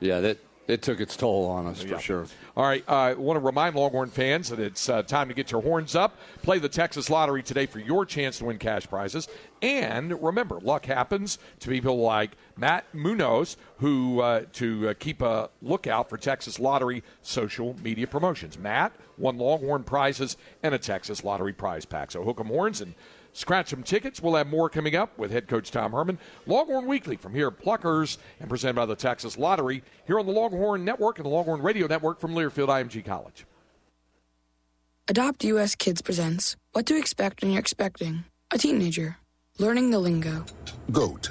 yeah, 0.00 0.20
that 0.20 0.38
it 0.66 0.82
took 0.82 1.00
its 1.00 1.16
toll 1.16 1.46
on 1.46 1.66
us 1.66 1.84
yeah. 1.84 1.96
for 1.96 2.02
sure. 2.02 2.26
All 2.56 2.64
right, 2.64 2.84
I 2.88 3.12
uh, 3.12 3.16
want 3.16 3.36
to 3.36 3.44
remind 3.44 3.74
Longhorn 3.74 4.10
fans 4.10 4.48
that 4.48 4.60
it's 4.60 4.88
uh, 4.88 5.02
time 5.02 5.28
to 5.28 5.34
get 5.34 5.50
your 5.50 5.62
horns 5.62 5.94
up. 5.94 6.16
Play 6.42 6.58
the 6.58 6.68
Texas 6.68 7.10
Lottery 7.10 7.42
today 7.42 7.66
for 7.66 7.80
your 7.80 8.06
chance 8.06 8.38
to 8.38 8.46
win 8.46 8.58
cash 8.58 8.88
prizes. 8.88 9.28
And 9.60 10.22
remember, 10.22 10.60
luck 10.60 10.86
happens 10.86 11.38
to 11.60 11.68
people 11.68 11.98
like 11.98 12.32
Matt 12.56 12.84
Munoz, 12.94 13.56
who 13.78 14.20
uh, 14.20 14.44
to 14.54 14.88
uh, 14.90 14.94
keep 14.98 15.22
a 15.22 15.50
lookout 15.62 16.08
for 16.08 16.16
Texas 16.16 16.58
Lottery 16.58 17.02
social 17.22 17.76
media 17.82 18.06
promotions. 18.06 18.58
Matt 18.58 18.92
won 19.18 19.38
Longhorn 19.38 19.84
prizes 19.84 20.36
and 20.62 20.74
a 20.74 20.78
Texas 20.78 21.24
Lottery 21.24 21.52
prize 21.52 21.84
pack. 21.84 22.10
So 22.10 22.22
hook 22.22 22.40
'em 22.40 22.46
horns 22.46 22.80
and 22.80 22.94
scratch 23.32 23.72
'em 23.72 23.82
tickets. 23.82 24.22
We'll 24.22 24.36
have 24.36 24.46
more 24.46 24.68
coming 24.70 24.94
up 24.94 25.16
with 25.18 25.30
head 25.30 25.48
coach 25.48 25.70
Tom 25.70 25.92
Herman. 25.92 26.18
Longhorn 26.46 26.86
Weekly 26.86 27.16
from 27.16 27.34
here 27.34 27.50
Pluckers 27.50 28.18
and 28.40 28.48
presented 28.48 28.74
by 28.76 28.86
the 28.86 28.96
Texas 28.96 29.36
Lottery 29.36 29.82
here 30.06 30.18
on 30.18 30.26
the 30.26 30.32
Longhorn 30.32 30.84
Network 30.84 31.18
and 31.18 31.26
the 31.26 31.30
Longhorn 31.30 31.62
Radio 31.62 31.86
Network 31.86 32.20
from 32.20 32.34
Learfield 32.34 32.68
IMG 32.68 33.02
College. 33.04 33.46
Adopt 35.06 35.44
US 35.44 35.74
Kids 35.74 36.00
presents 36.00 36.56
What 36.72 36.86
to 36.86 36.96
Expect 36.96 37.42
When 37.42 37.50
You're 37.52 37.60
Expecting 37.60 38.24
a 38.50 38.58
Teenager. 38.58 39.18
Learning 39.58 39.90
the 39.90 39.98
lingo. 39.98 40.44
GOAT, 40.90 41.30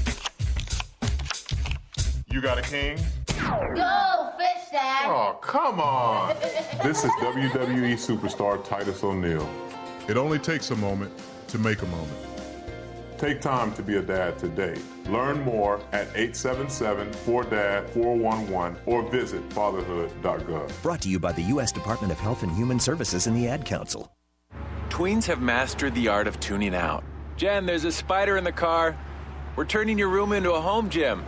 You 2.31 2.39
got 2.39 2.57
a 2.57 2.61
king? 2.61 2.97
Go, 3.27 4.31
fish 4.37 4.69
dad! 4.71 5.09
Oh, 5.09 5.37
come 5.41 5.81
on! 5.81 6.33
this 6.81 7.03
is 7.03 7.11
WWE 7.19 7.95
superstar 7.95 8.63
Titus 8.63 9.03
O'Neil. 9.03 9.49
It 10.07 10.15
only 10.15 10.39
takes 10.39 10.71
a 10.71 10.77
moment 10.77 11.11
to 11.49 11.59
make 11.59 11.81
a 11.81 11.85
moment. 11.87 12.17
Take 13.17 13.41
time 13.41 13.73
to 13.73 13.83
be 13.83 13.97
a 13.97 14.01
dad 14.01 14.39
today. 14.39 14.77
Learn 15.07 15.41
more 15.41 15.81
at 15.91 16.07
877-4DAD-411 16.13 18.77
or 18.85 19.03
visit 19.11 19.49
fatherhood.gov. 19.49 20.81
Brought 20.81 21.01
to 21.01 21.09
you 21.09 21.19
by 21.19 21.33
the 21.33 21.43
U.S. 21.43 21.73
Department 21.73 22.13
of 22.13 22.19
Health 22.19 22.43
and 22.43 22.51
Human 22.53 22.79
Services 22.79 23.27
and 23.27 23.35
the 23.35 23.49
Ad 23.49 23.65
Council. 23.65 24.09
Tweens 24.87 25.25
have 25.25 25.41
mastered 25.41 25.93
the 25.95 26.07
art 26.07 26.27
of 26.27 26.39
tuning 26.39 26.75
out. 26.75 27.03
Jen, 27.35 27.65
there's 27.65 27.83
a 27.83 27.91
spider 27.91 28.37
in 28.37 28.45
the 28.45 28.53
car. 28.53 28.97
We're 29.57 29.65
turning 29.65 29.97
your 29.97 30.07
room 30.07 30.31
into 30.31 30.53
a 30.53 30.61
home 30.61 30.89
gym. 30.89 31.25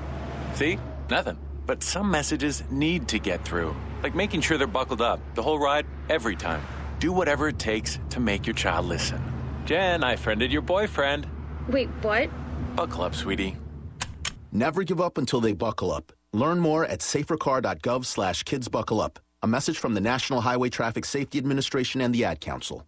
See? 0.54 0.80
Nothing. 1.10 1.38
But 1.66 1.84
some 1.84 2.12
messages 2.12 2.64
need 2.70 3.08
to 3.10 3.20
get 3.20 3.46
through, 3.46 3.76
like 4.04 4.16
making 4.16 4.42
sure 4.42 4.58
they're 4.58 4.68
buckled 4.68 5.02
up 5.02 5.20
the 5.36 5.42
whole 5.42 5.60
ride, 5.60 5.86
every 6.10 6.36
time 6.36 6.62
do 7.04 7.12
whatever 7.12 7.50
it 7.50 7.60
takes 7.60 8.00
to 8.12 8.22
make 8.22 8.48
your 8.48 8.54
child 8.54 8.86
listen. 8.86 9.22
Jen, 9.66 10.06
I 10.06 10.16
friended 10.16 10.54
your 10.54 10.62
boyfriend. 10.62 11.28
Wait, 11.68 11.90
what? 12.02 12.30
Buckle 12.78 13.04
up, 13.04 13.14
sweetie. 13.14 13.58
Never 14.54 14.84
give 14.84 15.02
up 15.02 15.18
until 15.18 15.42
they 15.42 15.52
buckle 15.52 15.92
up. 15.92 16.14
Learn 16.32 16.60
more 16.62 16.86
at 16.86 17.00
safercar.gov 17.00 18.06
slash 18.06 18.46
kidsbuckleup. 18.46 19.18
A 19.42 19.48
message 19.48 19.78
from 19.80 19.96
the 19.96 20.00
National 20.00 20.40
Highway 20.40 20.70
Traffic 20.70 21.04
Safety 21.04 21.40
Administration 21.40 22.00
and 22.00 22.16
the 22.16 22.24
Ad 22.24 22.40
Council. 22.40 22.88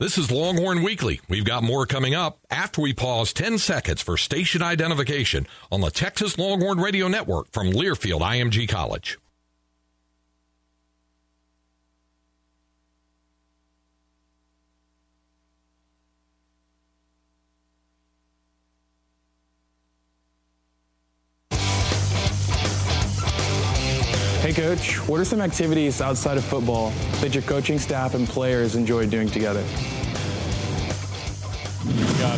This 0.00 0.16
is 0.16 0.30
Longhorn 0.30 0.84
Weekly. 0.84 1.20
We've 1.28 1.44
got 1.44 1.64
more 1.64 1.84
coming 1.84 2.14
up 2.14 2.38
after 2.50 2.80
we 2.80 2.92
pause 2.92 3.32
10 3.32 3.58
seconds 3.58 4.00
for 4.00 4.16
station 4.16 4.62
identification 4.62 5.44
on 5.72 5.80
the 5.80 5.90
Texas 5.90 6.38
Longhorn 6.38 6.78
Radio 6.78 7.08
Network 7.08 7.50
from 7.50 7.72
Learfield 7.72 8.20
IMG 8.20 8.68
College. 8.68 9.18
Hey, 24.48 24.54
Coach, 24.54 24.96
what 25.06 25.20
are 25.20 25.26
some 25.26 25.42
activities 25.42 26.00
outside 26.00 26.38
of 26.38 26.44
football 26.44 26.88
that 27.20 27.34
your 27.34 27.42
coaching 27.42 27.78
staff 27.78 28.14
and 28.14 28.26
players 28.26 28.76
enjoy 28.76 29.06
doing 29.06 29.28
together? 29.28 29.60
Uh, 29.60 29.64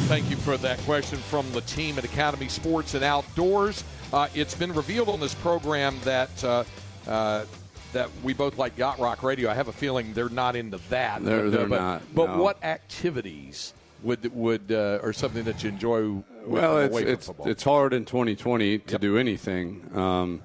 thank 0.09 0.29
you 0.29 0.35
for 0.35 0.57
that 0.57 0.81
question 0.81 1.21
from 1.21 1.49
the 1.53 1.61
team 1.61 1.99
at 1.99 2.05
Academy 2.05 2.49
Sports 2.49 2.95
and 2.95 3.05
Outdoors. 3.05 3.85
Uh, 4.13 4.27
it's 4.35 4.57
been 4.57 4.73
revealed 4.73 5.09
on 5.09 5.21
this 5.21 5.37
program 5.37 6.01
that 6.03 6.43
uh, 6.43 6.65
uh 7.07 7.45
that 7.93 8.11
we 8.25 8.33
both 8.33 8.59
like 8.59 8.77
Yacht 8.77 8.99
Rock 8.99 9.23
Radio. 9.23 9.49
I 9.49 9.55
have 9.55 9.69
a 9.69 9.73
feeling 9.73 10.13
they're 10.13 10.29
not 10.29 10.57
into 10.57 10.81
that. 10.89 11.25
They're, 11.25 11.45
but, 11.45 11.53
they're 11.53 11.69
but, 11.69 11.81
not. 11.81 12.03
But 12.13 12.31
no. 12.31 12.43
what 12.43 12.65
activities 12.65 13.73
would 14.03 14.35
would 14.35 14.73
uh, 14.73 14.99
or 15.01 15.13
something 15.13 15.45
that 15.45 15.63
you 15.63 15.69
enjoy? 15.69 16.09
With, 16.09 16.25
well, 16.45 16.79
it's 16.79 16.99
from 16.99 17.09
it's 17.09 17.27
football? 17.29 17.49
it's 17.49 17.63
hard 17.63 17.93
in 17.93 18.05
2020 18.05 18.79
to 18.79 18.99
do 18.99 19.17
anything. 19.17 19.97
Um, 19.97 20.43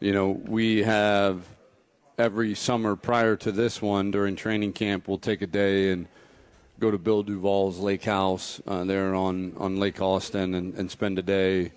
you 0.00 0.12
know, 0.12 0.30
we 0.30 0.82
have 0.82 1.44
every 2.18 2.54
summer 2.54 2.96
prior 2.96 3.36
to 3.36 3.52
this 3.52 3.82
one 3.82 4.10
during 4.10 4.34
training 4.34 4.72
camp, 4.72 5.06
we'll 5.06 5.18
take 5.18 5.42
a 5.42 5.46
day 5.46 5.92
and 5.92 6.08
go 6.78 6.90
to 6.90 6.96
Bill 6.96 7.22
Duvall's 7.22 7.78
lake 7.78 8.04
house 8.04 8.62
uh, 8.66 8.84
there 8.84 9.14
on, 9.14 9.52
on 9.58 9.78
Lake 9.78 10.00
Austin 10.00 10.54
and, 10.54 10.74
and 10.74 10.90
spend 10.90 11.18
a 11.18 11.22
day 11.22 11.72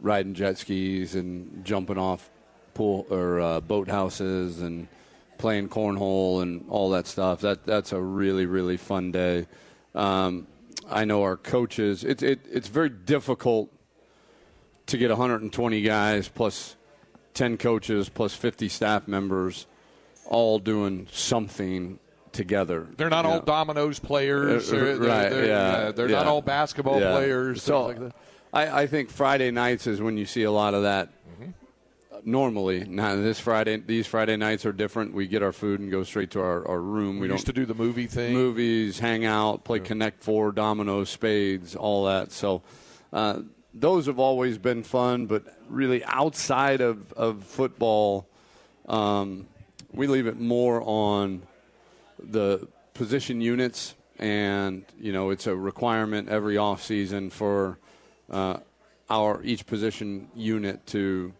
riding 0.00 0.34
jet 0.34 0.58
skis 0.58 1.14
and 1.14 1.64
jumping 1.64 1.96
off 1.96 2.30
pool 2.74 3.06
or 3.10 3.40
uh, 3.40 3.60
boat 3.60 3.88
houses 3.88 4.60
and 4.60 4.86
playing 5.38 5.68
cornhole 5.68 6.42
and 6.42 6.66
all 6.68 6.90
that 6.90 7.06
stuff. 7.06 7.40
That 7.40 7.64
that's 7.64 7.92
a 7.92 8.00
really 8.00 8.46
really 8.46 8.76
fun 8.76 9.10
day. 9.10 9.46
Um, 9.94 10.46
I 10.88 11.04
know 11.04 11.22
our 11.22 11.36
coaches. 11.36 12.04
It's 12.04 12.22
it, 12.22 12.40
it's 12.50 12.68
very 12.68 12.90
difficult 12.90 13.72
to 14.86 14.96
get 14.96 15.10
120 15.10 15.82
guys 15.82 16.28
plus 16.28 16.76
10 17.34 17.56
coaches 17.58 18.08
plus 18.08 18.34
50 18.34 18.68
staff 18.68 19.06
members 19.08 19.66
all 20.26 20.58
doing 20.58 21.06
something 21.12 21.98
together. 22.32 22.86
They're 22.96 23.08
not 23.10 23.24
all 23.24 23.36
know. 23.38 23.44
dominoes 23.44 23.98
players. 23.98 24.68
Uh, 24.68 24.76
They're, 24.76 24.98
they're- 24.98 25.08
right, 25.08 25.28
they're, 25.30 25.46
yeah. 25.46 25.56
uh, 25.56 25.92
they're 25.92 26.08
not 26.08 26.26
all 26.26 26.42
basketball 26.42 27.00
Yeah. 27.00 27.12
players. 27.12 27.62
So 27.62 27.86
like 27.86 27.98
that. 28.00 28.12
I, 28.52 28.82
I 28.82 28.86
think 28.86 29.10
Friday 29.10 29.50
nights 29.50 29.86
is 29.86 30.00
when 30.00 30.16
you 30.16 30.26
see 30.26 30.42
a 30.42 30.50
lot 30.50 30.74
of 30.74 30.82
that. 30.82 31.08
Mm-hmm. 31.30 31.50
Normally, 32.24 32.84
now 32.84 33.14
this 33.16 33.38
Friday, 33.38 33.76
these 33.78 34.06
Friday 34.06 34.36
nights 34.36 34.66
are 34.66 34.72
different. 34.72 35.14
We 35.14 35.26
get 35.26 35.42
our 35.42 35.52
food 35.52 35.80
and 35.80 35.90
go 35.90 36.02
straight 36.02 36.30
to 36.32 36.40
our, 36.40 36.66
our 36.66 36.80
room. 36.80 37.20
We 37.20 37.28
don't 37.28 37.36
used 37.36 37.46
to 37.46 37.52
do 37.52 37.64
the 37.64 37.74
movie 37.74 38.06
thing. 38.06 38.32
movies, 38.34 38.98
hang 38.98 39.24
out, 39.24 39.64
play 39.64 39.78
Connect 39.80 40.22
Four, 40.22 40.52
dominoes, 40.52 41.08
spades, 41.10 41.76
all 41.76 42.06
that. 42.06 42.32
So 42.32 42.62
uh, 43.12 43.40
those 43.80 44.06
have 44.06 44.18
always 44.18 44.58
been 44.58 44.82
fun, 44.82 45.26
but 45.26 45.44
really 45.68 46.04
outside 46.04 46.80
of, 46.80 47.12
of 47.12 47.44
football, 47.44 48.26
um, 48.88 49.46
we 49.92 50.06
leave 50.06 50.26
it 50.26 50.38
more 50.38 50.82
on 50.82 51.42
the 52.18 52.66
position 52.94 53.40
units, 53.40 53.94
and 54.18 54.84
you 55.00 55.12
know 55.12 55.30
it's 55.30 55.46
a 55.46 55.54
requirement 55.54 56.28
every 56.28 56.56
off 56.56 56.82
season 56.82 57.30
for 57.30 57.78
uh, 58.30 58.58
our 59.08 59.42
each 59.44 59.66
position 59.66 60.28
unit 60.34 60.84
to 60.86 61.32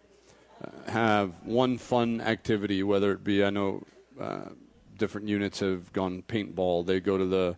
uh, 0.65 0.91
have 0.91 1.33
one 1.45 1.79
fun 1.79 2.21
activity, 2.21 2.83
whether 2.83 3.13
it 3.13 3.25
be 3.25 3.45
I 3.45 3.51
know 3.51 3.83
uh, 4.21 4.51
different 4.97 5.29
units 5.29 5.61
have 5.61 5.93
gone 5.93 6.23
paintball. 6.29 6.87
They 6.87 7.01
go 7.01 7.19
to 7.19 7.27
the 7.27 7.57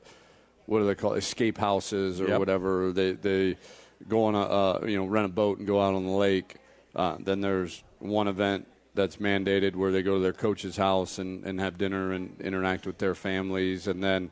what 0.67 0.79
do 0.79 0.87
they 0.87 0.95
call 0.95 1.15
it, 1.15 1.19
escape 1.19 1.59
houses 1.59 2.21
or 2.21 2.29
Yep. 2.29 2.39
whatever. 2.39 2.93
They 2.93 3.13
they 3.13 3.57
go 4.09 4.25
on 4.25 4.35
a 4.35 4.41
uh, 4.41 4.85
you 4.87 4.97
know 4.97 5.07
rent 5.07 5.27
a 5.27 5.29
boat 5.29 5.59
and 5.59 5.67
go 5.67 5.81
out 5.81 5.95
on 5.95 6.05
the 6.05 6.13
lake. 6.13 6.57
Uh, 6.95 7.17
then 7.21 7.41
there's 7.41 7.83
one 7.99 8.29
event 8.29 8.67
that's 8.95 9.17
mandated 9.19 9.77
where 9.77 9.93
they 9.93 10.03
go 10.03 10.15
to 10.15 10.21
their 10.21 10.33
coach's 10.33 10.77
house 10.77 11.19
and, 11.19 11.45
and 11.45 11.61
have 11.61 11.79
dinner 11.79 12.13
and 12.13 12.41
interact 12.41 12.87
with 12.87 12.99
their 12.99 13.15
families, 13.15 13.87
and 13.87 14.03
then 14.03 14.31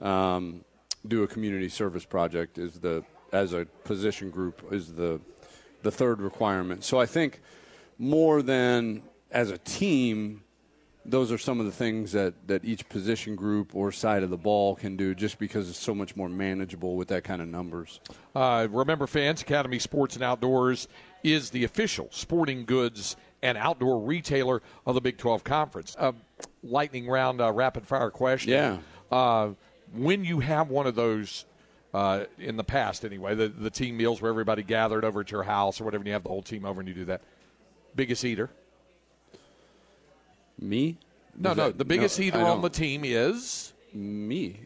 um, 0.00 0.64
do 1.06 1.22
a 1.22 1.26
community 1.26 1.68
service 1.68 2.04
project 2.04 2.58
is 2.58 2.80
the 2.80 3.04
as 3.32 3.52
a 3.52 3.66
position 3.84 4.30
group 4.30 4.62
is 4.70 4.94
the 4.94 5.20
the 5.82 5.90
third 5.90 6.20
requirement. 6.20 6.84
So 6.84 7.00
I 7.00 7.06
think 7.06 7.40
more 7.98 8.42
than 8.42 9.02
as 9.30 9.50
a 9.50 9.58
team, 9.58 10.42
those 11.08 11.30
are 11.30 11.38
some 11.38 11.60
of 11.60 11.66
the 11.66 11.72
things 11.72 12.12
that, 12.12 12.34
that 12.48 12.64
each 12.64 12.88
position 12.88 13.36
group 13.36 13.74
or 13.74 13.92
side 13.92 14.22
of 14.22 14.30
the 14.30 14.36
ball 14.36 14.74
can 14.74 14.96
do 14.96 15.14
just 15.14 15.38
because 15.38 15.68
it's 15.70 15.78
so 15.78 15.94
much 15.94 16.16
more 16.16 16.28
manageable 16.28 16.96
with 16.96 17.08
that 17.08 17.24
kind 17.24 17.40
of 17.40 17.48
numbers. 17.48 18.00
Uh, 18.34 18.66
remember, 18.70 19.06
fans, 19.06 19.42
Academy 19.42 19.78
Sports 19.78 20.16
and 20.16 20.24
Outdoors 20.24 20.88
is 21.22 21.50
the 21.50 21.64
official 21.64 22.08
sporting 22.10 22.64
goods 22.64 23.16
and 23.42 23.56
outdoor 23.58 24.00
retailer 24.00 24.62
of 24.86 24.94
the 24.94 25.00
Big 25.00 25.18
12 25.18 25.44
Conference. 25.44 25.96
Uh, 25.98 26.12
lightning 26.62 27.06
round, 27.06 27.40
uh, 27.40 27.52
rapid 27.52 27.86
fire 27.86 28.10
question. 28.10 28.52
Yeah. 28.52 28.78
Uh, 29.10 29.50
when 29.94 30.24
you 30.24 30.40
have 30.40 30.68
one 30.68 30.86
of 30.86 30.94
those, 30.94 31.44
uh, 31.94 32.24
in 32.38 32.56
the 32.56 32.64
past 32.64 33.04
anyway, 33.04 33.34
the, 33.34 33.48
the 33.48 33.70
team 33.70 33.96
meals 33.96 34.20
where 34.20 34.30
everybody 34.30 34.62
gathered 34.62 35.04
over 35.04 35.20
at 35.20 35.30
your 35.30 35.44
house 35.44 35.80
or 35.80 35.84
whatever, 35.84 36.00
and 36.00 36.08
you 36.08 36.12
have 36.12 36.24
the 36.24 36.28
whole 36.28 36.42
team 36.42 36.64
over 36.64 36.80
and 36.80 36.88
you 36.88 36.94
do 36.94 37.04
that. 37.06 37.22
Biggest 37.94 38.24
eater? 38.24 38.50
Me? 40.58 40.98
No, 41.38 41.50
Is 41.52 41.56
no. 41.56 41.64
that- 41.68 41.78
The 41.78 41.84
biggest 41.84 42.18
no, 42.18 42.24
eater 42.26 42.38
on 42.40 42.62
the 42.62 42.70
team 42.70 43.02
is 43.04 43.72
me. 43.92 44.60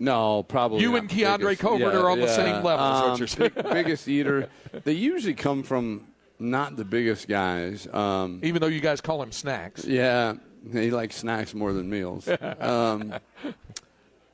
No, 0.00 0.44
probably 0.44 0.80
You 0.80 0.94
and 0.96 1.08
Keondre 1.08 1.38
biggest. 1.38 1.60
Coburn 1.62 1.80
Yeah, 1.80 1.98
are 2.00 2.10
on 2.10 2.20
the 2.20 2.28
same 2.28 2.62
level, 2.62 2.86
is 2.86 3.00
what 3.02 3.10
Um, 3.10 3.18
you're 3.18 3.26
saying. 3.26 3.50
big- 3.54 3.64
biggest 3.72 4.06
eater. 4.08 4.48
They 4.84 4.92
usually 4.92 5.34
come 5.34 5.62
from 5.64 6.06
not 6.38 6.76
the 6.76 6.84
biggest 6.84 7.26
guys. 7.26 7.88
Um, 7.92 8.38
even 8.44 8.60
though 8.60 8.68
you 8.68 8.80
guys 8.80 9.00
call 9.00 9.20
him 9.22 9.32
snacks. 9.32 9.84
Yeah, 9.84 10.34
he 10.72 10.90
likes 10.92 11.16
snacks 11.16 11.52
more 11.52 11.72
than 11.72 11.90
meals. 11.90 12.28
um, 12.60 13.14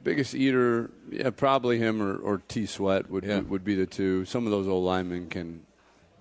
biggest 0.03 0.35
eater, 0.35 0.91
yeah, 1.11 1.31
probably 1.31 1.79
him 1.79 2.03
or, 2.03 2.17
or 2.17 2.43
T 2.47 2.67
Sweat 2.67 3.09
would 3.11 3.25
Yeah. 3.25 3.41
would 3.41 3.65
be 3.65 3.75
the 3.75 3.87
two. 3.87 4.27
Some 4.27 4.45
of 4.45 4.51
those 4.51 4.69
old 4.69 4.85
linemen 4.85 5.29
can 5.31 5.63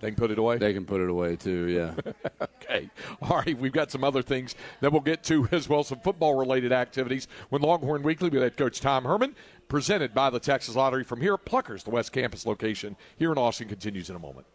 they 0.04 0.10
can 0.10 0.16
put 0.16 0.30
it 0.30 0.38
away. 0.38 0.58
They 0.58 0.74
can 0.74 0.84
put 0.84 1.00
it 1.00 1.08
away 1.08 1.36
too. 1.36 1.68
Yeah. 1.68 1.94
okay. 2.62 2.90
All 3.22 3.38
right. 3.38 3.58
We've 3.58 3.72
got 3.72 3.90
some 3.90 4.04
other 4.04 4.20
things 4.20 4.54
that 4.80 4.92
we'll 4.92 5.00
get 5.00 5.24
to 5.24 5.48
as 5.50 5.66
well, 5.66 5.82
some 5.82 6.00
football 6.00 6.34
related 6.34 6.72
activities 6.72 7.26
when 7.48 7.62
Longhorn 7.62 8.02
Weekly 8.02 8.28
with 8.28 8.42
head 8.42 8.56
coach 8.56 8.80
Tom 8.80 9.04
Herman, 9.04 9.34
presented 9.68 10.12
by 10.12 10.28
the 10.28 10.40
Texas 10.40 10.76
Lottery 10.76 11.04
from 11.04 11.22
here 11.22 11.34
at 11.34 11.46
Pluckers, 11.46 11.84
the 11.84 11.90
West 11.90 12.12
Campus 12.12 12.44
location 12.44 12.96
here 13.16 13.32
in 13.32 13.38
Austin, 13.38 13.66
continues 13.66 14.10
in 14.10 14.16
a 14.16 14.18
moment. 14.18 14.46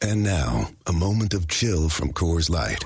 And 0.00 0.22
now, 0.24 0.68
a 0.86 0.92
moment 0.92 1.32
of 1.34 1.46
chill 1.48 1.88
from 1.88 2.12
Coors 2.12 2.50
Light. 2.50 2.84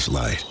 Coors 0.00 0.12
Light, 0.12 0.44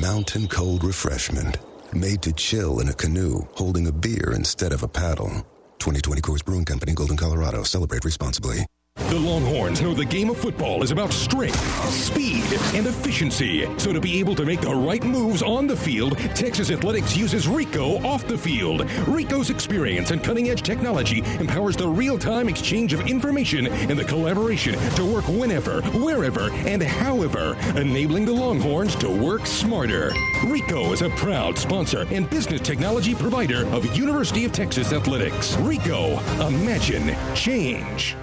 mountain 0.00 0.46
cold 0.46 0.84
refreshment, 0.84 1.58
made 1.92 2.22
to 2.22 2.32
chill 2.32 2.78
in 2.78 2.88
a 2.88 2.92
canoe, 2.92 3.40
holding 3.54 3.88
a 3.88 3.92
beer 3.92 4.32
instead 4.32 4.72
of 4.72 4.84
a 4.84 4.88
paddle. 4.88 5.44
2020 5.80 6.20
Coors 6.20 6.44
Brewing 6.44 6.64
Company, 6.64 6.92
Golden, 6.92 7.16
Colorado. 7.16 7.64
Celebrate 7.64 8.04
responsibly. 8.04 8.64
The 9.08 9.18
Longhorns 9.18 9.82
know 9.82 9.92
the 9.94 10.04
game 10.04 10.30
of 10.30 10.38
football 10.38 10.82
is 10.82 10.90
about 10.90 11.12
strength, 11.12 11.58
speed, 11.90 12.44
and 12.74 12.86
efficiency. 12.86 13.68
So 13.78 13.92
to 13.92 14.00
be 14.00 14.18
able 14.20 14.34
to 14.36 14.44
make 14.44 14.60
the 14.60 14.74
right 14.74 15.04
moves 15.04 15.42
on 15.42 15.66
the 15.66 15.76
field, 15.76 16.16
Texas 16.34 16.70
Athletics 16.70 17.16
uses 17.16 17.46
Ricoh 17.46 18.02
off 18.04 18.26
the 18.26 18.38
field. 18.38 18.82
Ricoh's 19.06 19.50
experience 19.50 20.10
and 20.10 20.24
cutting 20.24 20.48
edge 20.48 20.62
technology 20.62 21.22
empowers 21.38 21.76
the 21.76 21.88
real 21.88 22.18
time 22.18 22.48
exchange 22.48 22.92
of 22.92 23.06
information 23.06 23.66
and 23.66 23.98
the 23.98 24.04
collaboration 24.04 24.78
to 24.96 25.04
work 25.04 25.26
whenever, 25.28 25.82
wherever, 25.98 26.50
and 26.50 26.82
however, 26.82 27.56
enabling 27.76 28.24
the 28.24 28.32
Longhorns 28.32 28.94
to 28.96 29.10
work 29.10 29.46
smarter. 29.46 30.10
Ricoh 30.42 30.92
is 30.92 31.02
a 31.02 31.10
proud 31.10 31.58
sponsor 31.58 32.06
and 32.10 32.28
business 32.30 32.60
technology 32.60 33.14
provider 33.14 33.66
of 33.68 33.96
University 33.96 34.44
of 34.44 34.52
Texas 34.52 34.92
Athletics. 34.92 35.56
Ricoh, 35.56 36.18
imagine 36.48 37.14
change. 37.34 38.16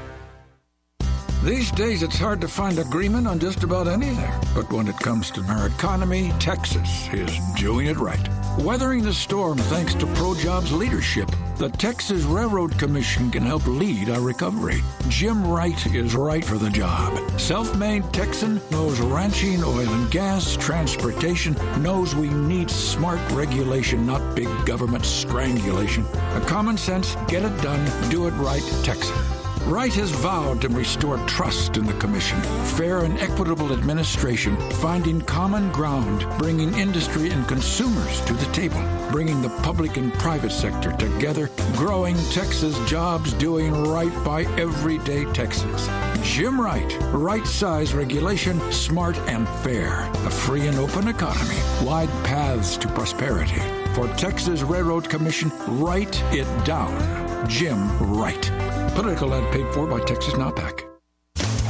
These 1.44 1.72
days, 1.72 2.04
it's 2.04 2.18
hard 2.18 2.42
to 2.42 2.50
find 2.50 2.78
agreement 2.80 3.26
on 3.26 3.40
just 3.40 3.64
about 3.64 3.88
anything. 3.88 4.30
But 4.54 4.70
when 4.74 4.90
it 4.90 5.00
comes 5.00 5.32
to 5.32 5.42
our 5.44 5.68
economy, 5.68 6.34
Texas 6.38 7.08
is 7.14 7.40
doing 7.56 7.88
it 7.88 7.96
right. 7.96 8.20
Weathering 8.60 9.04
the 9.04 9.14
storm 9.14 9.58
thanks 9.58 9.94
to 9.96 10.06
ProJob's 10.06 10.74
leadership, 10.74 11.32
the 11.56 11.70
Texas 11.70 12.24
Railroad 12.24 12.78
Commission 12.78 13.32
can 13.32 13.44
help 13.44 13.66
lead 13.68 14.10
our 14.10 14.20
recovery. 14.20 14.82
Jim 15.08 15.48
Wright 15.48 15.86
is 15.96 16.14
right 16.14 16.44
for 16.44 16.58
the 16.58 16.70
job. 16.70 17.18
Self 17.40 17.74
made 17.78 18.04
Texan 18.12 18.60
knows 18.70 19.00
ranching, 19.00 19.64
oil 19.64 19.88
and 19.88 20.12
gas, 20.12 20.58
transportation, 20.58 21.56
knows 21.82 22.16
we 22.16 22.30
need 22.30 22.70
smart 22.70 23.20
regulation, 23.32 24.06
not 24.06 24.36
big 24.36 24.50
government 24.66 25.06
strangulation. 25.06 26.06
A 26.34 26.42
common 26.42 26.76
sense, 26.76 27.16
get 27.30 27.44
it 27.44 27.62
done, 27.62 28.10
do 28.10 28.28
it 28.28 28.32
right, 28.32 28.64
Texan. 28.84 29.39
Wright 29.70 29.94
has 29.94 30.10
vowed 30.10 30.62
to 30.62 30.68
restore 30.70 31.20
trust 31.28 31.78
in 31.78 31.86
the 31.86 31.94
Commission, 31.94 32.42
fair 32.76 33.04
and 33.04 33.20
equitable 33.20 33.72
administration, 33.72 34.58
finding 34.72 35.22
common 35.22 35.72
ground, 35.72 36.26
bringing 36.40 36.74
industry 36.74 37.30
and 37.30 37.48
consumers 37.48 38.20
to 38.26 38.34
the 38.34 38.52
table, 38.52 38.82
bringing 39.12 39.44
the 39.44 39.56
public 39.62 39.96
and 39.98 40.12
private 40.16 40.52
sector 40.52 40.92
together, 40.94 41.52
growing 41.74 42.16
Texas 42.32 42.80
jobs, 42.90 43.32
doing 43.34 43.72
right 43.84 44.12
by 44.26 44.42
everyday 44.60 45.24
Texans. 45.34 45.88
Jim 46.24 46.60
Wright, 46.60 46.98
right 47.14 47.46
size 47.46 47.94
regulation, 47.94 48.60
smart 48.72 49.18
and 49.30 49.48
fair, 49.64 50.10
a 50.26 50.32
free 50.32 50.66
and 50.66 50.80
open 50.80 51.08
economy, 51.08 51.60
wide 51.84 52.10
paths 52.26 52.76
to 52.76 52.88
prosperity. 52.88 53.62
For 53.94 54.08
Texas 54.16 54.64
Railroad 54.64 55.08
Commission, 55.08 55.52
write 55.68 56.20
it 56.34 56.48
down. 56.66 57.48
Jim 57.48 57.96
Wright. 58.00 58.59
Political 58.96 59.34
ad 59.34 59.54
paid 59.54 59.68
for 59.74 59.88
by 59.88 60.00
Texas 60.02 60.34
NAPAC. 60.34 60.86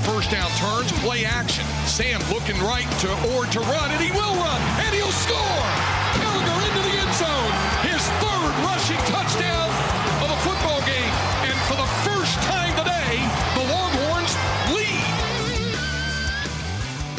First 0.03 0.31
down 0.31 0.49
turns, 0.57 0.91
play 1.03 1.25
action. 1.25 1.65
Sam 1.85 2.19
looking 2.33 2.59
right 2.61 2.89
to 3.01 3.09
or 3.35 3.45
to 3.45 3.59
run, 3.59 3.91
and 3.91 4.01
he 4.03 4.11
will 4.11 4.35
run, 4.35 4.61
and 4.85 4.95
he'll 4.95 5.11
score. 5.11 5.98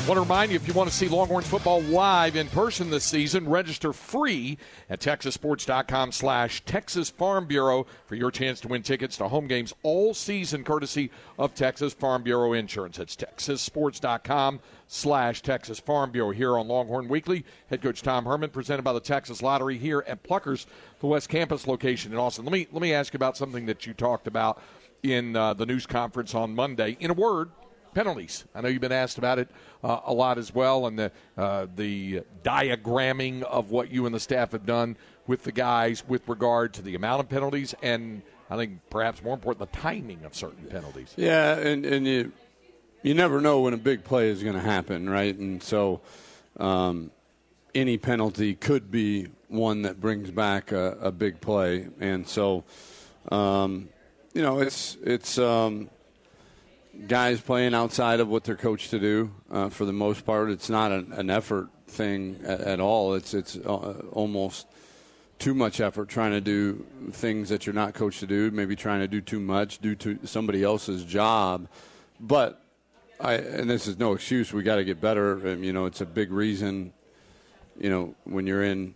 Want 0.08 0.16
to 0.16 0.22
remind 0.22 0.50
you 0.50 0.56
if 0.56 0.66
you 0.66 0.74
want 0.74 0.90
to 0.90 0.96
see 0.96 1.08
Longhorns 1.08 1.46
football 1.46 1.82
live 1.82 2.34
in 2.34 2.48
person 2.48 2.90
this 2.90 3.04
season, 3.04 3.48
register 3.48 3.92
free 3.92 4.58
at 4.88 4.98
texassports.com 4.98 6.10
slash 6.10 6.64
Texas 6.64 7.10
Farm 7.10 7.46
Bureau 7.46 7.86
for 8.06 8.16
your 8.16 8.32
chance 8.32 8.60
to 8.60 8.68
win 8.68 8.82
tickets 8.82 9.18
to 9.18 9.28
home 9.28 9.46
games 9.46 9.72
all 9.84 10.12
season 10.12 10.64
courtesy 10.64 11.10
of 11.38 11.54
Texas 11.54 11.92
Farm 11.92 12.24
Bureau 12.24 12.54
Insurance. 12.54 12.98
It's 12.98 13.14
texassports.com 13.14 14.58
slash 14.88 15.42
Texas 15.42 15.78
Farm 15.78 16.10
Bureau 16.10 16.30
here 16.30 16.58
on 16.58 16.66
Longhorn 16.66 17.06
Weekly. 17.06 17.44
Head 17.68 17.80
coach 17.80 18.02
Tom 18.02 18.24
Herman 18.24 18.50
presented 18.50 18.82
by 18.82 18.94
the 18.94 19.00
Texas 19.00 19.42
Lottery 19.42 19.78
here 19.78 20.02
at 20.08 20.24
Pluckers, 20.24 20.66
the 20.98 21.06
West 21.06 21.28
Campus 21.28 21.68
location 21.68 22.10
in 22.10 22.18
Austin. 22.18 22.44
Let 22.44 22.52
me, 22.52 22.66
let 22.72 22.82
me 22.82 22.94
ask 22.94 23.12
you 23.12 23.18
about 23.18 23.36
something 23.36 23.66
that 23.66 23.86
you 23.86 23.94
talked 23.94 24.26
about 24.26 24.60
in 25.04 25.36
uh, 25.36 25.54
the 25.54 25.66
news 25.66 25.86
conference 25.86 26.34
on 26.34 26.54
Monday. 26.54 26.96
In 26.98 27.10
a 27.10 27.14
word, 27.14 27.50
penalties. 27.94 28.44
I 28.54 28.60
know 28.60 28.68
you've 28.68 28.80
been 28.80 28.92
asked 28.92 29.18
about 29.18 29.38
it 29.38 29.48
uh, 29.82 30.00
a 30.04 30.12
lot 30.12 30.38
as 30.38 30.54
well, 30.54 30.86
and 30.86 30.98
the 30.98 31.12
uh, 31.36 31.66
the 31.74 32.22
diagramming 32.42 33.42
of 33.42 33.70
what 33.70 33.90
you 33.90 34.06
and 34.06 34.14
the 34.14 34.20
staff 34.20 34.52
have 34.52 34.66
done 34.66 34.96
with 35.26 35.44
the 35.44 35.52
guys 35.52 36.06
with 36.06 36.28
regard 36.28 36.74
to 36.74 36.82
the 36.82 36.94
amount 36.94 37.20
of 37.20 37.28
penalties, 37.28 37.74
and 37.82 38.22
I 38.48 38.56
think 38.56 38.80
perhaps 38.90 39.22
more 39.22 39.34
important, 39.34 39.70
the 39.70 39.78
timing 39.78 40.24
of 40.24 40.34
certain 40.34 40.64
penalties. 40.66 41.14
Yeah, 41.16 41.56
and, 41.56 41.86
and 41.86 42.06
you 42.06 42.32
you 43.02 43.14
never 43.14 43.40
know 43.40 43.60
when 43.60 43.74
a 43.74 43.78
big 43.78 44.04
play 44.04 44.28
is 44.28 44.42
going 44.42 44.56
to 44.56 44.60
happen, 44.60 45.08
right? 45.08 45.36
And 45.36 45.62
so 45.62 46.00
um, 46.58 47.10
any 47.74 47.96
penalty 47.96 48.54
could 48.54 48.90
be 48.90 49.28
one 49.48 49.82
that 49.82 50.00
brings 50.00 50.30
back 50.30 50.72
a, 50.72 50.98
a 51.00 51.12
big 51.12 51.40
play, 51.40 51.88
and 52.00 52.26
so 52.26 52.64
um, 53.30 53.88
you 54.34 54.42
know 54.42 54.60
it's 54.60 54.96
it's. 55.02 55.38
Um, 55.38 55.90
guys 57.06 57.40
playing 57.40 57.74
outside 57.74 58.20
of 58.20 58.28
what 58.28 58.44
they're 58.44 58.56
coached 58.56 58.90
to 58.90 58.98
do. 58.98 59.30
Uh, 59.50 59.68
for 59.68 59.84
the 59.84 59.92
most 59.92 60.24
part, 60.24 60.50
it's 60.50 60.68
not 60.68 60.92
an, 60.92 61.12
an 61.12 61.30
effort 61.30 61.68
thing 61.86 62.38
at, 62.44 62.60
at, 62.60 62.80
all. 62.80 63.14
It's 63.14 63.34
it's 63.34 63.56
uh, 63.56 64.02
almost 64.12 64.66
too 65.38 65.54
much 65.54 65.80
effort 65.80 66.08
trying 66.08 66.32
to 66.32 66.40
do 66.40 66.84
things 67.12 67.48
that 67.48 67.66
you're 67.66 67.74
not 67.74 67.94
coached 67.94 68.20
to 68.20 68.26
do. 68.26 68.50
Maybe 68.50 68.76
trying 68.76 69.00
to 69.00 69.08
do 69.08 69.20
too 69.20 69.40
much, 69.40 69.78
do 69.78 69.94
to 69.96 70.18
somebody 70.24 70.62
else's 70.62 71.04
job. 71.04 71.68
But 72.20 72.62
I 73.18 73.34
and 73.34 73.68
this 73.68 73.86
is 73.86 73.98
no 73.98 74.12
excuse. 74.12 74.52
We 74.52 74.62
got 74.62 74.76
to 74.76 74.84
get 74.84 75.00
better. 75.00 75.46
And, 75.46 75.64
you 75.64 75.72
know, 75.72 75.86
it's 75.86 76.00
a 76.00 76.06
big 76.06 76.30
reason. 76.30 76.92
You 77.78 77.90
know, 77.90 78.14
when 78.24 78.46
you're 78.46 78.64
in 78.64 78.94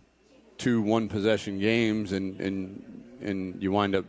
two 0.57 0.81
one 0.81 1.09
possession 1.09 1.59
games 1.59 2.11
and 2.11 2.39
and 2.39 3.03
and 3.21 3.61
you 3.61 3.71
wind 3.71 3.95
up 3.95 4.05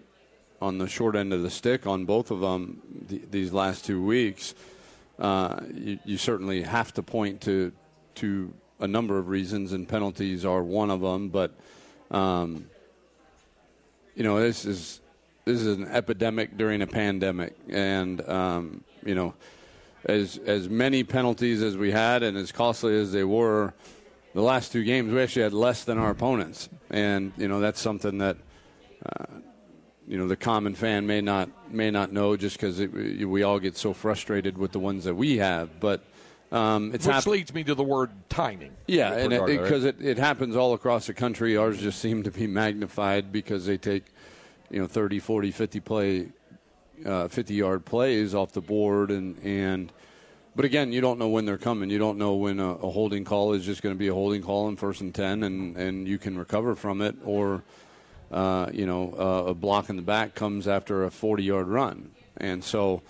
on 0.61 0.79
the 0.79 0.89
short 0.89 1.17
end 1.17 1.33
of 1.33 1.43
the 1.43 1.51
stick 1.51 1.87
on 1.87 2.05
both 2.05 2.31
of 2.31 2.41
them 2.41 2.81
th- 3.09 3.23
these 3.31 3.53
last 3.53 3.85
two 3.85 4.03
weeks, 4.03 4.55
uh, 5.19 5.61
you, 5.73 5.99
you, 6.05 6.19
certainly 6.19 6.63
have 6.63 6.93
to 6.95 7.03
point 7.03 7.41
to 7.43 7.73
to 8.17 8.53
a 8.81 8.87
number 8.87 9.19
of 9.19 9.29
reasons, 9.29 9.73
and 9.73 9.89
penalties 9.89 10.45
are 10.45 10.63
one 10.63 10.91
of 10.91 11.01
them. 11.01 11.29
But 11.29 11.53
um, 12.11 12.67
you 14.15 14.23
know, 14.25 14.41
this 14.41 14.65
is 14.65 15.01
this 15.45 15.61
is 15.61 15.79
an 15.79 15.89
epidemic 15.89 16.57
during 16.57 16.83
a 16.83 16.87
pandemic, 16.87 17.57
and 17.69 18.27
um, 18.29 18.85
you 19.05 19.15
know, 19.15 19.35
as 20.05 20.39
as 20.39 20.69
many 20.69 21.05
penalties 21.05 21.63
as 21.63 21.77
we 21.77 21.93
had, 21.93 22.23
and 22.23 22.37
as 22.37 22.53
costly 22.53 22.99
as 22.99 23.13
they 23.13 23.25
were. 23.25 23.75
The 24.35 24.43
last 24.43 24.71
two 24.71 24.85
games, 24.85 25.11
we 25.15 25.23
actually 25.23 25.45
had 25.45 25.55
less 25.55 25.85
than 25.85 25.97
our 25.97 26.11
opponents, 26.11 26.69
and 26.91 27.33
you 27.39 27.49
know 27.49 27.59
that's 27.59 27.81
something 27.81 28.19
that 28.19 28.37
uh, 29.07 29.25
you 30.07 30.17
know 30.17 30.29
the 30.29 30.37
common 30.37 30.75
fan 30.75 31.07
may 31.07 31.21
not 31.21 31.51
may 31.73 31.91
not 31.91 32.13
know 32.13 32.37
just 32.37 32.57
because 32.57 32.79
we 32.79 33.43
all 33.43 33.59
get 33.59 33.77
so 33.77 33.93
frustrated 33.93 34.57
with 34.57 34.73
the 34.73 34.79
ones 34.79 35.05
that 35.05 35.15
we 35.15 35.39
have, 35.39 35.81
but. 35.81 36.03
Um, 36.53 36.95
it's 36.95 37.05
Which 37.05 37.15
hap- 37.15 37.27
leads 37.27 37.53
me 37.53 37.65
to 37.65 37.75
the 37.75 37.83
word 37.83 38.13
timing. 38.29 38.71
Yeah, 38.87 39.15
and 39.15 39.31
because 39.47 39.85
it, 39.85 39.97
it, 40.01 40.11
it, 40.11 40.19
happens 40.19 40.55
all 40.55 40.75
across 40.75 41.09
the 41.09 41.13
country. 41.13 41.57
Ours 41.57 41.77
just 41.81 41.99
seem 41.99 42.23
to 42.23 42.31
be 42.31 42.47
magnified 42.47 43.33
because 43.33 43.67
they 43.67 43.77
take, 43.77 44.05
you 44.71 44.79
know, 44.79 44.87
30, 44.87 45.19
40, 45.19 45.51
50 45.51 45.81
play, 45.81 46.29
uh, 47.05 47.27
50 47.27 47.53
yard 47.53 47.85
plays 47.85 48.33
off 48.33 48.53
the 48.53 48.61
board, 48.61 49.11
and 49.11 49.37
and. 49.43 49.93
But 50.55 50.65
again, 50.65 50.93
you 50.93 51.01
don't 51.01 51.19
know 51.19 51.29
when 51.29 51.47
they're 51.47 51.59
coming. 51.59 51.91
You 51.91 51.99
don't 51.99 52.17
know 52.17 52.37
when 52.37 52.61
a, 52.61 52.75
a 52.75 52.91
holding 52.91 53.25
call 53.25 53.53
is 53.53 53.67
just 53.67 53.83
going 53.83 53.95
to 53.95 53.99
be 53.99 54.09
a 54.09 54.15
holding 54.15 54.41
call 54.41 54.69
in 54.69 54.77
first 54.77 55.01
and 55.01 55.13
ten, 55.13 55.43
and 55.43 55.77
and 55.77 56.07
you 56.07 56.17
can 56.17 56.39
recover 56.39 56.77
from 56.77 57.03
it, 57.03 57.17
or 57.25 57.65
uh, 58.31 58.69
you 58.73 58.87
know, 58.87 59.15
uh, 59.19 59.51
a 59.51 59.55
block 59.55 59.89
in 59.89 59.97
the 59.97 60.03
back 60.03 60.35
comes 60.35 60.67
after 60.67 61.05
a 61.05 61.11
40 61.11 61.43
yard 61.43 61.69
run. 61.69 62.11
And 62.39 62.63
so 62.63 63.03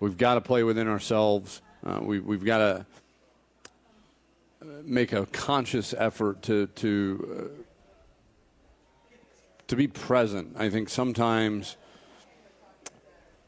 we've 0.00 0.18
got 0.18 0.34
to 0.34 0.40
play 0.40 0.62
within 0.62 0.88
ourselves. 0.88 1.62
Uh, 1.84 2.00
we, 2.02 2.18
we've 2.18 2.44
got 2.44 2.58
to 2.58 2.86
make 4.84 5.12
a 5.12 5.26
conscious 5.26 5.94
effort 5.96 6.42
to, 6.42 6.66
to, 6.68 7.38
uh, 7.38 7.62
to 9.68 9.76
be 9.76 9.86
present. 9.86 10.56
I 10.58 10.70
think 10.70 10.88
sometimes, 10.88 11.76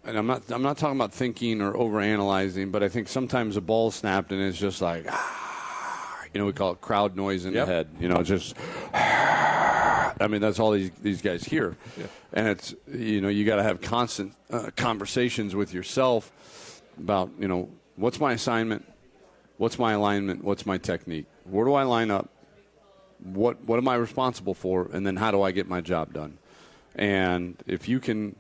and 0.04 0.16
I'm 0.16 0.26
not, 0.26 0.50
I'm 0.50 0.62
not 0.62 0.78
talking 0.78 0.96
about 0.96 1.12
thinking 1.12 1.60
or 1.60 1.72
overanalyzing, 1.72 2.70
but 2.70 2.82
I 2.82 2.88
think 2.88 3.08
sometimes 3.08 3.56
a 3.56 3.60
ball 3.60 3.90
snapped 3.90 4.32
and 4.32 4.40
it's 4.40 4.58
just 4.58 4.80
like, 4.80 5.06
ah, 5.08 6.24
you 6.32 6.40
know, 6.40 6.46
we 6.46 6.52
call 6.52 6.72
it 6.72 6.80
crowd 6.80 7.16
noise 7.16 7.44
in 7.44 7.54
yep. 7.54 7.66
the 7.66 7.72
head. 7.72 7.88
You 7.98 8.08
know, 8.08 8.22
just. 8.22 8.54
I 10.20 10.28
mean, 10.28 10.40
that's 10.40 10.58
all 10.58 10.70
these 10.70 10.90
these 11.02 11.20
guys 11.20 11.44
hear, 11.44 11.76
yeah. 11.98 12.06
and 12.32 12.48
it's 12.48 12.74
you 12.92 13.20
know 13.20 13.28
you 13.28 13.44
got 13.44 13.56
to 13.56 13.62
have 13.62 13.80
constant 13.80 14.32
uh, 14.50 14.70
conversations 14.74 15.54
with 15.54 15.74
yourself 15.74 16.82
about 16.98 17.30
you 17.38 17.48
know 17.48 17.68
what's 17.96 18.18
my 18.18 18.32
assignment, 18.32 18.86
what's 19.58 19.78
my 19.78 19.92
alignment, 19.92 20.42
what's 20.42 20.64
my 20.64 20.78
technique, 20.78 21.26
where 21.44 21.66
do 21.66 21.74
I 21.74 21.82
line 21.82 22.10
up, 22.10 22.30
what 23.22 23.62
what 23.64 23.78
am 23.78 23.88
I 23.88 23.96
responsible 23.96 24.54
for, 24.54 24.88
and 24.92 25.06
then 25.06 25.16
how 25.16 25.30
do 25.30 25.42
I 25.42 25.50
get 25.52 25.68
my 25.68 25.82
job 25.82 26.14
done, 26.14 26.38
and 26.94 27.56
if 27.66 27.86
you 27.86 28.00
can 28.00 28.36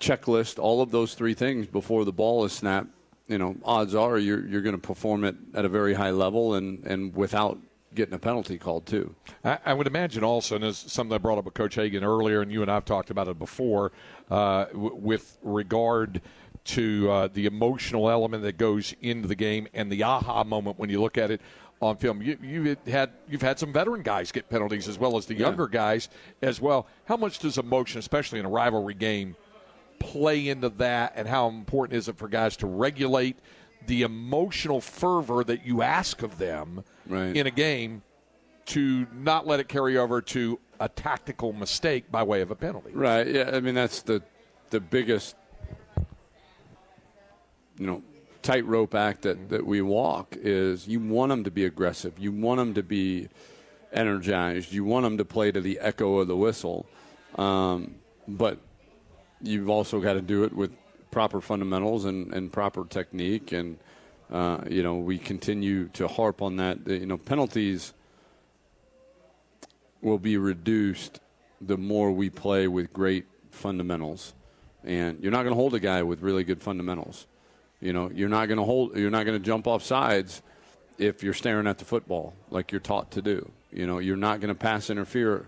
checklist 0.00 0.58
all 0.58 0.82
of 0.82 0.90
those 0.90 1.14
three 1.14 1.34
things 1.34 1.66
before 1.66 2.04
the 2.04 2.12
ball 2.12 2.44
is 2.44 2.52
snapped, 2.52 2.88
you 3.26 3.38
know, 3.38 3.56
odds 3.64 3.94
are 3.94 4.18
you're 4.18 4.46
you're 4.46 4.60
going 4.60 4.76
to 4.76 4.86
perform 4.86 5.24
it 5.24 5.36
at 5.54 5.64
a 5.64 5.68
very 5.68 5.94
high 5.94 6.10
level 6.10 6.54
and 6.54 6.84
and 6.84 7.16
without 7.16 7.58
getting 7.94 8.14
a 8.14 8.18
penalty 8.18 8.58
called 8.58 8.86
too. 8.86 9.14
I, 9.44 9.58
I 9.66 9.74
would 9.74 9.86
imagine 9.86 10.24
also, 10.24 10.56
and 10.56 10.64
this 10.64 10.84
is 10.84 10.92
something 10.92 11.14
I 11.14 11.18
brought 11.18 11.38
up 11.38 11.44
with 11.44 11.54
Coach 11.54 11.74
Hagen 11.76 12.04
earlier, 12.04 12.42
and 12.42 12.50
you 12.52 12.62
and 12.62 12.70
I 12.70 12.74
have 12.74 12.84
talked 12.84 13.10
about 13.10 13.28
it 13.28 13.38
before, 13.38 13.92
uh, 14.30 14.66
w- 14.66 14.94
with 14.94 15.38
regard 15.42 16.20
to 16.64 17.10
uh, 17.10 17.28
the 17.32 17.46
emotional 17.46 18.08
element 18.08 18.42
that 18.42 18.56
goes 18.56 18.94
into 19.02 19.28
the 19.28 19.34
game 19.34 19.68
and 19.74 19.92
the 19.92 20.02
aha 20.02 20.44
moment 20.44 20.78
when 20.78 20.88
you 20.88 21.00
look 21.00 21.18
at 21.18 21.30
it 21.30 21.40
on 21.82 21.96
film. 21.96 22.22
You, 22.22 22.38
you 22.42 22.76
had 22.86 23.10
you've 23.28 23.42
had 23.42 23.58
some 23.58 23.72
veteran 23.72 24.02
guys 24.02 24.32
get 24.32 24.48
penalties 24.48 24.88
as 24.88 24.98
well 24.98 25.16
as 25.18 25.26
the 25.26 25.34
younger 25.34 25.66
guys 25.66 26.08
as 26.40 26.60
well. 26.60 26.86
How 27.04 27.16
much 27.16 27.38
does 27.38 27.58
emotion, 27.58 27.98
especially 27.98 28.38
in 28.38 28.46
a 28.46 28.48
rivalry 28.48 28.94
game, 28.94 29.36
play 29.98 30.48
into 30.48 30.70
that, 30.70 31.12
and 31.16 31.28
how 31.28 31.48
important 31.48 31.98
is 31.98 32.08
it 32.08 32.16
for 32.16 32.28
guys 32.28 32.56
to 32.58 32.66
regulate 32.66 33.36
the 33.86 34.02
emotional 34.02 34.80
fervor 34.80 35.44
that 35.44 35.64
you 35.66 35.82
ask 35.82 36.22
of 36.22 36.38
them 36.38 36.84
Right. 37.06 37.36
in 37.36 37.46
a 37.46 37.50
game 37.50 38.02
to 38.66 39.06
not 39.12 39.46
let 39.46 39.60
it 39.60 39.68
carry 39.68 39.96
over 39.98 40.22
to 40.22 40.58
a 40.80 40.88
tactical 40.88 41.52
mistake 41.52 42.10
by 42.10 42.22
way 42.22 42.40
of 42.40 42.50
a 42.50 42.54
penalty? 42.54 42.90
Right. 42.92 43.26
Yeah. 43.26 43.50
I 43.52 43.60
mean, 43.60 43.74
that's 43.74 44.02
the 44.02 44.22
the 44.70 44.80
biggest, 44.80 45.36
you 47.78 47.86
know, 47.86 48.02
tightrope 48.42 48.94
act 48.94 49.22
that, 49.22 49.48
that 49.50 49.64
we 49.66 49.82
walk 49.82 50.36
is 50.36 50.88
you 50.88 51.00
want 51.00 51.30
them 51.30 51.44
to 51.44 51.50
be 51.50 51.64
aggressive. 51.64 52.18
You 52.18 52.32
want 52.32 52.58
them 52.58 52.74
to 52.74 52.82
be 52.82 53.28
energized. 53.92 54.72
You 54.72 54.84
want 54.84 55.04
them 55.04 55.18
to 55.18 55.24
play 55.24 55.52
to 55.52 55.60
the 55.60 55.78
echo 55.80 56.18
of 56.18 56.28
the 56.28 56.36
whistle. 56.36 56.86
Um, 57.36 57.96
but 58.26 58.58
you've 59.42 59.68
also 59.68 60.00
got 60.00 60.14
to 60.14 60.22
do 60.22 60.44
it 60.44 60.52
with 60.52 60.72
proper 61.14 61.40
fundamentals 61.40 62.04
and, 62.04 62.34
and 62.34 62.52
proper 62.52 62.84
technique. 62.84 63.52
And, 63.52 63.78
uh, 64.32 64.58
you 64.68 64.82
know, 64.82 64.96
we 64.96 65.16
continue 65.16 65.86
to 65.90 66.08
harp 66.08 66.42
on 66.42 66.56
that. 66.56 66.88
You 66.88 67.06
know, 67.06 67.16
penalties 67.16 67.92
will 70.02 70.18
be 70.18 70.36
reduced 70.36 71.20
the 71.60 71.78
more 71.78 72.10
we 72.10 72.30
play 72.30 72.66
with 72.66 72.92
great 72.92 73.26
fundamentals. 73.52 74.34
And 74.82 75.22
you're 75.22 75.30
not 75.30 75.44
going 75.44 75.52
to 75.52 75.56
hold 75.56 75.74
a 75.74 75.80
guy 75.80 76.02
with 76.02 76.20
really 76.20 76.42
good 76.42 76.60
fundamentals. 76.60 77.26
You 77.80 77.92
know, 77.92 78.10
you're 78.12 78.28
not 78.28 78.46
going 78.46 78.58
to 78.58 78.64
hold. 78.64 78.96
You're 78.96 79.10
not 79.10 79.24
going 79.24 79.38
to 79.38 79.44
jump 79.44 79.68
off 79.68 79.84
sides 79.84 80.42
if 80.98 81.22
you're 81.22 81.32
staring 81.32 81.68
at 81.68 81.78
the 81.78 81.84
football 81.84 82.34
like 82.50 82.72
you're 82.72 82.80
taught 82.80 83.12
to 83.12 83.22
do. 83.22 83.48
You 83.72 83.86
know, 83.86 83.98
you're 83.98 84.16
not 84.16 84.40
going 84.40 84.52
to 84.52 84.58
pass 84.58 84.90
interfere 84.90 85.46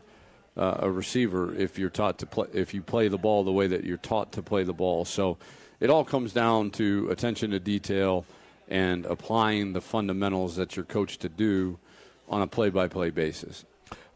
uh, 0.57 0.79
a 0.81 0.91
receiver 0.91 1.55
if 1.55 1.79
you're 1.79 1.91
taught 1.91 2.19
to 2.19 2.27
play. 2.27 2.47
If 2.53 2.75
you 2.75 2.83
play 2.83 3.09
the 3.09 3.19
ball 3.19 3.45
the 3.45 3.53
way 3.53 3.67
that 3.67 3.85
you're 3.85 3.97
taught 3.99 4.33
to 4.33 4.43
play 4.43 4.65
the 4.65 4.73
ball. 4.73 5.05
So, 5.05 5.39
it 5.81 5.91
all 5.91 6.05
comes 6.05 6.33
down 6.33 6.71
to 6.73 7.09
attention 7.11 7.51
to 7.51 7.61
detail 7.61 8.25
and 8.69 9.07
applying 9.07 9.73
the 9.73 9.81
fundamentals 9.81 10.57
that 10.57 10.75
you're 10.75 10.85
coached 10.85 11.21
to 11.21 11.29
do 11.29 11.79
on 12.29 12.43
a 12.43 12.47
play-by-play 12.47 13.11
basis. 13.11 13.65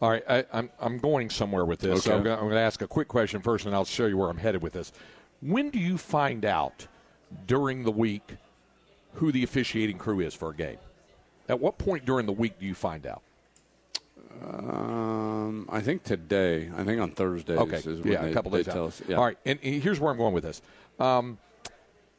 All 0.02 0.10
right, 0.10 0.24
I, 0.28 0.44
I'm, 0.52 0.70
I'm 0.80 0.98
going 0.98 1.28
somewhere 1.28 1.64
with 1.64 1.80
this. 1.80 2.06
Okay. 2.06 2.16
I'm 2.16 2.26
I'm 2.26 2.44
going 2.44 2.52
to 2.52 2.60
ask 2.60 2.80
a 2.80 2.88
quick 2.88 3.08
question 3.08 3.42
first, 3.42 3.66
and 3.66 3.74
I'll 3.74 3.84
show 3.84 4.06
you 4.06 4.16
where 4.16 4.30
I'm 4.30 4.38
headed 4.38 4.62
with 4.62 4.72
this. 4.72 4.92
When 5.42 5.70
do 5.70 5.78
you 5.78 5.98
find 5.98 6.44
out 6.44 6.86
during 7.46 7.84
the 7.84 7.92
week 7.92 8.36
who 9.14 9.30
the 9.30 9.44
officiating 9.44 9.98
crew 9.98 10.20
is 10.20 10.34
for 10.34 10.50
a 10.50 10.54
game? 10.54 10.78
At 11.48 11.60
what 11.60 11.78
point 11.78 12.06
during 12.06 12.26
the 12.26 12.32
week 12.32 12.58
do 12.58 12.66
you 12.66 12.74
find 12.74 13.06
out? 13.06 13.22
Um, 14.42 15.68
I 15.70 15.80
think 15.80 16.04
today. 16.04 16.70
I 16.76 16.84
think 16.84 17.00
on 17.00 17.10
Thursday. 17.10 17.56
Okay, 17.56 17.80
yeah, 18.04 18.22
they, 18.22 18.30
a 18.30 18.32
couple 18.32 18.50
days 18.50 18.66
tell 18.66 18.84
out. 18.84 18.88
us. 18.88 19.02
Yeah. 19.06 19.16
All 19.16 19.24
right, 19.24 19.38
and 19.44 19.58
here's 19.60 20.00
where 20.00 20.10
I'm 20.10 20.18
going 20.18 20.34
with 20.34 20.44
this. 20.44 20.62
Um, 20.98 21.38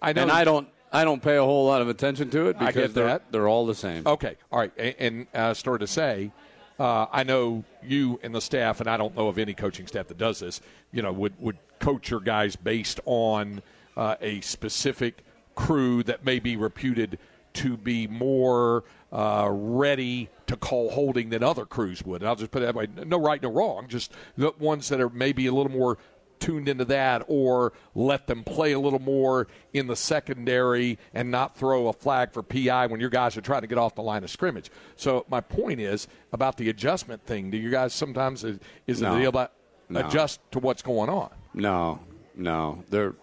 I 0.01 0.13
know, 0.13 0.23
and 0.23 0.31
I 0.31 0.43
don't. 0.43 0.67
I 0.93 1.05
don't 1.05 1.23
pay 1.23 1.37
a 1.37 1.43
whole 1.43 1.67
lot 1.67 1.81
of 1.81 1.87
attention 1.87 2.29
to 2.31 2.47
it 2.47 2.57
I 2.59 2.67
because 2.67 2.93
they're, 2.93 3.05
that. 3.05 3.31
they're 3.31 3.47
all 3.47 3.65
the 3.65 3.75
same. 3.75 4.05
Okay, 4.05 4.35
all 4.51 4.59
right, 4.59 4.73
and, 4.77 4.95
and 4.99 5.27
uh, 5.33 5.53
started 5.53 5.85
to 5.85 5.91
say, 5.91 6.31
uh, 6.79 7.05
I 7.11 7.23
know 7.23 7.63
you 7.81 8.19
and 8.23 8.35
the 8.35 8.41
staff, 8.41 8.81
and 8.81 8.89
I 8.89 8.97
don't 8.97 9.15
know 9.15 9.27
of 9.29 9.37
any 9.37 9.53
coaching 9.53 9.87
staff 9.87 10.07
that 10.07 10.17
does 10.17 10.39
this. 10.39 10.61
You 10.91 11.01
know, 11.01 11.11
would 11.13 11.33
would 11.39 11.57
coach 11.79 12.09
your 12.11 12.19
guys 12.19 12.55
based 12.55 12.99
on 13.05 13.61
uh, 13.95 14.15
a 14.21 14.41
specific 14.41 15.23
crew 15.55 16.03
that 16.03 16.25
may 16.25 16.39
be 16.39 16.55
reputed 16.57 17.19
to 17.53 17.77
be 17.77 18.07
more 18.07 18.83
uh, 19.11 19.47
ready 19.51 20.29
to 20.47 20.55
call 20.55 20.89
holding 20.91 21.29
than 21.29 21.43
other 21.43 21.65
crews 21.65 22.03
would. 22.03 22.21
And 22.21 22.29
I'll 22.29 22.35
just 22.35 22.51
put 22.51 22.61
it 22.61 22.65
that 22.65 22.75
way: 22.75 22.87
no 23.05 23.19
right, 23.19 23.41
no 23.41 23.49
wrong. 23.51 23.87
Just 23.87 24.13
the 24.37 24.51
ones 24.59 24.89
that 24.89 24.99
are 25.01 25.09
maybe 25.09 25.47
a 25.47 25.53
little 25.53 25.71
more 25.71 25.97
tuned 26.39 26.67
into 26.67 26.83
that 26.85 27.23
or 27.27 27.71
let 27.93 28.25
them 28.25 28.43
play 28.43 28.71
a 28.71 28.79
little 28.79 28.97
more 28.99 29.47
in 29.73 29.85
the 29.85 29.95
secondary 29.95 30.97
and 31.13 31.29
not 31.29 31.55
throw 31.55 31.87
a 31.87 31.93
flag 31.93 32.31
for 32.31 32.41
PI 32.41 32.87
when 32.87 32.99
your 32.99 33.11
guys 33.11 33.37
are 33.37 33.41
trying 33.41 33.61
to 33.61 33.67
get 33.67 33.77
off 33.77 33.93
the 33.93 34.01
line 34.01 34.23
of 34.23 34.29
scrimmage. 34.31 34.71
So 34.95 35.23
my 35.29 35.39
point 35.39 35.79
is 35.79 36.07
about 36.33 36.57
the 36.57 36.69
adjustment 36.69 37.23
thing. 37.27 37.51
Do 37.51 37.57
you 37.57 37.69
guys 37.69 37.93
sometimes 37.93 38.43
is, 38.43 38.59
is 38.87 39.01
No. 39.01 39.13
the 39.13 39.19
deal 39.19 39.29
about 39.29 39.51
No. 39.87 39.99
adjust 40.07 40.39
to 40.53 40.57
what's 40.59 40.81
going 40.81 41.11
on? 41.11 41.29
No, 41.53 41.99
no. 42.33 42.83
They're 42.89 43.13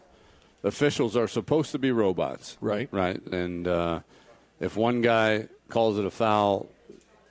officials 0.68 1.16
are 1.16 1.26
supposed 1.26 1.72
to 1.72 1.78
be 1.78 1.90
robots, 1.90 2.56
right? 2.60 2.88
Right. 2.92 3.20
And 3.26 3.66
uh, 3.66 4.00
if 4.60 4.76
one 4.76 5.00
guy 5.00 5.48
calls 5.68 5.98
it 5.98 6.04
a 6.04 6.10
foul, 6.10 6.68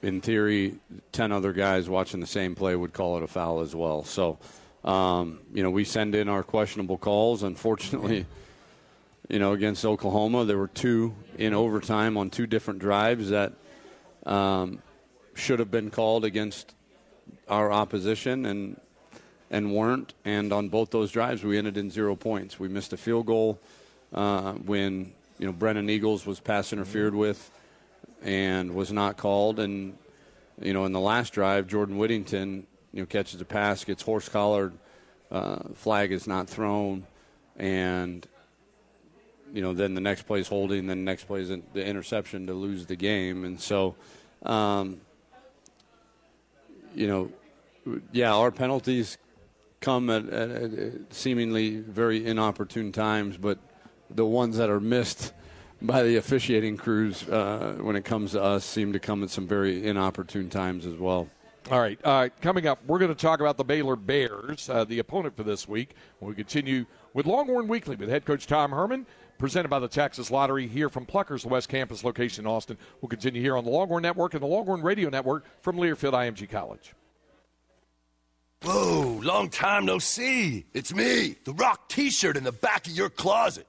in 0.02 0.22
theory, 0.22 0.76
ten 1.12 1.32
other 1.32 1.54
guys 1.54 1.90
watching 1.90 2.20
the 2.20 2.28
same 2.28 2.56
play 2.56 2.76
would 2.76 2.94
call 2.94 3.18
it 3.18 3.24
a 3.24 3.28
foul 3.28 3.62
as 3.62 3.76
well. 3.76 4.04
So, 4.04 4.38
um, 4.84 5.40
you 5.54 5.64
know, 5.64 5.72
we 5.72 5.86
send 5.86 6.16
in 6.16 6.30
our 6.30 6.44
questionable 6.44 6.98
calls. 6.98 7.44
Unfortunately, 7.44 8.26
you 9.30 9.40
know, 9.40 9.54
against 9.54 9.86
Oklahoma, 9.86 10.46
there 10.46 10.58
were 10.58 10.68
two 10.68 11.16
in 11.38 11.54
overtime 11.54 12.18
on 12.18 12.30
two 12.30 12.48
different 12.48 12.80
drives 12.80 13.30
that 13.30 13.54
um, 14.26 14.82
should 15.34 15.60
have 15.60 15.72
been 15.72 15.90
called 15.90 16.26
against 16.26 16.74
our 17.48 17.72
opposition 17.72 18.46
and 18.46 18.80
and 19.50 19.74
weren't. 19.74 20.14
And 20.26 20.52
on 20.52 20.70
both 20.70 20.92
those 20.92 21.12
drives, 21.12 21.44
we 21.44 21.58
ended 21.58 21.78
in 21.78 21.90
zero 21.90 22.16
points. 22.16 22.60
We 22.60 22.68
missed 22.68 22.94
a 22.94 22.98
field 22.98 23.26
goal 23.26 23.60
uh, 24.14 24.54
when 24.54 25.14
you 25.40 25.46
know 25.46 25.54
Brennan 25.54 25.90
Eagles 25.90 26.26
was 26.26 26.40
pass 26.40 26.74
interfered 26.74 27.16
with 27.16 27.52
and 28.22 28.74
was 28.74 28.92
not 28.92 29.18
called. 29.18 29.60
And 29.60 29.98
you 30.62 30.74
know 30.74 30.86
in 30.86 30.92
the 30.92 31.00
last 31.00 31.34
drive, 31.34 31.68
Jordan 31.68 31.98
Whittington 31.98 32.68
you 32.94 33.02
know 33.02 33.06
catches 33.06 33.40
a 33.42 33.46
pass, 33.46 33.84
gets 33.84 34.04
horse 34.04 34.30
collared, 34.30 34.74
uh, 35.32 35.60
flag 35.76 36.12
is 36.12 36.28
not 36.28 36.50
thrown, 36.50 37.06
and 37.56 38.28
you 39.54 39.62
know 39.62 39.74
then 39.74 39.94
the 39.94 40.02
next 40.02 40.24
play 40.24 40.40
is 40.40 40.48
holding, 40.48 40.88
then 40.88 41.00
the 41.00 41.12
next 41.12 41.26
play 41.26 41.42
is 41.42 41.50
in- 41.50 41.64
the 41.74 41.86
interception 41.86 42.48
to 42.48 42.54
lose 42.54 42.86
the 42.86 42.96
game. 42.96 43.46
And 43.46 43.60
so. 43.60 43.96
Um, 44.44 45.02
you 46.98 47.08
know, 47.08 47.32
yeah, 48.12 48.34
our 48.34 48.52
penalties 48.52 49.18
come 49.80 50.10
at, 50.10 50.28
at, 50.30 50.52
at 50.52 50.94
seemingly 51.14 51.78
very 51.78 52.26
inopportune 52.26 52.92
times, 52.92 53.38
but 53.38 53.60
the 54.10 54.26
ones 54.26 54.58
that 54.58 54.70
are 54.70 54.80
missed 54.80 55.34
by 55.82 56.04
the 56.04 56.16
officiating 56.16 56.78
crews 56.78 57.28
uh, 57.30 57.78
when 57.82 57.96
it 57.96 58.04
comes 58.04 58.32
to 58.32 58.42
us 58.42 58.66
seem 58.66 58.94
to 58.94 59.00
come 59.00 59.24
at 59.24 59.30
some 59.30 59.48
very 59.48 59.86
inopportune 59.86 60.50
times 60.50 60.86
as 60.86 60.96
well. 60.96 61.28
All 61.70 61.82
right. 61.82 62.00
Uh, 62.04 62.30
coming 62.42 62.66
up, 62.66 62.80
we're 62.88 62.98
going 62.98 63.14
to 63.14 63.22
talk 63.22 63.42
about 63.42 63.58
the 63.58 63.64
Baylor 63.64 63.98
Bears, 63.98 64.70
uh, 64.70 64.86
the 64.86 65.00
opponent 65.00 65.36
for 65.36 65.44
this 65.44 65.68
week. 65.68 65.96
We 66.22 66.34
continue 66.34 66.86
with 67.14 67.26
Longhorn 67.26 67.68
Weekly 67.68 67.98
with 67.98 68.08
head 68.10 68.24
coach 68.24 68.48
Tom 68.48 68.72
Herman, 68.72 69.06
presented 69.38 69.68
by 69.68 69.80
the 69.80 69.88
Texas 69.88 70.32
Lottery 70.32 70.66
here 70.66 70.88
from 70.88 71.06
Plucker's 71.06 71.46
West 71.46 71.68
Campus 71.68 72.06
location 72.06 72.46
in 72.46 72.52
Austin. 72.52 72.78
We'll 73.02 73.10
continue 73.10 73.42
here 73.42 73.58
on 73.58 73.66
the 73.66 73.70
Longhorn 73.70 74.02
Network 74.02 74.34
and 74.34 74.42
the 74.42 74.48
Longhorn 74.48 74.82
Radio 74.82 75.10
Network 75.10 75.46
from 75.62 75.76
Learfield 75.76 76.14
IMG 76.14 76.50
College. 76.50 76.94
Whoa, 78.64 79.20
long 79.24 79.50
time 79.50 79.86
no 79.86 80.00
see. 80.00 80.66
It's 80.74 80.94
me, 80.94 81.36
the 81.46 81.54
rock 81.54 81.90
t 81.90 82.10
shirt 82.10 82.38
in 82.38 82.44
the 82.44 82.52
back 82.52 82.88
of 82.88 82.94
your 82.94 83.10
closet. 83.10 83.68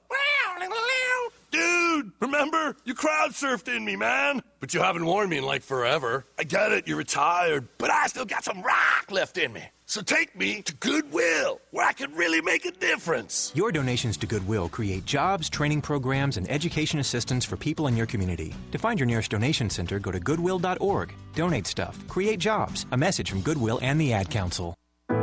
Dude, 1.51 2.11
remember? 2.19 2.75
You 2.85 2.93
crowd 2.93 3.31
surfed 3.31 3.75
in 3.75 3.83
me, 3.83 3.95
man. 3.95 4.41
But 4.59 4.73
you 4.73 4.81
haven't 4.81 5.05
worn 5.05 5.29
me 5.29 5.37
in 5.37 5.43
like 5.45 5.63
forever. 5.63 6.25
I 6.37 6.43
get 6.43 6.71
it, 6.71 6.87
you're 6.87 6.97
retired, 6.97 7.67
but 7.77 7.89
I 7.89 8.07
still 8.07 8.25
got 8.25 8.43
some 8.43 8.61
rock 8.61 9.07
left 9.09 9.37
in 9.37 9.51
me. 9.53 9.63
So 9.87 10.01
take 10.01 10.35
me 10.35 10.61
to 10.61 10.75
Goodwill, 10.75 11.59
where 11.71 11.87
I 11.87 11.93
can 11.93 12.13
really 12.13 12.41
make 12.41 12.65
a 12.65 12.71
difference. 12.71 13.51
Your 13.55 13.71
donations 13.71 14.17
to 14.17 14.27
Goodwill 14.27 14.69
create 14.69 15.05
jobs, 15.05 15.49
training 15.49 15.81
programs, 15.81 16.37
and 16.37 16.49
education 16.51 16.99
assistance 16.99 17.45
for 17.45 17.57
people 17.57 17.87
in 17.87 17.97
your 17.97 18.05
community. 18.05 18.53
To 18.71 18.77
find 18.77 18.99
your 18.99 19.07
nearest 19.07 19.31
donation 19.31 19.69
center, 19.69 19.97
go 19.97 20.11
to 20.11 20.19
goodwill.org. 20.19 21.13
Donate 21.33 21.65
stuff, 21.65 21.97
create 22.07 22.39
jobs. 22.39 22.85
A 22.91 22.97
message 22.97 23.31
from 23.31 23.41
Goodwill 23.41 23.79
and 23.81 23.99
the 23.99 24.13
Ad 24.13 24.29
Council. 24.29 24.75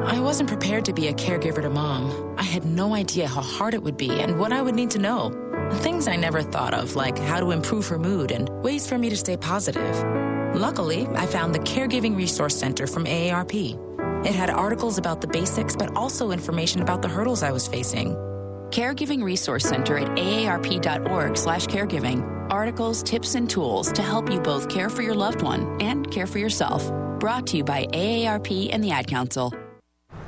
I 0.06 0.20
wasn't 0.20 0.48
prepared 0.48 0.84
to 0.84 0.92
be 0.92 1.08
a 1.08 1.12
caregiver 1.12 1.60
to 1.62 1.68
mom. 1.68 2.36
I 2.38 2.44
had 2.44 2.64
no 2.64 2.94
idea 2.94 3.26
how 3.26 3.40
hard 3.40 3.74
it 3.74 3.82
would 3.82 3.96
be 3.96 4.20
and 4.20 4.38
what 4.38 4.52
I 4.52 4.62
would 4.62 4.76
need 4.76 4.92
to 4.92 5.00
know. 5.00 5.32
Things 5.82 6.06
I 6.06 6.14
never 6.14 6.42
thought 6.42 6.74
of, 6.74 6.94
like 6.94 7.18
how 7.18 7.40
to 7.40 7.50
improve 7.50 7.88
her 7.88 7.98
mood 7.98 8.30
and 8.30 8.48
ways 8.62 8.88
for 8.88 8.98
me 8.98 9.10
to 9.10 9.16
stay 9.16 9.36
positive. 9.36 10.04
Luckily, 10.54 11.08
I 11.08 11.26
found 11.26 11.52
the 11.52 11.58
Caregiving 11.58 12.16
Resource 12.16 12.56
Center 12.56 12.86
from 12.86 13.04
AARP. 13.04 13.76
It 14.24 14.32
had 14.32 14.48
articles 14.48 14.96
about 14.96 15.20
the 15.20 15.26
basics, 15.26 15.74
but 15.74 15.96
also 15.96 16.30
information 16.30 16.82
about 16.82 17.02
the 17.02 17.08
hurdles 17.08 17.42
I 17.42 17.50
was 17.50 17.66
facing. 17.66 18.14
Caregiving 18.70 19.24
Resource 19.24 19.64
Center 19.64 19.98
at 19.98 20.06
aarp.org/caregiving. 20.16 22.32
Articles, 22.48 23.02
tips, 23.02 23.34
and 23.34 23.50
tools 23.50 23.90
to 23.90 24.02
help 24.02 24.30
you 24.30 24.38
both 24.38 24.68
care 24.68 24.88
for 24.88 25.02
your 25.02 25.16
loved 25.16 25.42
one 25.42 25.82
and 25.82 26.08
care 26.12 26.28
for 26.28 26.38
yourself. 26.38 26.88
Brought 27.18 27.48
to 27.48 27.56
you 27.56 27.64
by 27.64 27.86
AARP 27.86 28.72
and 28.72 28.84
the 28.84 28.92
Ad 28.92 29.08
Council. 29.08 29.52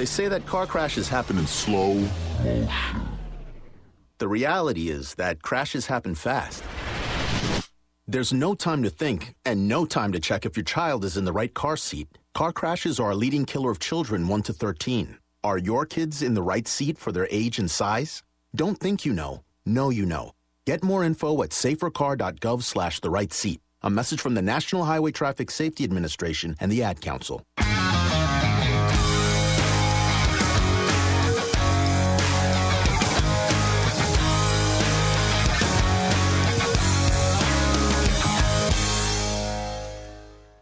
They 0.00 0.06
say 0.06 0.28
that 0.28 0.46
car 0.46 0.66
crashes 0.66 1.10
happen 1.10 1.36
in 1.36 1.46
slow 1.46 1.92
motion. 2.42 2.70
The 4.16 4.28
reality 4.28 4.88
is 4.88 5.14
that 5.16 5.42
crashes 5.42 5.88
happen 5.88 6.14
fast. 6.14 6.64
There's 8.08 8.32
no 8.32 8.54
time 8.54 8.82
to 8.84 8.88
think 8.88 9.34
and 9.44 9.68
no 9.68 9.84
time 9.84 10.12
to 10.12 10.18
check 10.18 10.46
if 10.46 10.56
your 10.56 10.64
child 10.64 11.04
is 11.04 11.18
in 11.18 11.26
the 11.26 11.34
right 11.34 11.52
car 11.52 11.76
seat. 11.76 12.08
Car 12.32 12.50
crashes 12.50 12.98
are 12.98 13.10
a 13.10 13.14
leading 13.14 13.44
killer 13.44 13.70
of 13.70 13.78
children 13.78 14.26
1 14.26 14.42
to 14.44 14.54
13. 14.54 15.18
Are 15.44 15.58
your 15.58 15.84
kids 15.84 16.22
in 16.22 16.32
the 16.32 16.42
right 16.42 16.66
seat 16.66 16.96
for 16.96 17.12
their 17.12 17.28
age 17.30 17.58
and 17.58 17.70
size? 17.70 18.22
Don't 18.56 18.80
think 18.80 19.04
you 19.04 19.12
know. 19.12 19.44
Know 19.66 19.90
you 19.90 20.06
know. 20.06 20.32
Get 20.64 20.82
more 20.82 21.04
info 21.04 21.42
at 21.42 21.50
safercar.gov 21.50 22.62
slash 22.62 23.00
the 23.00 23.10
right 23.10 23.34
seat. 23.34 23.60
A 23.82 23.90
message 23.90 24.22
from 24.22 24.32
the 24.32 24.40
National 24.40 24.84
Highway 24.86 25.10
Traffic 25.12 25.50
Safety 25.50 25.84
Administration 25.84 26.56
and 26.58 26.72
the 26.72 26.84
Ad 26.84 27.02
Council. 27.02 27.44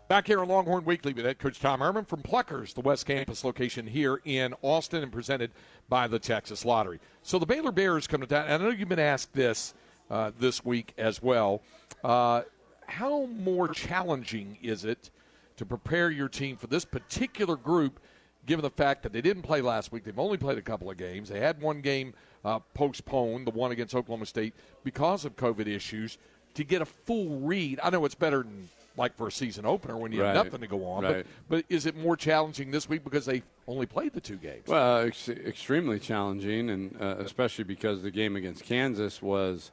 Back 0.09 0.27
here 0.27 0.41
on 0.41 0.49
Longhorn 0.49 0.87
Weekly 0.87 1.13
with 1.13 1.27
head 1.27 1.39
coach 1.39 1.61
Tom 1.61 1.81
Herman 1.81 2.07
from 2.07 2.23
Pluckers, 2.23 2.73
the 2.73 2.81
West 2.81 3.05
Campus 3.05 3.45
location 3.45 3.87
here 3.87 4.23
in 4.25 4.55
Austin, 4.63 5.03
and 5.03 5.13
presented 5.13 5.51
by 5.91 6.09
the 6.09 6.19
Texas 6.19 6.65
Lottery. 6.65 6.99
So 7.23 7.39
the 7.39 7.45
Baylor 7.45 7.73
Bears 7.73 8.07
come 8.07 8.23
to 8.23 8.27
town. 8.27 8.47
And 8.49 8.63
I 8.63 8.67
know 8.67 8.73
you've 8.73 8.89
been 8.89 8.99
asked 8.99 9.35
this 9.35 9.75
uh, 10.11 10.31
this 10.41 10.65
week 10.65 10.95
as 10.97 11.23
well. 11.23 11.61
Uh, 12.03 12.41
how 12.87 13.27
more 13.27 13.69
challenging 13.69 14.57
is 14.63 14.87
it 14.87 15.11
to 15.59 15.67
prepare 15.67 16.11
your 16.11 16.31
team 16.31 16.57
for 16.57 16.69
this 16.69 16.87
particular 16.87 17.57
group, 17.57 18.01
given 18.47 18.63
the 18.63 18.71
fact 18.71 19.03
that 19.03 19.13
they 19.13 19.21
didn't 19.21 19.43
play 19.43 19.61
last 19.61 19.93
week? 19.93 20.05
They've 20.05 20.19
only 20.19 20.39
played 20.39 20.57
a 20.57 20.63
couple 20.63 20.91
of 20.91 20.97
games. 20.97 21.29
They 21.29 21.41
had 21.41 21.61
one 21.61 21.83
game 21.83 22.15
uh, 22.47 22.61
postponed, 22.73 23.47
the 23.47 23.51
one 23.51 23.73
against 23.73 23.95
Oklahoma 23.95 24.25
State, 24.25 24.55
because 24.85 25.27
of 25.27 25.37
COVID 25.37 25.67
issues. 25.67 26.17
To 26.55 26.65
get 26.65 26.81
a 26.81 26.87
full 26.87 27.41
read, 27.41 27.79
I 27.83 27.91
know 27.91 28.07
it's 28.07 28.15
better 28.15 28.39
than 28.39 28.71
like 28.99 29.17
for 29.17 29.29
a 29.29 29.33
season 29.33 29.65
opener 29.65 29.97
when 29.97 30.13
you 30.13 30.21
Right. 30.23 30.35
have 30.35 30.47
nothing 30.47 30.61
to 30.61 30.67
go 30.67 30.85
on. 30.85 31.05
Right. 31.05 31.25
But, 31.49 31.57
but 31.57 31.65
is 31.69 31.87
it 31.87 31.97
more 31.97 32.17
challenging 32.17 32.71
this 32.71 32.89
week 32.89 33.05
because 33.05 33.25
they 33.25 33.43
only 33.67 33.87
played 33.87 34.13
the 34.13 34.21
two 34.21 34.37
games? 34.37 34.67
Well, 34.67 34.99
ex- 35.07 35.29
extremely 35.29 35.99
challenging, 36.01 36.69
and 36.69 37.01
uh, 37.01 37.17
especially 37.21 37.65
because 37.65 38.03
the 38.03 38.11
game 38.11 38.37
against 38.37 38.65
Kansas 38.65 39.23
was, 39.23 39.71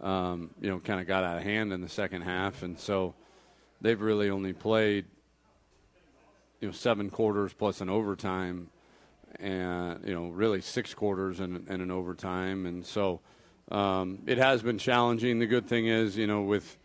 um, 0.00 0.50
you 0.60 0.70
know, 0.70 0.78
kind 0.78 1.00
of 1.00 1.06
got 1.06 1.24
out 1.24 1.36
of 1.36 1.42
hand 1.42 1.72
in 1.72 1.80
the 1.80 1.88
second 1.88 2.22
half, 2.22 2.62
and 2.62 2.78
so 2.78 3.14
they've 3.80 4.00
really 4.00 4.30
only 4.30 4.52
played, 4.52 5.04
you 6.60 6.68
know, 6.68 6.72
seven 6.72 7.10
quarters 7.10 7.52
plus 7.52 7.80
an 7.80 7.90
overtime, 7.90 8.70
and 9.40 10.06
you 10.06 10.14
know, 10.14 10.28
really 10.28 10.60
six 10.60 10.94
quarters 10.94 11.40
and, 11.40 11.66
and 11.68 11.82
an 11.82 11.90
overtime, 11.90 12.66
and 12.66 12.86
so 12.86 13.20
um, 13.70 14.20
it 14.26 14.38
has 14.38 14.62
been 14.62 14.78
challenging. 14.78 15.38
The 15.40 15.46
good 15.46 15.66
thing 15.66 15.86
is, 15.88 16.16
you 16.16 16.26
know, 16.26 16.42
with 16.42 16.76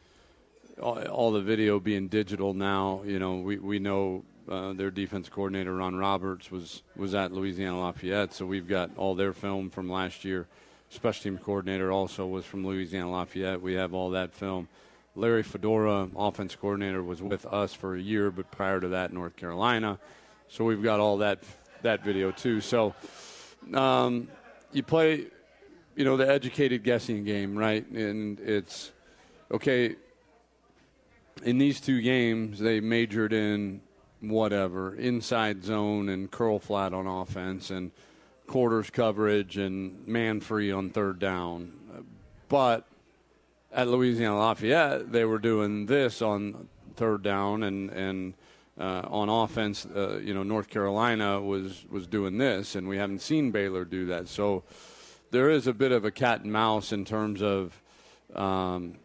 all, 0.82 1.02
all 1.08 1.32
the 1.32 1.42
video 1.42 1.80
being 1.80 2.08
digital 2.08 2.54
now, 2.54 3.02
you 3.06 3.20
know, 3.20 3.38
we, 3.38 3.58
we 3.58 3.80
know 3.80 4.24
uh, 4.50 4.74
their 4.74 4.92
defense 4.92 5.30
coordinator 5.30 5.76
Ron 5.76 5.96
Roberts 5.96 6.50
was 6.50 6.84
was 6.96 7.14
at 7.14 7.32
Louisiana 7.32 7.80
Lafayette, 7.80 8.34
so 8.34 8.46
we've 8.46 8.68
got 8.68 8.92
all 8.96 9.16
their 9.16 9.34
film 9.34 9.70
from 9.70 9.90
last 9.90 10.24
year. 10.24 10.48
Special 10.90 11.24
team 11.24 11.38
coordinator 11.38 11.92
also 11.92 12.26
was 12.26 12.46
from 12.46 12.66
Louisiana 12.66 13.12
Lafayette. 13.12 13.62
We 13.62 13.74
have 13.74 13.94
all 13.94 14.12
that 14.12 14.34
film. 14.34 14.70
Larry 15.16 15.44
Fedora, 15.44 16.10
offense 16.16 16.56
coordinator, 16.56 17.04
was 17.04 17.22
with 17.22 17.46
us 17.48 17.74
for 17.74 17.96
a 17.96 18.00
year, 18.00 18.32
but 18.32 18.50
prior 18.52 18.80
to 18.80 18.90
that, 18.90 19.12
North 19.12 19.36
Carolina. 19.36 20.00
So 20.48 20.64
we've 20.64 20.84
got 20.84 21.00
all 21.00 21.18
that 21.18 21.44
that 21.82 22.04
video 22.04 22.32
too. 22.32 22.62
So 22.62 22.96
um, 23.74 24.30
you 24.72 24.84
play, 24.84 25.26
you 25.96 26.06
know, 26.06 26.16
the 26.16 26.30
educated 26.30 26.84
guessing 26.84 27.26
game, 27.26 27.58
right? 27.58 27.86
And 27.90 28.40
it's 28.40 28.94
okay 29.52 29.98
in 31.44 31.58
these 31.58 31.80
two 31.80 32.02
games, 32.02 32.60
they 32.60 32.80
majored 32.80 33.34
in 33.34 33.82
whatever 34.20 34.96
inside 34.96 35.64
zone 35.64 36.10
and 36.10 36.32
curl 36.32 36.60
flat 36.60 36.94
on 36.94 37.06
offense 37.06 37.70
and 37.70 37.92
quarters 38.48 38.90
coverage 38.90 39.58
and 39.58 40.08
man 40.08 40.40
free 40.40 40.72
on 40.72 40.90
third 40.90 41.20
down. 41.20 41.72
But 42.50 42.88
at 43.72 43.88
Louisiana 43.88 44.38
Lafayette, 44.40 45.12
they 45.12 45.26
were 45.26 45.40
doing 45.40 45.86
this 45.86 46.22
on 46.22 46.70
third 46.96 47.22
down 47.24 47.64
and 47.64 47.90
and 47.92 48.34
uh, 48.80 49.04
on 49.08 49.30
offense. 49.30 49.86
Uh, 49.86 50.20
you 50.24 50.34
know, 50.34 50.44
North 50.44 50.70
Carolina 50.70 51.42
was 51.42 51.86
was 51.90 52.08
doing 52.08 52.38
this, 52.38 52.76
and 52.76 52.88
we 52.88 52.98
haven't 52.98 53.22
seen 53.22 53.52
Baylor 53.52 53.86
do 53.86 54.06
that. 54.08 54.28
So 54.28 54.64
there 55.32 55.50
is 55.50 55.68
a 55.68 55.74
bit 55.74 55.92
of 55.92 56.06
a 56.06 56.12
cat 56.12 56.42
and 56.42 56.52
mouse 56.52 56.92
in 56.92 57.06
terms 57.06 57.42
of. 57.42 57.82
Um, 58.36 58.98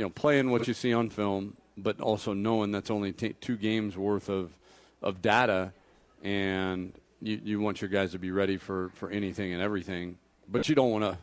you 0.00 0.06
know, 0.06 0.10
playing 0.10 0.50
what 0.50 0.66
you 0.66 0.72
see 0.72 0.94
on 0.94 1.10
film, 1.10 1.58
but 1.76 2.00
also 2.00 2.32
knowing 2.32 2.72
that's 2.72 2.90
only 2.90 3.12
t- 3.12 3.34
two 3.38 3.58
games 3.58 3.98
worth 3.98 4.30
of 4.30 4.56
of 5.02 5.20
data, 5.20 5.74
and 6.22 6.94
you, 7.20 7.38
you 7.44 7.60
want 7.60 7.82
your 7.82 7.90
guys 7.90 8.12
to 8.12 8.18
be 8.18 8.30
ready 8.30 8.56
for, 8.56 8.88
for 8.94 9.10
anything 9.10 9.52
and 9.52 9.60
everything, 9.62 10.16
but 10.48 10.70
you 10.70 10.74
don't 10.74 10.90
want 10.90 11.04
to 11.04 11.18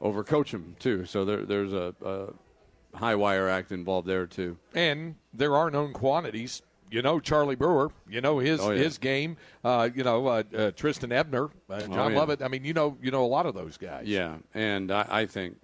overcoach 0.00 0.52
them 0.52 0.76
too. 0.78 1.04
So 1.06 1.24
there, 1.24 1.44
there's 1.44 1.72
a, 1.72 1.92
a 2.04 2.96
high 2.96 3.16
wire 3.16 3.48
act 3.48 3.72
involved 3.72 4.06
there 4.06 4.26
too. 4.26 4.58
And 4.76 5.16
there 5.32 5.56
are 5.56 5.68
known 5.72 5.92
quantities. 5.92 6.62
You 6.90 7.02
know 7.02 7.18
Charlie 7.18 7.56
Brewer. 7.56 7.90
You 8.08 8.20
know 8.20 8.38
his 8.38 8.60
Oh, 8.60 8.70
yeah. 8.70 8.82
his 8.84 8.98
game. 8.98 9.36
Uh, 9.64 9.88
you 9.92 10.04
know 10.04 10.28
uh, 10.28 10.42
uh, 10.56 10.70
Trestan 10.70 11.10
Ebner, 11.10 11.50
uh, 11.68 11.80
John 11.80 11.98
Oh, 11.98 12.08
yeah. 12.10 12.18
Lovett. 12.18 12.42
I 12.42 12.46
mean, 12.48 12.64
you 12.64 12.74
know 12.74 12.96
you 13.02 13.10
know 13.10 13.24
a 13.24 13.26
lot 13.26 13.46
of 13.46 13.54
those 13.54 13.76
guys. 13.76 14.06
Yeah, 14.06 14.36
and 14.54 14.92
I, 14.92 15.04
I 15.08 15.26
think 15.26 15.56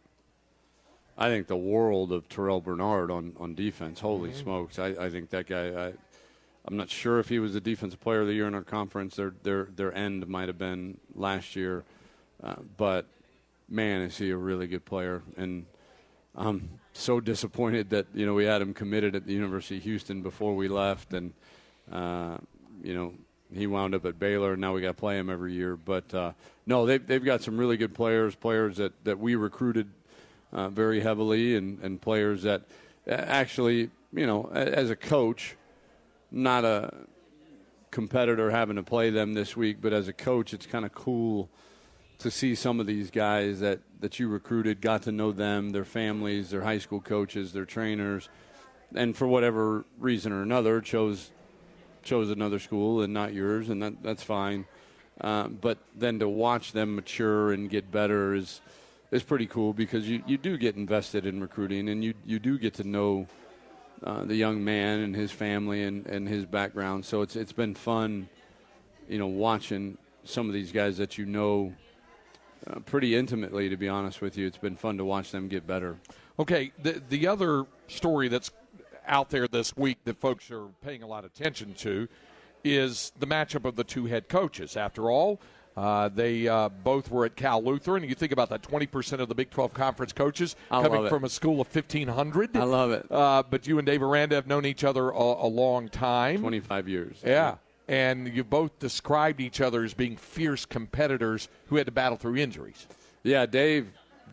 I 1.20 1.28
think 1.28 1.48
the 1.48 1.56
world 1.56 2.12
of 2.12 2.28
Terrell 2.30 2.62
Bernard 2.62 3.10
on, 3.10 3.34
on 3.38 3.54
defense. 3.54 4.00
Holy 4.00 4.30
Mhm. 4.30 4.34
smokes! 4.42 4.78
I, 4.78 4.86
I 4.88 5.10
think 5.10 5.28
that 5.30 5.46
guy. 5.46 5.88
I, 5.88 5.92
I'm 6.66 6.76
not 6.76 6.88
sure 6.90 7.18
if 7.18 7.28
he 7.28 7.38
was 7.38 7.52
the 7.54 7.60
defensive 7.60 8.00
player 8.00 8.20
of 8.22 8.26
the 8.26 8.32
year 8.34 8.46
in 8.48 8.54
our 8.54 8.62
conference. 8.62 9.16
Their 9.16 9.34
their 9.42 9.68
their 9.76 9.94
end 9.94 10.26
might 10.28 10.48
have 10.48 10.58
been 10.58 10.98
last 11.14 11.56
year, 11.56 11.84
uh, 12.42 12.56
but 12.76 13.06
man, 13.68 14.00
is 14.00 14.16
he 14.16 14.30
a 14.30 14.36
really 14.36 14.66
good 14.66 14.84
player. 14.86 15.22
And 15.36 15.66
I'm 16.34 16.70
so 16.94 17.20
disappointed 17.20 17.90
that 17.90 18.06
you 18.14 18.24
know 18.24 18.32
we 18.34 18.44
had 18.44 18.62
him 18.62 18.72
committed 18.72 19.14
at 19.14 19.26
the 19.26 19.32
University 19.34 19.76
of 19.76 19.82
Houston 19.84 20.22
before 20.22 20.56
we 20.56 20.68
left, 20.68 21.12
and 21.12 21.34
uh, 21.92 22.38
you 22.82 22.94
know 22.94 23.12
he 23.52 23.66
wound 23.66 23.94
up 23.94 24.06
at 24.06 24.18
Baylor. 24.18 24.52
and 24.52 24.60
Now 24.60 24.72
we 24.74 24.80
got 24.80 24.88
to 24.88 24.94
play 24.94 25.18
him 25.18 25.28
every 25.28 25.52
year. 25.52 25.76
But 25.76 26.14
uh, 26.14 26.32
no, 26.66 26.86
they've 26.86 27.06
they've 27.06 27.24
got 27.24 27.42
some 27.42 27.58
really 27.58 27.76
good 27.76 27.92
players, 27.94 28.34
players 28.34 28.78
that 28.78 29.04
that 29.04 29.18
we 29.18 29.34
recruited 29.34 29.90
uh, 30.52 30.68
very 30.68 31.00
heavily, 31.00 31.56
and 31.56 31.80
and 31.82 32.00
players 32.00 32.42
that 32.42 32.62
uh, 33.06 33.12
actually 33.12 33.90
you 34.12 34.26
know 34.26 34.50
as 34.52 34.90
a 34.90 34.96
coach, 34.96 35.56
not 36.30 36.64
a 36.64 36.92
competitor 37.90 38.50
having 38.50 38.76
to 38.76 38.82
play 38.82 39.10
them 39.10 39.34
this 39.34 39.56
week, 39.56 39.78
but 39.80 39.92
as 39.92 40.08
a 40.08 40.12
coach, 40.12 40.54
it's 40.54 40.66
kind 40.66 40.84
of 40.84 40.92
cool 40.94 41.48
to 42.18 42.30
see 42.30 42.54
some 42.54 42.80
of 42.80 42.86
these 42.86 43.10
guys 43.10 43.60
that, 43.60 43.80
that 44.00 44.18
you 44.18 44.28
recruited, 44.28 44.80
got 44.80 45.02
to 45.02 45.12
know 45.12 45.32
them, 45.32 45.70
their 45.70 45.84
families, 45.84 46.50
their 46.50 46.60
high 46.60 46.78
school 46.78 47.00
coaches, 47.00 47.52
their 47.52 47.64
trainers, 47.64 48.28
and 48.94 49.16
for 49.16 49.26
whatever 49.26 49.84
reason 49.98 50.32
or 50.32 50.42
another, 50.42 50.80
chose 50.80 51.30
chose 52.02 52.30
another 52.30 52.58
school 52.58 53.02
and 53.02 53.12
not 53.12 53.34
yours, 53.34 53.68
and 53.68 53.82
that, 53.82 54.02
that's 54.02 54.22
fine. 54.22 54.64
Uh, 55.20 55.48
but 55.48 55.76
then 55.94 56.18
to 56.18 56.26
watch 56.26 56.72
them 56.72 56.94
mature 56.94 57.52
and 57.52 57.68
get 57.68 57.90
better 57.92 58.34
is 58.34 58.62
is 59.10 59.22
pretty 59.22 59.46
cool 59.46 59.72
because 59.72 60.08
you, 60.08 60.22
you 60.26 60.38
do 60.38 60.56
get 60.56 60.76
invested 60.76 61.26
in 61.26 61.40
recruiting 61.40 61.88
and 61.88 62.04
you, 62.04 62.14
you 62.24 62.38
do 62.38 62.58
get 62.58 62.74
to 62.74 62.84
know 62.84 63.26
uh, 64.02 64.24
the 64.24 64.34
young 64.34 64.64
man 64.64 65.00
and 65.00 65.14
his 65.14 65.30
family 65.30 65.82
and, 65.82 66.06
and 66.06 66.28
his 66.28 66.46
background. 66.46 67.04
So 67.04 67.22
it's 67.22 67.36
it's 67.36 67.52
been 67.52 67.74
fun, 67.74 68.28
you 69.08 69.18
know, 69.18 69.26
watching 69.26 69.98
some 70.24 70.46
of 70.46 70.54
these 70.54 70.72
guys 70.72 70.96
that 70.98 71.18
you 71.18 71.26
know 71.26 71.74
uh, 72.66 72.80
pretty 72.80 73.14
intimately. 73.14 73.68
To 73.68 73.76
be 73.76 73.88
honest 73.88 74.22
with 74.22 74.38
you, 74.38 74.46
it's 74.46 74.58
been 74.58 74.76
fun 74.76 74.96
to 74.98 75.04
watch 75.04 75.32
them 75.32 75.48
get 75.48 75.66
better. 75.66 75.98
Okay, 76.38 76.72
the 76.82 77.02
the 77.10 77.26
other 77.26 77.66
story 77.88 78.28
that's 78.28 78.50
out 79.06 79.28
there 79.30 79.48
this 79.48 79.76
week 79.76 79.98
that 80.04 80.18
folks 80.18 80.50
are 80.50 80.68
paying 80.82 81.02
a 81.02 81.06
lot 81.06 81.24
of 81.24 81.32
attention 81.32 81.74
to 81.74 82.08
is 82.64 83.12
the 83.18 83.26
matchup 83.26 83.64
of 83.64 83.76
the 83.76 83.84
two 83.84 84.06
head 84.06 84.28
coaches. 84.28 84.76
After 84.76 85.10
all, 85.10 85.40
uh, 85.76 86.08
they 86.08 86.48
uh, 86.48 86.68
both 86.68 87.10
were 87.10 87.24
at 87.24 87.36
Cal 87.36 87.62
Lutheran. 87.62 88.04
You 88.04 88.14
think 88.14 88.32
about 88.32 88.50
that 88.50 88.62
20% 88.62 89.20
of 89.20 89.28
the 89.28 89.34
Big 89.34 89.50
12 89.50 89.72
conference 89.72 90.12
coaches 90.12 90.56
I 90.70 90.82
coming 90.82 91.08
from 91.08 91.24
a 91.24 91.28
school 91.28 91.60
of 91.60 91.74
1,500. 91.74 92.56
I 92.56 92.64
love 92.64 92.90
it. 92.90 93.06
Uh, 93.10 93.42
but 93.48 93.66
you 93.66 93.78
and 93.78 93.86
Dave 93.86 94.02
Aranda 94.02 94.34
have 94.34 94.46
known 94.46 94.66
each 94.66 94.84
other 94.84 95.10
a, 95.10 95.14
a 95.14 95.46
long 95.46 95.88
time. 95.88 96.40
25 96.40 96.88
years. 96.88 97.16
Yeah. 97.24 97.56
And 97.88 98.28
you 98.28 98.44
both 98.44 98.78
described 98.78 99.40
each 99.40 99.60
other 99.60 99.84
as 99.84 99.94
being 99.94 100.16
fierce 100.16 100.64
competitors 100.64 101.48
who 101.66 101.76
had 101.76 101.86
to 101.86 101.92
battle 101.92 102.16
through 102.16 102.36
injuries. 102.36 102.86
Yeah, 103.22 103.46
Dave. 103.46 103.88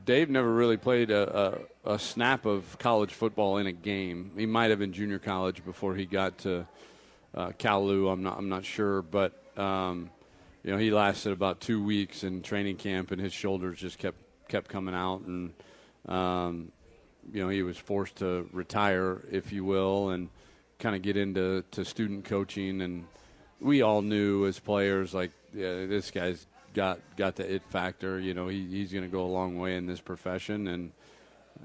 Dave 0.06 0.30
never 0.30 0.52
really 0.54 0.78
played 0.78 1.12
a, 1.12 1.60
a, 1.86 1.94
a 1.96 2.00
snap 2.00 2.46
of 2.46 2.78
college 2.80 3.12
football 3.12 3.58
in 3.58 3.68
a 3.68 3.74
game. 3.74 4.32
He 4.38 4.46
might 4.46 4.70
have 4.70 4.82
in 4.82 4.94
junior 4.94 5.20
college 5.20 5.66
before 5.66 5.96
he 5.96 6.06
got 6.06 6.38
to 6.40 6.66
uh, 7.36 7.52
Cal 7.58 7.86
Lu. 7.86 8.08
I'm 8.08 8.24
not. 8.24 8.38
I'm 8.38 8.48
not 8.48 8.64
sure, 8.64 9.02
but 9.02 9.34
um, 9.58 10.10
you 10.64 10.72
know, 10.72 10.78
he 10.78 10.92
lasted 10.92 11.32
about 11.32 11.62
two 11.62 11.84
weeks 11.84 12.24
in 12.24 12.42
training 12.42 12.78
camp, 12.78 13.12
and 13.12 13.22
his 13.22 13.34
shoulders 13.34 13.80
just 13.80 13.98
kept 13.98 14.18
kept 14.48 14.70
coming 14.70 14.96
out, 14.96 15.22
and 15.22 15.54
um, 16.08 16.72
you 17.32 17.42
know, 17.42 17.50
he 17.50 17.64
was 17.64 17.78
forced 17.78 18.18
to 18.18 18.48
retire, 18.52 19.22
if 19.32 19.52
you 19.52 19.64
will, 19.66 20.10
and 20.10 20.30
kind 20.80 20.96
of 20.96 21.02
get 21.02 21.18
into 21.18 21.64
to 21.72 21.84
student 21.84 22.26
coaching. 22.26 22.82
And 22.82 23.06
we 23.60 23.82
all 23.82 24.02
knew 24.02 24.46
as 24.46 24.60
players, 24.60 25.14
like, 25.14 25.32
yeah, 25.54 25.86
this 25.86 26.12
guy's 26.12 26.46
got 26.74 27.00
got 27.16 27.36
the 27.36 27.56
it 27.56 27.64
factor. 27.70 28.20
You 28.20 28.34
know, 28.34 28.48
he, 28.48 28.66
he's 28.68 28.92
going 28.92 29.04
to 29.06 29.12
go 29.12 29.26
a 29.26 29.28
long 29.28 29.58
way 29.58 29.76
in 29.76 29.86
this 29.86 30.02
profession, 30.02 30.68
and 30.68 30.92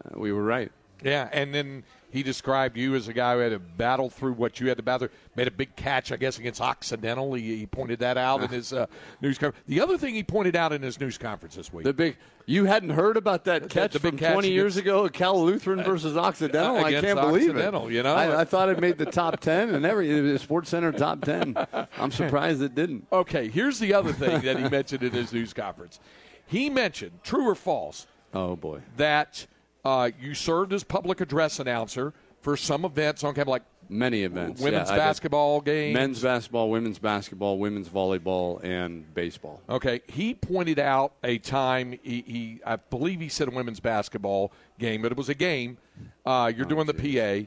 uh, 0.04 0.18
we 0.18 0.32
were 0.32 0.42
right. 0.42 0.72
Yeah, 1.02 1.28
and 1.32 1.54
then 1.54 1.84
he 2.10 2.22
described 2.22 2.76
you 2.76 2.94
as 2.94 3.08
a 3.08 3.12
guy 3.12 3.34
who 3.34 3.40
had 3.40 3.52
to 3.52 3.58
battle 3.58 4.10
through 4.10 4.34
what 4.34 4.60
you 4.60 4.68
had 4.68 4.76
to 4.76 4.82
battle 4.82 5.08
through. 5.08 5.16
Made 5.34 5.48
a 5.48 5.52
big 5.52 5.74
catch, 5.76 6.12
I 6.12 6.16
guess, 6.16 6.38
against 6.38 6.60
Occidental. 6.60 7.32
He, 7.34 7.56
he 7.56 7.66
pointed 7.66 8.00
that 8.00 8.18
out 8.18 8.40
in 8.40 8.46
ah. 8.46 8.48
his 8.48 8.72
uh, 8.72 8.86
news 9.22 9.38
conference. 9.38 9.64
The 9.66 9.80
other 9.80 9.96
thing 9.96 10.14
he 10.14 10.22
pointed 10.22 10.54
out 10.54 10.72
in 10.72 10.82
his 10.82 11.00
news 11.00 11.16
conference 11.16 11.54
this 11.54 11.72
week. 11.72 11.84
The 11.84 11.94
big 11.94 12.16
you 12.44 12.64
hadn't 12.64 12.90
heard 12.90 13.16
about 13.16 13.44
that 13.44 13.70
catch 13.70 13.92
the 13.92 14.00
from 14.00 14.18
catch 14.18 14.32
20 14.32 14.50
years 14.50 14.76
ago, 14.76 15.08
Cal 15.08 15.42
Lutheran 15.42 15.80
uh, 15.80 15.84
versus 15.84 16.16
Occidental. 16.16 16.76
Uh, 16.76 16.84
I 16.84 16.92
can't 17.00 17.20
believe 17.20 17.50
Occidental, 17.50 17.88
it. 17.88 17.94
you 17.94 18.02
know? 18.02 18.14
I, 18.14 18.40
I 18.40 18.44
thought 18.44 18.68
it 18.68 18.80
made 18.80 18.98
the 18.98 19.06
top 19.06 19.40
10 19.40 19.74
and 19.74 19.86
every 19.86 20.38
Sports 20.38 20.70
Center 20.70 20.92
top 20.92 21.22
10. 21.22 21.56
I'm 21.98 22.10
surprised 22.10 22.60
it 22.62 22.74
didn't. 22.74 23.06
Okay, 23.12 23.48
here's 23.48 23.78
the 23.78 23.94
other 23.94 24.12
thing 24.12 24.40
that 24.42 24.58
he 24.58 24.68
mentioned 24.68 25.02
in 25.02 25.12
his 25.12 25.32
news 25.32 25.52
conference. 25.52 26.00
He 26.46 26.68
mentioned, 26.68 27.20
true 27.22 27.48
or 27.48 27.54
false, 27.54 28.06
Oh 28.34 28.56
boy. 28.56 28.80
that 28.96 29.46
uh, 29.84 30.10
you 30.20 30.34
served 30.34 30.72
as 30.72 30.84
public 30.84 31.20
address 31.20 31.58
announcer 31.58 32.12
for 32.40 32.56
some 32.56 32.84
events 32.84 33.24
on 33.24 33.34
campus, 33.34 33.50
like 33.50 33.62
Many 33.88 34.22
events. 34.22 34.60
women's 34.62 34.88
Yeah, 34.88 34.96
basketball 34.96 35.60
games. 35.60 35.92
Men's 35.92 36.22
basketball, 36.22 36.70
women's 36.70 36.98
basketball, 36.98 37.58
women's 37.58 37.88
volleyball, 37.88 38.62
and 38.64 39.12
baseball. 39.12 39.60
Okay, 39.68 40.00
he 40.08 40.34
pointed 40.34 40.78
out 40.78 41.12
a 41.22 41.38
time 41.38 41.98
he, 42.02 42.24
he 42.26 42.60
I 42.64 42.76
believe 42.76 43.20
he 43.20 43.28
said 43.28 43.48
a 43.48 43.50
women's 43.50 43.80
basketball 43.80 44.50
game, 44.78 45.02
but 45.02 45.12
it 45.12 45.18
was 45.18 45.28
a 45.28 45.34
game. 45.34 45.76
Uh, 46.24 46.30
Oh, 46.44 46.46
you're 46.46 46.64
doing 46.66 46.86
the 46.86 46.94
PA. 46.94 47.46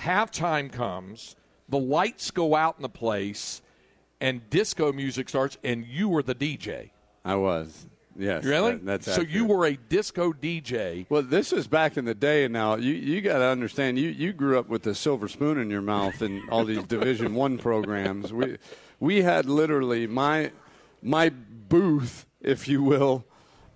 Halftime 0.00 0.72
comes, 0.72 1.36
the 1.68 1.78
lights 1.78 2.30
go 2.30 2.54
out 2.54 2.76
in 2.76 2.82
the 2.82 2.88
place, 2.88 3.60
and 4.20 4.48
disco 4.50 4.92
music 4.92 5.28
starts, 5.28 5.58
and 5.62 5.84
you 5.84 6.08
were 6.08 6.22
the 6.22 6.34
DJ. 6.34 6.90
I 7.24 7.34
was. 7.36 7.86
Yes. 8.16 8.44
Really? 8.44 8.72
that- 8.72 8.84
that's 8.86 9.06
so 9.06 9.12
accurate. 9.12 9.30
you 9.30 9.44
were 9.46 9.66
a 9.66 9.76
disco 9.76 10.32
DJ. 10.32 11.06
Well, 11.08 11.22
this 11.22 11.52
is 11.52 11.66
back 11.66 11.96
in 11.96 12.04
the 12.04 12.14
day. 12.14 12.46
Now 12.48 12.76
you 12.76 12.92
you 12.94 13.20
got 13.20 13.38
to 13.38 13.44
understand. 13.46 13.98
You 13.98 14.08
you 14.10 14.32
grew 14.32 14.58
up 14.58 14.68
with 14.68 14.86
a 14.86 14.94
silver 14.94 15.28
spoon 15.28 15.58
in 15.58 15.70
your 15.70 15.82
mouth 15.82 16.22
and 16.22 16.48
all 16.50 16.64
these 16.64 16.82
Division 16.96 17.34
One 17.34 17.58
programs. 17.58 18.32
We 18.32 18.58
we 19.00 19.22
had 19.22 19.46
literally 19.46 20.06
my 20.06 20.52
my 21.02 21.30
booth, 21.68 22.26
if 22.40 22.68
you 22.68 22.82
will, 22.82 23.24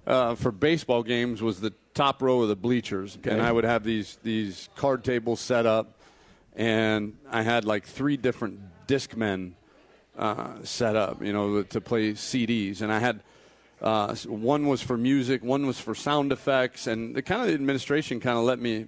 uh, 0.07 0.35
for 0.35 0.53
baseball 0.53 1.03
games 1.03 1.43
was 1.43 1.61
the 1.61 1.73
top 1.95 2.23
row 2.23 2.43
of 2.43 2.49
the 2.49 2.57
bleachers, 2.57 3.19
and 3.25 3.43
I 3.43 3.51
would 3.51 3.65
have 3.65 3.83
these 3.83 4.19
these 4.23 4.69
card 4.77 5.03
tables 5.03 5.41
set 5.41 5.67
up, 5.67 6.01
and 6.55 7.15
I 7.29 7.43
had 7.43 7.65
like 7.65 7.87
three 7.87 8.17
different 8.17 8.61
discmen 8.87 9.55
uh, 10.17 10.63
set 10.63 10.97
up, 10.97 11.23
you 11.23 11.33
know, 11.33 11.63
to 11.65 11.81
play 11.81 12.13
CDs, 12.13 12.83
and 12.83 12.93
I 12.93 13.01
had. 13.01 13.23
Uh, 13.81 14.15
one 14.27 14.67
was 14.67 14.83
for 14.83 14.97
music, 14.97 15.43
one 15.45 15.67
was 15.67 15.79
for 15.79 15.95
sound 15.95 16.33
effects, 16.33 16.87
and 16.87 17.15
the 17.15 17.23
kind 17.23 17.43
of 17.43 17.49
the 17.49 17.55
administration 17.55 18.19
kind 18.21 18.37
of 18.39 18.45
let 18.45 18.59
me 18.59 18.87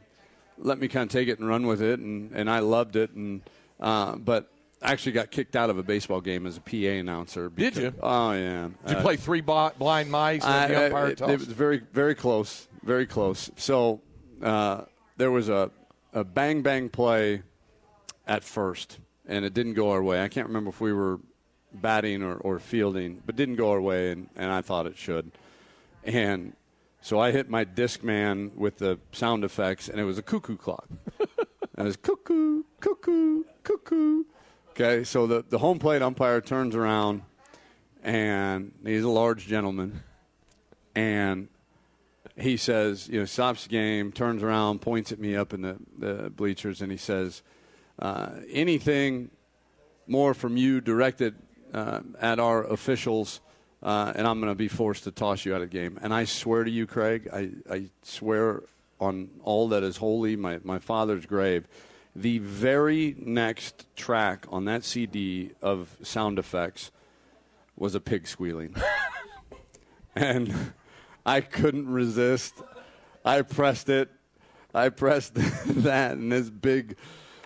let 0.58 0.78
me 0.78 0.88
kind 0.88 1.04
of 1.04 1.12
take 1.12 1.28
it 1.28 1.38
and 1.38 1.48
run 1.48 1.66
with 1.66 1.80
it, 1.80 2.00
and, 2.00 2.32
and 2.32 2.50
I 2.50 2.58
loved 2.58 2.96
it. 2.96 3.10
And 3.12 3.42
uh, 3.78 4.16
but 4.16 4.50
I 4.82 4.92
actually 4.92 5.12
got 5.12 5.30
kicked 5.30 5.54
out 5.56 5.70
of 5.70 5.78
a 5.78 5.82
baseball 5.82 6.20
game 6.20 6.44
as 6.46 6.56
a 6.56 6.60
PA 6.60 6.76
announcer. 6.98 7.48
Did 7.50 7.76
you? 7.76 7.94
Oh 8.02 8.32
yeah. 8.32 8.68
Did 8.84 8.90
you 8.92 8.96
Uh, 8.96 9.02
play 9.02 9.16
three 9.16 9.40
blind 9.42 10.10
mice 10.10 10.44
and 10.44 10.72
the 10.72 10.96
I- 10.96 11.08
it, 11.08 11.20
it 11.20 11.38
was 11.38 11.44
very 11.46 11.82
very 11.92 12.14
close, 12.14 12.66
very 12.82 13.06
close. 13.06 13.50
So 13.56 14.00
uh, 14.42 14.82
there 15.16 15.30
was 15.30 15.48
a 15.48 15.70
a 16.12 16.24
bang 16.24 16.62
bang 16.62 16.88
play 16.88 17.42
at 18.26 18.42
first, 18.42 18.98
and 19.28 19.44
it 19.44 19.54
didn't 19.54 19.74
go 19.74 19.90
our 19.92 20.02
way. 20.02 20.20
I 20.22 20.28
can't 20.28 20.48
remember 20.48 20.70
if 20.70 20.80
we 20.80 20.92
were 20.92 21.20
batting 21.72 22.22
or, 22.22 22.36
or 22.36 22.58
fielding, 22.58 23.22
but 23.24 23.36
didn't 23.36 23.56
go 23.56 23.70
our 23.70 23.80
way, 23.80 24.12
and, 24.12 24.28
and 24.36 24.50
I 24.50 24.62
thought 24.62 24.86
it 24.86 24.96
should. 24.96 25.30
And 26.04 26.54
so 27.00 27.18
I 27.18 27.30
hit 27.30 27.48
my 27.48 27.64
disc 27.64 28.02
man 28.02 28.52
with 28.56 28.78
the 28.78 28.98
sound 29.12 29.44
effects, 29.44 29.88
and 29.88 30.00
it 30.00 30.04
was 30.04 30.18
a 30.18 30.22
cuckoo 30.22 30.56
clock. 30.56 30.88
and 31.18 31.28
it 31.78 31.84
was 31.84 31.96
cuckoo, 31.96 32.64
cuckoo, 32.80 33.44
cuckoo. 33.62 34.24
Okay, 34.70 35.04
so 35.04 35.26
the, 35.26 35.44
the 35.48 35.58
home 35.58 35.78
plate 35.78 36.02
umpire 36.02 36.40
turns 36.40 36.74
around, 36.74 37.22
and 38.02 38.72
he's 38.84 39.02
a 39.02 39.08
large 39.08 39.46
gentleman, 39.46 40.02
and 40.94 41.48
he 42.36 42.56
says, 42.56 43.08
you 43.08 43.18
know, 43.18 43.24
stops 43.24 43.64
the 43.64 43.70
game, 43.70 44.12
turns 44.12 44.42
around, 44.42 44.80
points 44.80 45.12
at 45.12 45.18
me 45.18 45.36
up 45.36 45.52
in 45.52 45.62
the, 45.62 45.76
the 45.98 46.30
bleachers, 46.30 46.80
and 46.80 46.90
he 46.90 46.96
says, 46.96 47.42
uh, 47.98 48.30
anything 48.50 49.30
more 50.06 50.34
from 50.34 50.56
you 50.56 50.80
directed 50.80 51.34
uh, 51.72 52.00
at 52.20 52.38
our 52.38 52.64
officials, 52.64 53.40
uh, 53.82 54.12
and 54.14 54.26
I'm 54.26 54.40
going 54.40 54.52
to 54.52 54.56
be 54.56 54.68
forced 54.68 55.04
to 55.04 55.10
toss 55.10 55.44
you 55.44 55.54
out 55.54 55.62
of 55.62 55.70
the 55.70 55.78
game. 55.78 55.98
And 56.02 56.12
I 56.12 56.24
swear 56.24 56.64
to 56.64 56.70
you, 56.70 56.86
Craig, 56.86 57.28
I, 57.32 57.50
I 57.70 57.90
swear 58.02 58.62
on 59.00 59.30
all 59.42 59.68
that 59.68 59.82
is 59.82 59.96
holy, 59.96 60.36
my, 60.36 60.60
my 60.62 60.78
father's 60.78 61.26
grave, 61.26 61.66
the 62.14 62.38
very 62.38 63.14
next 63.18 63.86
track 63.96 64.46
on 64.50 64.64
that 64.66 64.84
CD 64.84 65.52
of 65.62 65.96
sound 66.02 66.38
effects 66.38 66.90
was 67.76 67.94
a 67.94 68.00
pig 68.00 68.26
squealing. 68.26 68.74
and 70.16 70.72
I 71.24 71.40
couldn't 71.40 71.88
resist. 71.88 72.54
I 73.24 73.42
pressed 73.42 73.88
it. 73.88 74.10
I 74.74 74.88
pressed 74.88 75.34
that, 75.66 76.12
and 76.12 76.30
this 76.30 76.50
big 76.50 76.96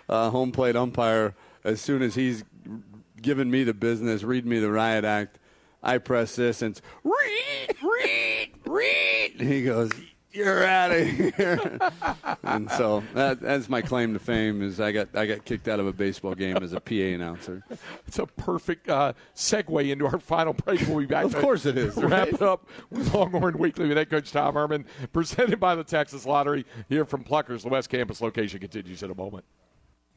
uh, 0.08 0.30
home 0.30 0.52
plate 0.52 0.76
umpire, 0.76 1.34
as 1.62 1.80
soon 1.80 2.02
as 2.02 2.14
he's 2.14 2.44
giving 3.24 3.50
me 3.50 3.64
the 3.64 3.74
business, 3.74 4.22
read 4.22 4.46
me 4.46 4.60
the 4.60 4.70
riot 4.70 5.04
act, 5.04 5.38
I 5.82 5.98
press 5.98 6.36
this, 6.36 6.62
and 6.62 6.76
it's 6.76 6.82
read, 7.02 7.76
read, 7.82 8.50
read. 8.66 9.32
And 9.38 9.48
he 9.48 9.64
goes, 9.64 9.90
"You're 10.32 10.64
out 10.64 10.92
of 10.92 11.06
here." 11.06 11.78
and 12.42 12.70
so 12.70 13.02
that, 13.14 13.40
that's 13.40 13.68
my 13.68 13.82
claim 13.82 14.12
to 14.12 14.18
fame 14.18 14.62
is 14.62 14.78
I 14.80 14.92
got 14.92 15.08
I 15.14 15.26
got 15.26 15.44
kicked 15.44 15.68
out 15.68 15.80
of 15.80 15.86
a 15.86 15.92
baseball 15.92 16.34
game 16.34 16.58
as 16.58 16.72
a 16.72 16.80
PA 16.80 16.94
announcer. 16.94 17.62
It's 18.06 18.18
a 18.18 18.26
perfect 18.26 18.88
uh, 18.88 19.14
segue 19.34 19.90
into 19.90 20.06
our 20.06 20.18
final 20.18 20.52
break. 20.52 20.80
We'll 20.86 21.00
be 21.00 21.06
back. 21.06 21.24
Of 21.24 21.36
course 21.36 21.66
it 21.66 21.76
is, 21.76 21.96
Wrap 21.96 22.10
right? 22.10 22.28
it 22.32 22.42
up 22.42 22.66
with 22.90 23.12
Longhorn 23.12 23.58
Weekly 23.58 23.88
with 23.88 23.96
head 23.96 24.10
coach 24.10 24.32
Tom 24.32 24.54
Herman, 24.54 24.84
presented 25.12 25.58
by 25.58 25.74
the 25.74 25.84
Texas 25.84 26.24
Lottery. 26.26 26.64
Here 26.88 27.04
from 27.04 27.24
Pluckers, 27.24 27.62
the 27.62 27.68
West 27.68 27.88
Campus 27.88 28.20
location 28.20 28.60
continues 28.60 29.02
in 29.02 29.10
a 29.10 29.14
moment. 29.14 29.44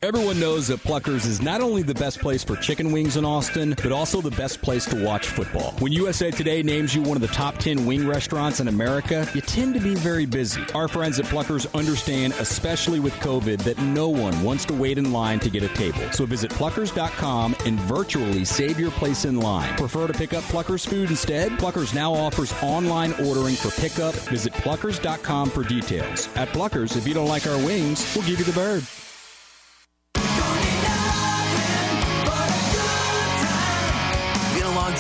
Everyone 0.04 0.40
knows 0.40 0.68
that 0.68 0.84
Pluckers 0.84 1.26
is 1.26 1.42
not 1.42 1.60
only 1.60 1.82
the 1.82 1.96
best 1.96 2.20
place 2.20 2.44
for 2.44 2.56
chicken 2.56 2.92
wings 2.92 3.18
in 3.18 3.26
Austin, 3.26 3.74
but 3.82 3.92
also 3.92 4.22
the 4.22 4.30
best 4.30 4.62
place 4.62 4.86
to 4.86 5.04
watch 5.04 5.26
football. 5.26 5.72
When 5.80 5.92
USA 5.92 6.30
Today 6.30 6.62
names 6.62 6.94
you 6.94 7.02
one 7.02 7.18
of 7.18 7.22
the 7.22 7.34
top 7.34 7.58
10 7.58 7.84
wing 7.84 8.08
restaurants 8.08 8.60
in 8.60 8.68
America, 8.68 9.28
you 9.34 9.42
tend 9.42 9.74
to 9.74 9.80
be 9.80 9.96
very 9.96 10.28
busy. 10.28 10.62
Our 10.76 10.88
friends 10.88 11.20
at 11.20 11.26
Pluckers 11.26 11.66
understand, 11.74 12.34
especially 12.34 13.00
with 13.00 13.12
COVID, 13.14 13.64
that 13.64 13.80
no 13.80 14.08
one 14.08 14.40
wants 14.44 14.66
to 14.66 14.76
wait 14.76 15.00
in 15.00 15.12
line 15.12 15.40
to 15.40 15.50
get 15.50 15.64
a 15.64 15.70
table. 15.70 16.12
So 16.12 16.28
visit 16.28 16.52
pluckers.com 16.52 17.56
and 17.66 17.80
virtually 17.80 18.46
save 18.46 18.80
your 18.80 18.92
place 18.92 19.26
in 19.26 19.40
line. 19.40 19.76
Prefer 19.78 20.06
to 20.06 20.14
pick 20.14 20.32
up 20.32 20.44
Pluckers 20.44 20.88
food 20.88 21.10
instead? 21.10 21.54
Pluckers 21.54 21.96
now 21.96 22.14
offers 22.14 22.54
online 22.62 23.14
ordering 23.14 23.56
for 23.56 23.72
pickup. 23.82 24.14
Visit 24.30 24.54
pluckers.com 24.54 25.50
for 25.50 25.64
details. 25.64 26.30
At 26.36 26.50
Pluckers, 26.50 26.96
if 26.96 27.08
you 27.08 27.16
don't 27.16 27.28
like 27.28 27.48
our 27.48 27.58
wings, 27.58 28.14
we'll 28.16 28.28
give 28.28 28.38
you 28.38 28.46
the 28.46 28.54
bird. 28.54 28.86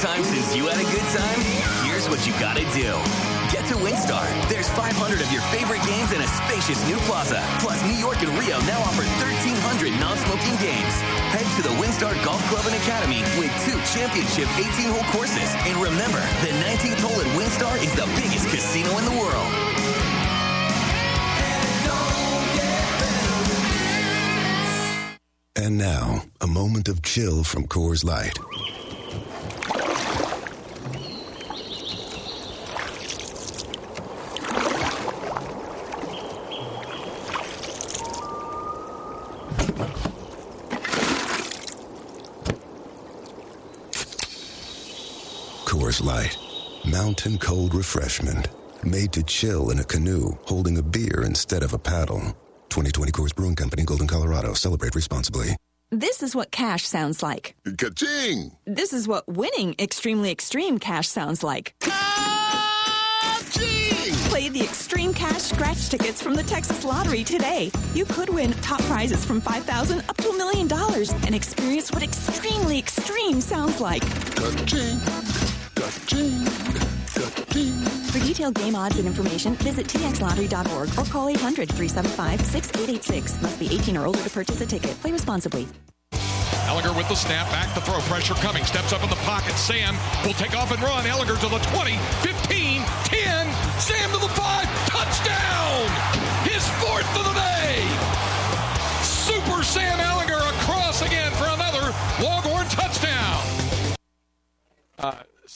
Time 0.02 0.24
since 0.24 0.56
you 0.56 0.68
had 0.70 0.78
a 0.78 0.86
good 0.94 1.08
time? 1.10 1.40
Here's 1.82 2.06
what 2.06 2.22
you 2.28 2.34
gotta 2.38 2.62
do. 2.70 2.94
Get 3.50 3.66
to 3.74 3.76
WinStar. 3.82 4.26
There's 4.46 4.70
500 4.70 4.94
of 5.22 5.30
your 5.34 5.42
favorite 5.50 5.82
games 5.90 6.14
in 6.14 6.22
a 6.22 6.30
spacious 6.46 6.78
new 6.86 6.98
plaza. 7.10 7.42
Plus, 7.58 7.82
New 7.82 7.98
York 7.98 8.22
and 8.22 8.30
Rio 8.38 8.62
now 8.70 8.78
offer 8.86 9.02
1,300 9.26 9.98
non-smoking 9.98 10.58
games. 10.62 10.94
Head 11.34 11.50
to 11.58 11.66
the 11.66 11.74
WinStar 11.82 12.14
Golf 12.22 12.44
Club 12.54 12.66
and 12.70 12.78
Academy 12.86 13.26
with 13.42 13.50
two 13.66 13.78
championship 13.90 14.46
18-hole 14.62 15.08
courses. 15.10 15.50
And 15.66 15.76
remember, 15.82 16.22
the 16.46 16.54
19th 16.62 17.02
hole 17.02 17.18
at 17.18 17.30
WinStar 17.34 17.74
is 17.82 17.94
the 17.98 18.06
biggest 18.22 18.46
casino 18.54 18.94
in 19.02 19.06
the 19.10 19.18
world. 19.18 19.50
And 25.58 25.78
now, 25.80 26.22
a 26.40 26.48
moment 26.48 26.88
of 26.88 27.02
chill 27.02 27.44
from 27.44 27.66
Coors 27.68 28.06
Light. 28.06 28.38
Coors 45.66 46.04
Light, 46.04 46.38
mountain 47.08 47.38
cold 47.38 47.74
refreshment, 47.74 48.50
made 48.84 49.14
to 49.14 49.24
chill 49.24 49.70
in 49.70 49.80
a 49.80 49.84
canoe, 49.86 50.38
holding 50.44 50.78
a 50.78 50.84
beer 50.84 51.24
instead 51.26 51.64
of 51.64 51.72
a 51.72 51.78
paddle. 51.78 52.20
2020 52.68 53.14
Coors 53.14 53.34
Brewing 53.34 53.56
Company, 53.56 53.86
Golden, 53.86 54.08
Colorado. 54.08 54.54
Celebrate 54.54 54.94
responsibly. 54.94 55.56
This 55.90 56.22
is 56.22 56.36
what 56.36 56.52
cash 56.52 56.86
sounds 56.86 57.24
like. 57.24 57.56
Ka-ching! 57.78 58.52
This 58.66 58.92
is 58.92 59.08
what 59.08 59.26
winning 59.26 59.74
extremely 59.80 60.32
extreme 60.32 60.80
cash 60.80 61.08
sounds 61.08 61.44
like. 61.44 61.74
Play 64.28 64.50
the 64.50 64.62
Extreme 64.62 65.14
Cash 65.14 65.44
scratch 65.44 65.88
tickets 65.88 66.22
from 66.22 66.36
the 66.36 66.44
Texas 66.44 66.84
Lottery 66.84 67.24
today. 67.24 67.72
You 67.94 68.04
could 68.04 68.28
win 68.28 68.52
top 68.56 68.82
prizes 68.82 69.24
from 69.24 69.40
5000 69.40 70.02
up 70.10 70.18
to 70.18 70.30
a 70.32 70.38
million 70.38 70.68
dollars 70.68 71.14
and 71.26 71.34
experience 71.34 71.90
what 71.90 72.04
extremely 72.04 72.78
extreme 72.78 73.40
sounds 73.40 73.80
like. 73.80 74.04
Ka-ching! 74.36 75.00
Ka-ching! 75.76 76.97
For 77.22 78.20
detailed 78.20 78.56
game 78.56 78.76
odds 78.76 78.98
and 79.00 79.08
information, 79.08 79.54
visit 79.56 79.88
txlottery.org 79.88 80.90
or 80.98 81.06
call 81.12 81.28
800-375-6886. 81.34 83.42
Must 83.42 83.60
be 83.60 83.68
18 83.74 83.98
or 83.98 84.06
older 84.06 84.24
to 84.24 84.30
purchase 84.30 84.62
a 84.62 84.66
ticket. 84.66 84.92
Play 85.02 85.12
responsibly. 85.12 85.68
Ehlinger 86.68 86.96
with 86.98 87.08
the 87.08 87.16
snap, 87.16 87.50
back 87.50 87.74
to 87.76 87.82
throw, 87.82 88.00
pressure 88.12 88.34
coming, 88.36 88.66
steps 88.66 88.92
up 88.92 89.02
in 89.02 89.10
the 89.10 89.16
pocket. 89.24 89.54
Sam 89.54 89.96
will 90.26 90.34
take 90.34 90.54
off 90.56 90.70
and 90.72 90.82
run. 90.82 91.06
Ehlinger 91.06 91.40
to 91.40 91.48
the 91.48 91.60
20, 91.76 91.98
15, 92.22 92.84
10. 93.06 93.48
Sam 93.80 94.12
to 94.12 94.18
the 94.18 94.28
5, 94.28 94.68
touchdown! 94.90 95.88
His 96.44 96.68
fourth 96.84 97.08
of 97.18 97.24
the 97.24 97.34
day! 97.40 97.88
Super 99.02 99.64
Sam 99.64 100.07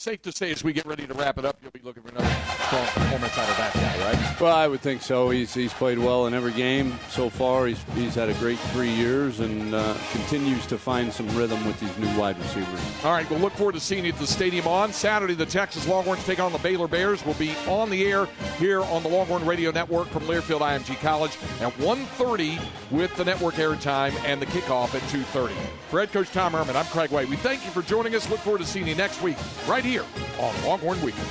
safe 0.02 0.20
to 0.20 0.32
say 0.32 0.50
as 0.50 0.64
we 0.64 0.72
get 0.72 0.84
ready 0.84 1.06
to 1.06 1.14
wrap 1.14 1.38
it 1.38 1.44
up, 1.44 1.56
you'll 1.62 1.70
be 1.70 1.80
looking 1.84 2.02
for 2.02 2.08
another 2.08 2.28
strong 2.66 2.84
performance 2.86 3.38
out 3.38 3.48
of 3.48 3.56
that 3.56 3.72
guy, 3.72 4.12
right? 4.12 4.40
Well, 4.40 4.52
I 4.52 4.66
would 4.66 4.80
think 4.80 5.00
so. 5.00 5.30
He's 5.30 5.54
he's 5.54 5.72
played 5.72 5.96
well 5.96 6.26
in 6.26 6.34
every 6.34 6.52
game 6.52 6.98
so 7.08 7.30
far. 7.30 7.66
He's 7.66 7.80
he's 7.94 8.16
had 8.16 8.28
a 8.28 8.34
great 8.34 8.58
three 8.72 8.90
years 8.90 9.38
and 9.38 9.72
uh, 9.72 9.94
continues 10.10 10.66
to 10.66 10.76
find 10.76 11.12
some 11.12 11.28
rhythm 11.36 11.64
with 11.64 11.78
these 11.78 11.96
new 11.98 12.18
wide 12.18 12.36
receivers. 12.36 12.80
All 13.04 13.12
right, 13.12 13.28
we'll 13.30 13.38
look 13.38 13.52
forward 13.52 13.76
to 13.76 13.80
seeing 13.80 14.04
you 14.04 14.12
at 14.12 14.18
the 14.18 14.26
stadium 14.26 14.66
on 14.66 14.92
Saturday. 14.92 15.34
The 15.34 15.46
Texas 15.46 15.86
Longhorns 15.86 16.24
take 16.26 16.40
on 16.40 16.50
the 16.50 16.58
Baylor 16.58 16.88
Bears. 16.88 17.24
We'll 17.24 17.34
be 17.36 17.54
on 17.68 17.88
the 17.88 18.04
air 18.04 18.26
here 18.58 18.82
on 18.82 19.04
the 19.04 19.08
Longhorn 19.08 19.46
Radio 19.46 19.70
Network 19.70 20.08
from 20.08 20.24
Learfield 20.24 20.62
IMG 20.62 20.98
College 21.00 21.36
at 21.60 21.72
1.30 21.74 22.60
with 22.90 23.14
the 23.16 23.24
network 23.24 23.54
airtime 23.54 24.12
and 24.24 24.42
the 24.42 24.46
kickoff 24.46 24.96
at 24.96 25.02
2.30. 25.02 25.52
For 25.90 26.00
head 26.00 26.10
coach 26.10 26.30
Tom 26.32 26.54
Herman, 26.54 26.74
I'm 26.74 26.86
Craig 26.86 27.12
Way. 27.12 27.26
We 27.26 27.36
thank 27.36 27.64
you 27.64 27.70
for 27.70 27.82
joining 27.82 28.16
us. 28.16 28.28
Look 28.28 28.40
forward 28.40 28.62
to 28.62 28.66
seeing 28.66 28.88
you 28.88 28.96
next 28.96 29.22
week 29.22 29.36
right 29.68 29.84
here 29.84 29.91
on 30.00 30.64
Longhorn 30.64 31.00
Weekly. 31.02 31.22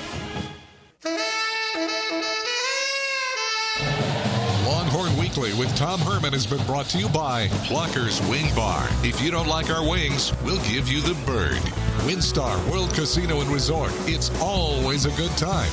Longhorn 4.66 5.18
Weekly 5.18 5.54
with 5.54 5.76
Tom 5.76 6.00
Herman 6.00 6.34
has 6.34 6.46
been 6.46 6.64
brought 6.66 6.86
to 6.88 7.00
you 7.00 7.10
by 7.10 7.48
Pluckers 7.66 8.22
Wing 8.30 8.54
Bar. 8.56 8.88
If 9.04 9.20
you 9.22 9.32
don't 9.32 9.48
like 9.48 9.70
our 9.70 9.88
wings, 9.88 10.34
we'll 10.44 10.62
give 10.64 10.88
you 10.88 11.02
the 11.02 11.16
bird. 11.26 11.58
WinStar 12.06 12.72
World 12.72 12.94
Casino 12.94 13.42
and 13.42 13.50
Resort. 13.50 13.92
It's 14.02 14.30
always 14.40 15.06
a 15.06 15.12
good 15.12 15.32
time. 15.38 15.70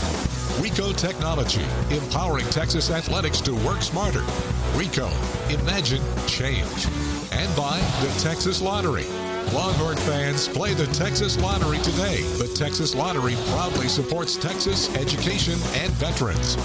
Ricoh 0.62 0.96
Technology, 0.96 1.64
empowering 1.90 2.46
Texas 2.46 2.90
athletics 2.90 3.40
to 3.42 3.54
work 3.66 3.82
smarter. 3.82 4.22
Ricoh, 4.74 5.12
imagine 5.52 6.02
change. 6.26 6.86
And 7.32 7.54
by 7.54 7.78
the 8.00 8.14
Texas 8.18 8.62
Lottery. 8.62 9.27
Longhorn 9.52 9.96
fans, 9.98 10.48
play 10.48 10.74
the 10.74 10.86
Texas 10.88 11.38
Lottery 11.38 11.78
today. 11.78 12.22
The 12.38 12.48
Texas 12.54 12.94
Lottery 12.94 13.34
proudly 13.48 13.88
supports 13.88 14.36
Texas 14.36 14.94
education 14.94 15.58
and 15.74 15.92
veterans. 15.92 16.56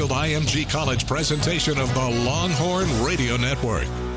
Learfield 0.00 0.08
IMG 0.08 0.70
College 0.70 1.06
presentation 1.06 1.78
of 1.78 1.92
the 1.92 2.00
Longhorn 2.00 2.88
Radio 3.04 3.36
Network. 3.36 4.09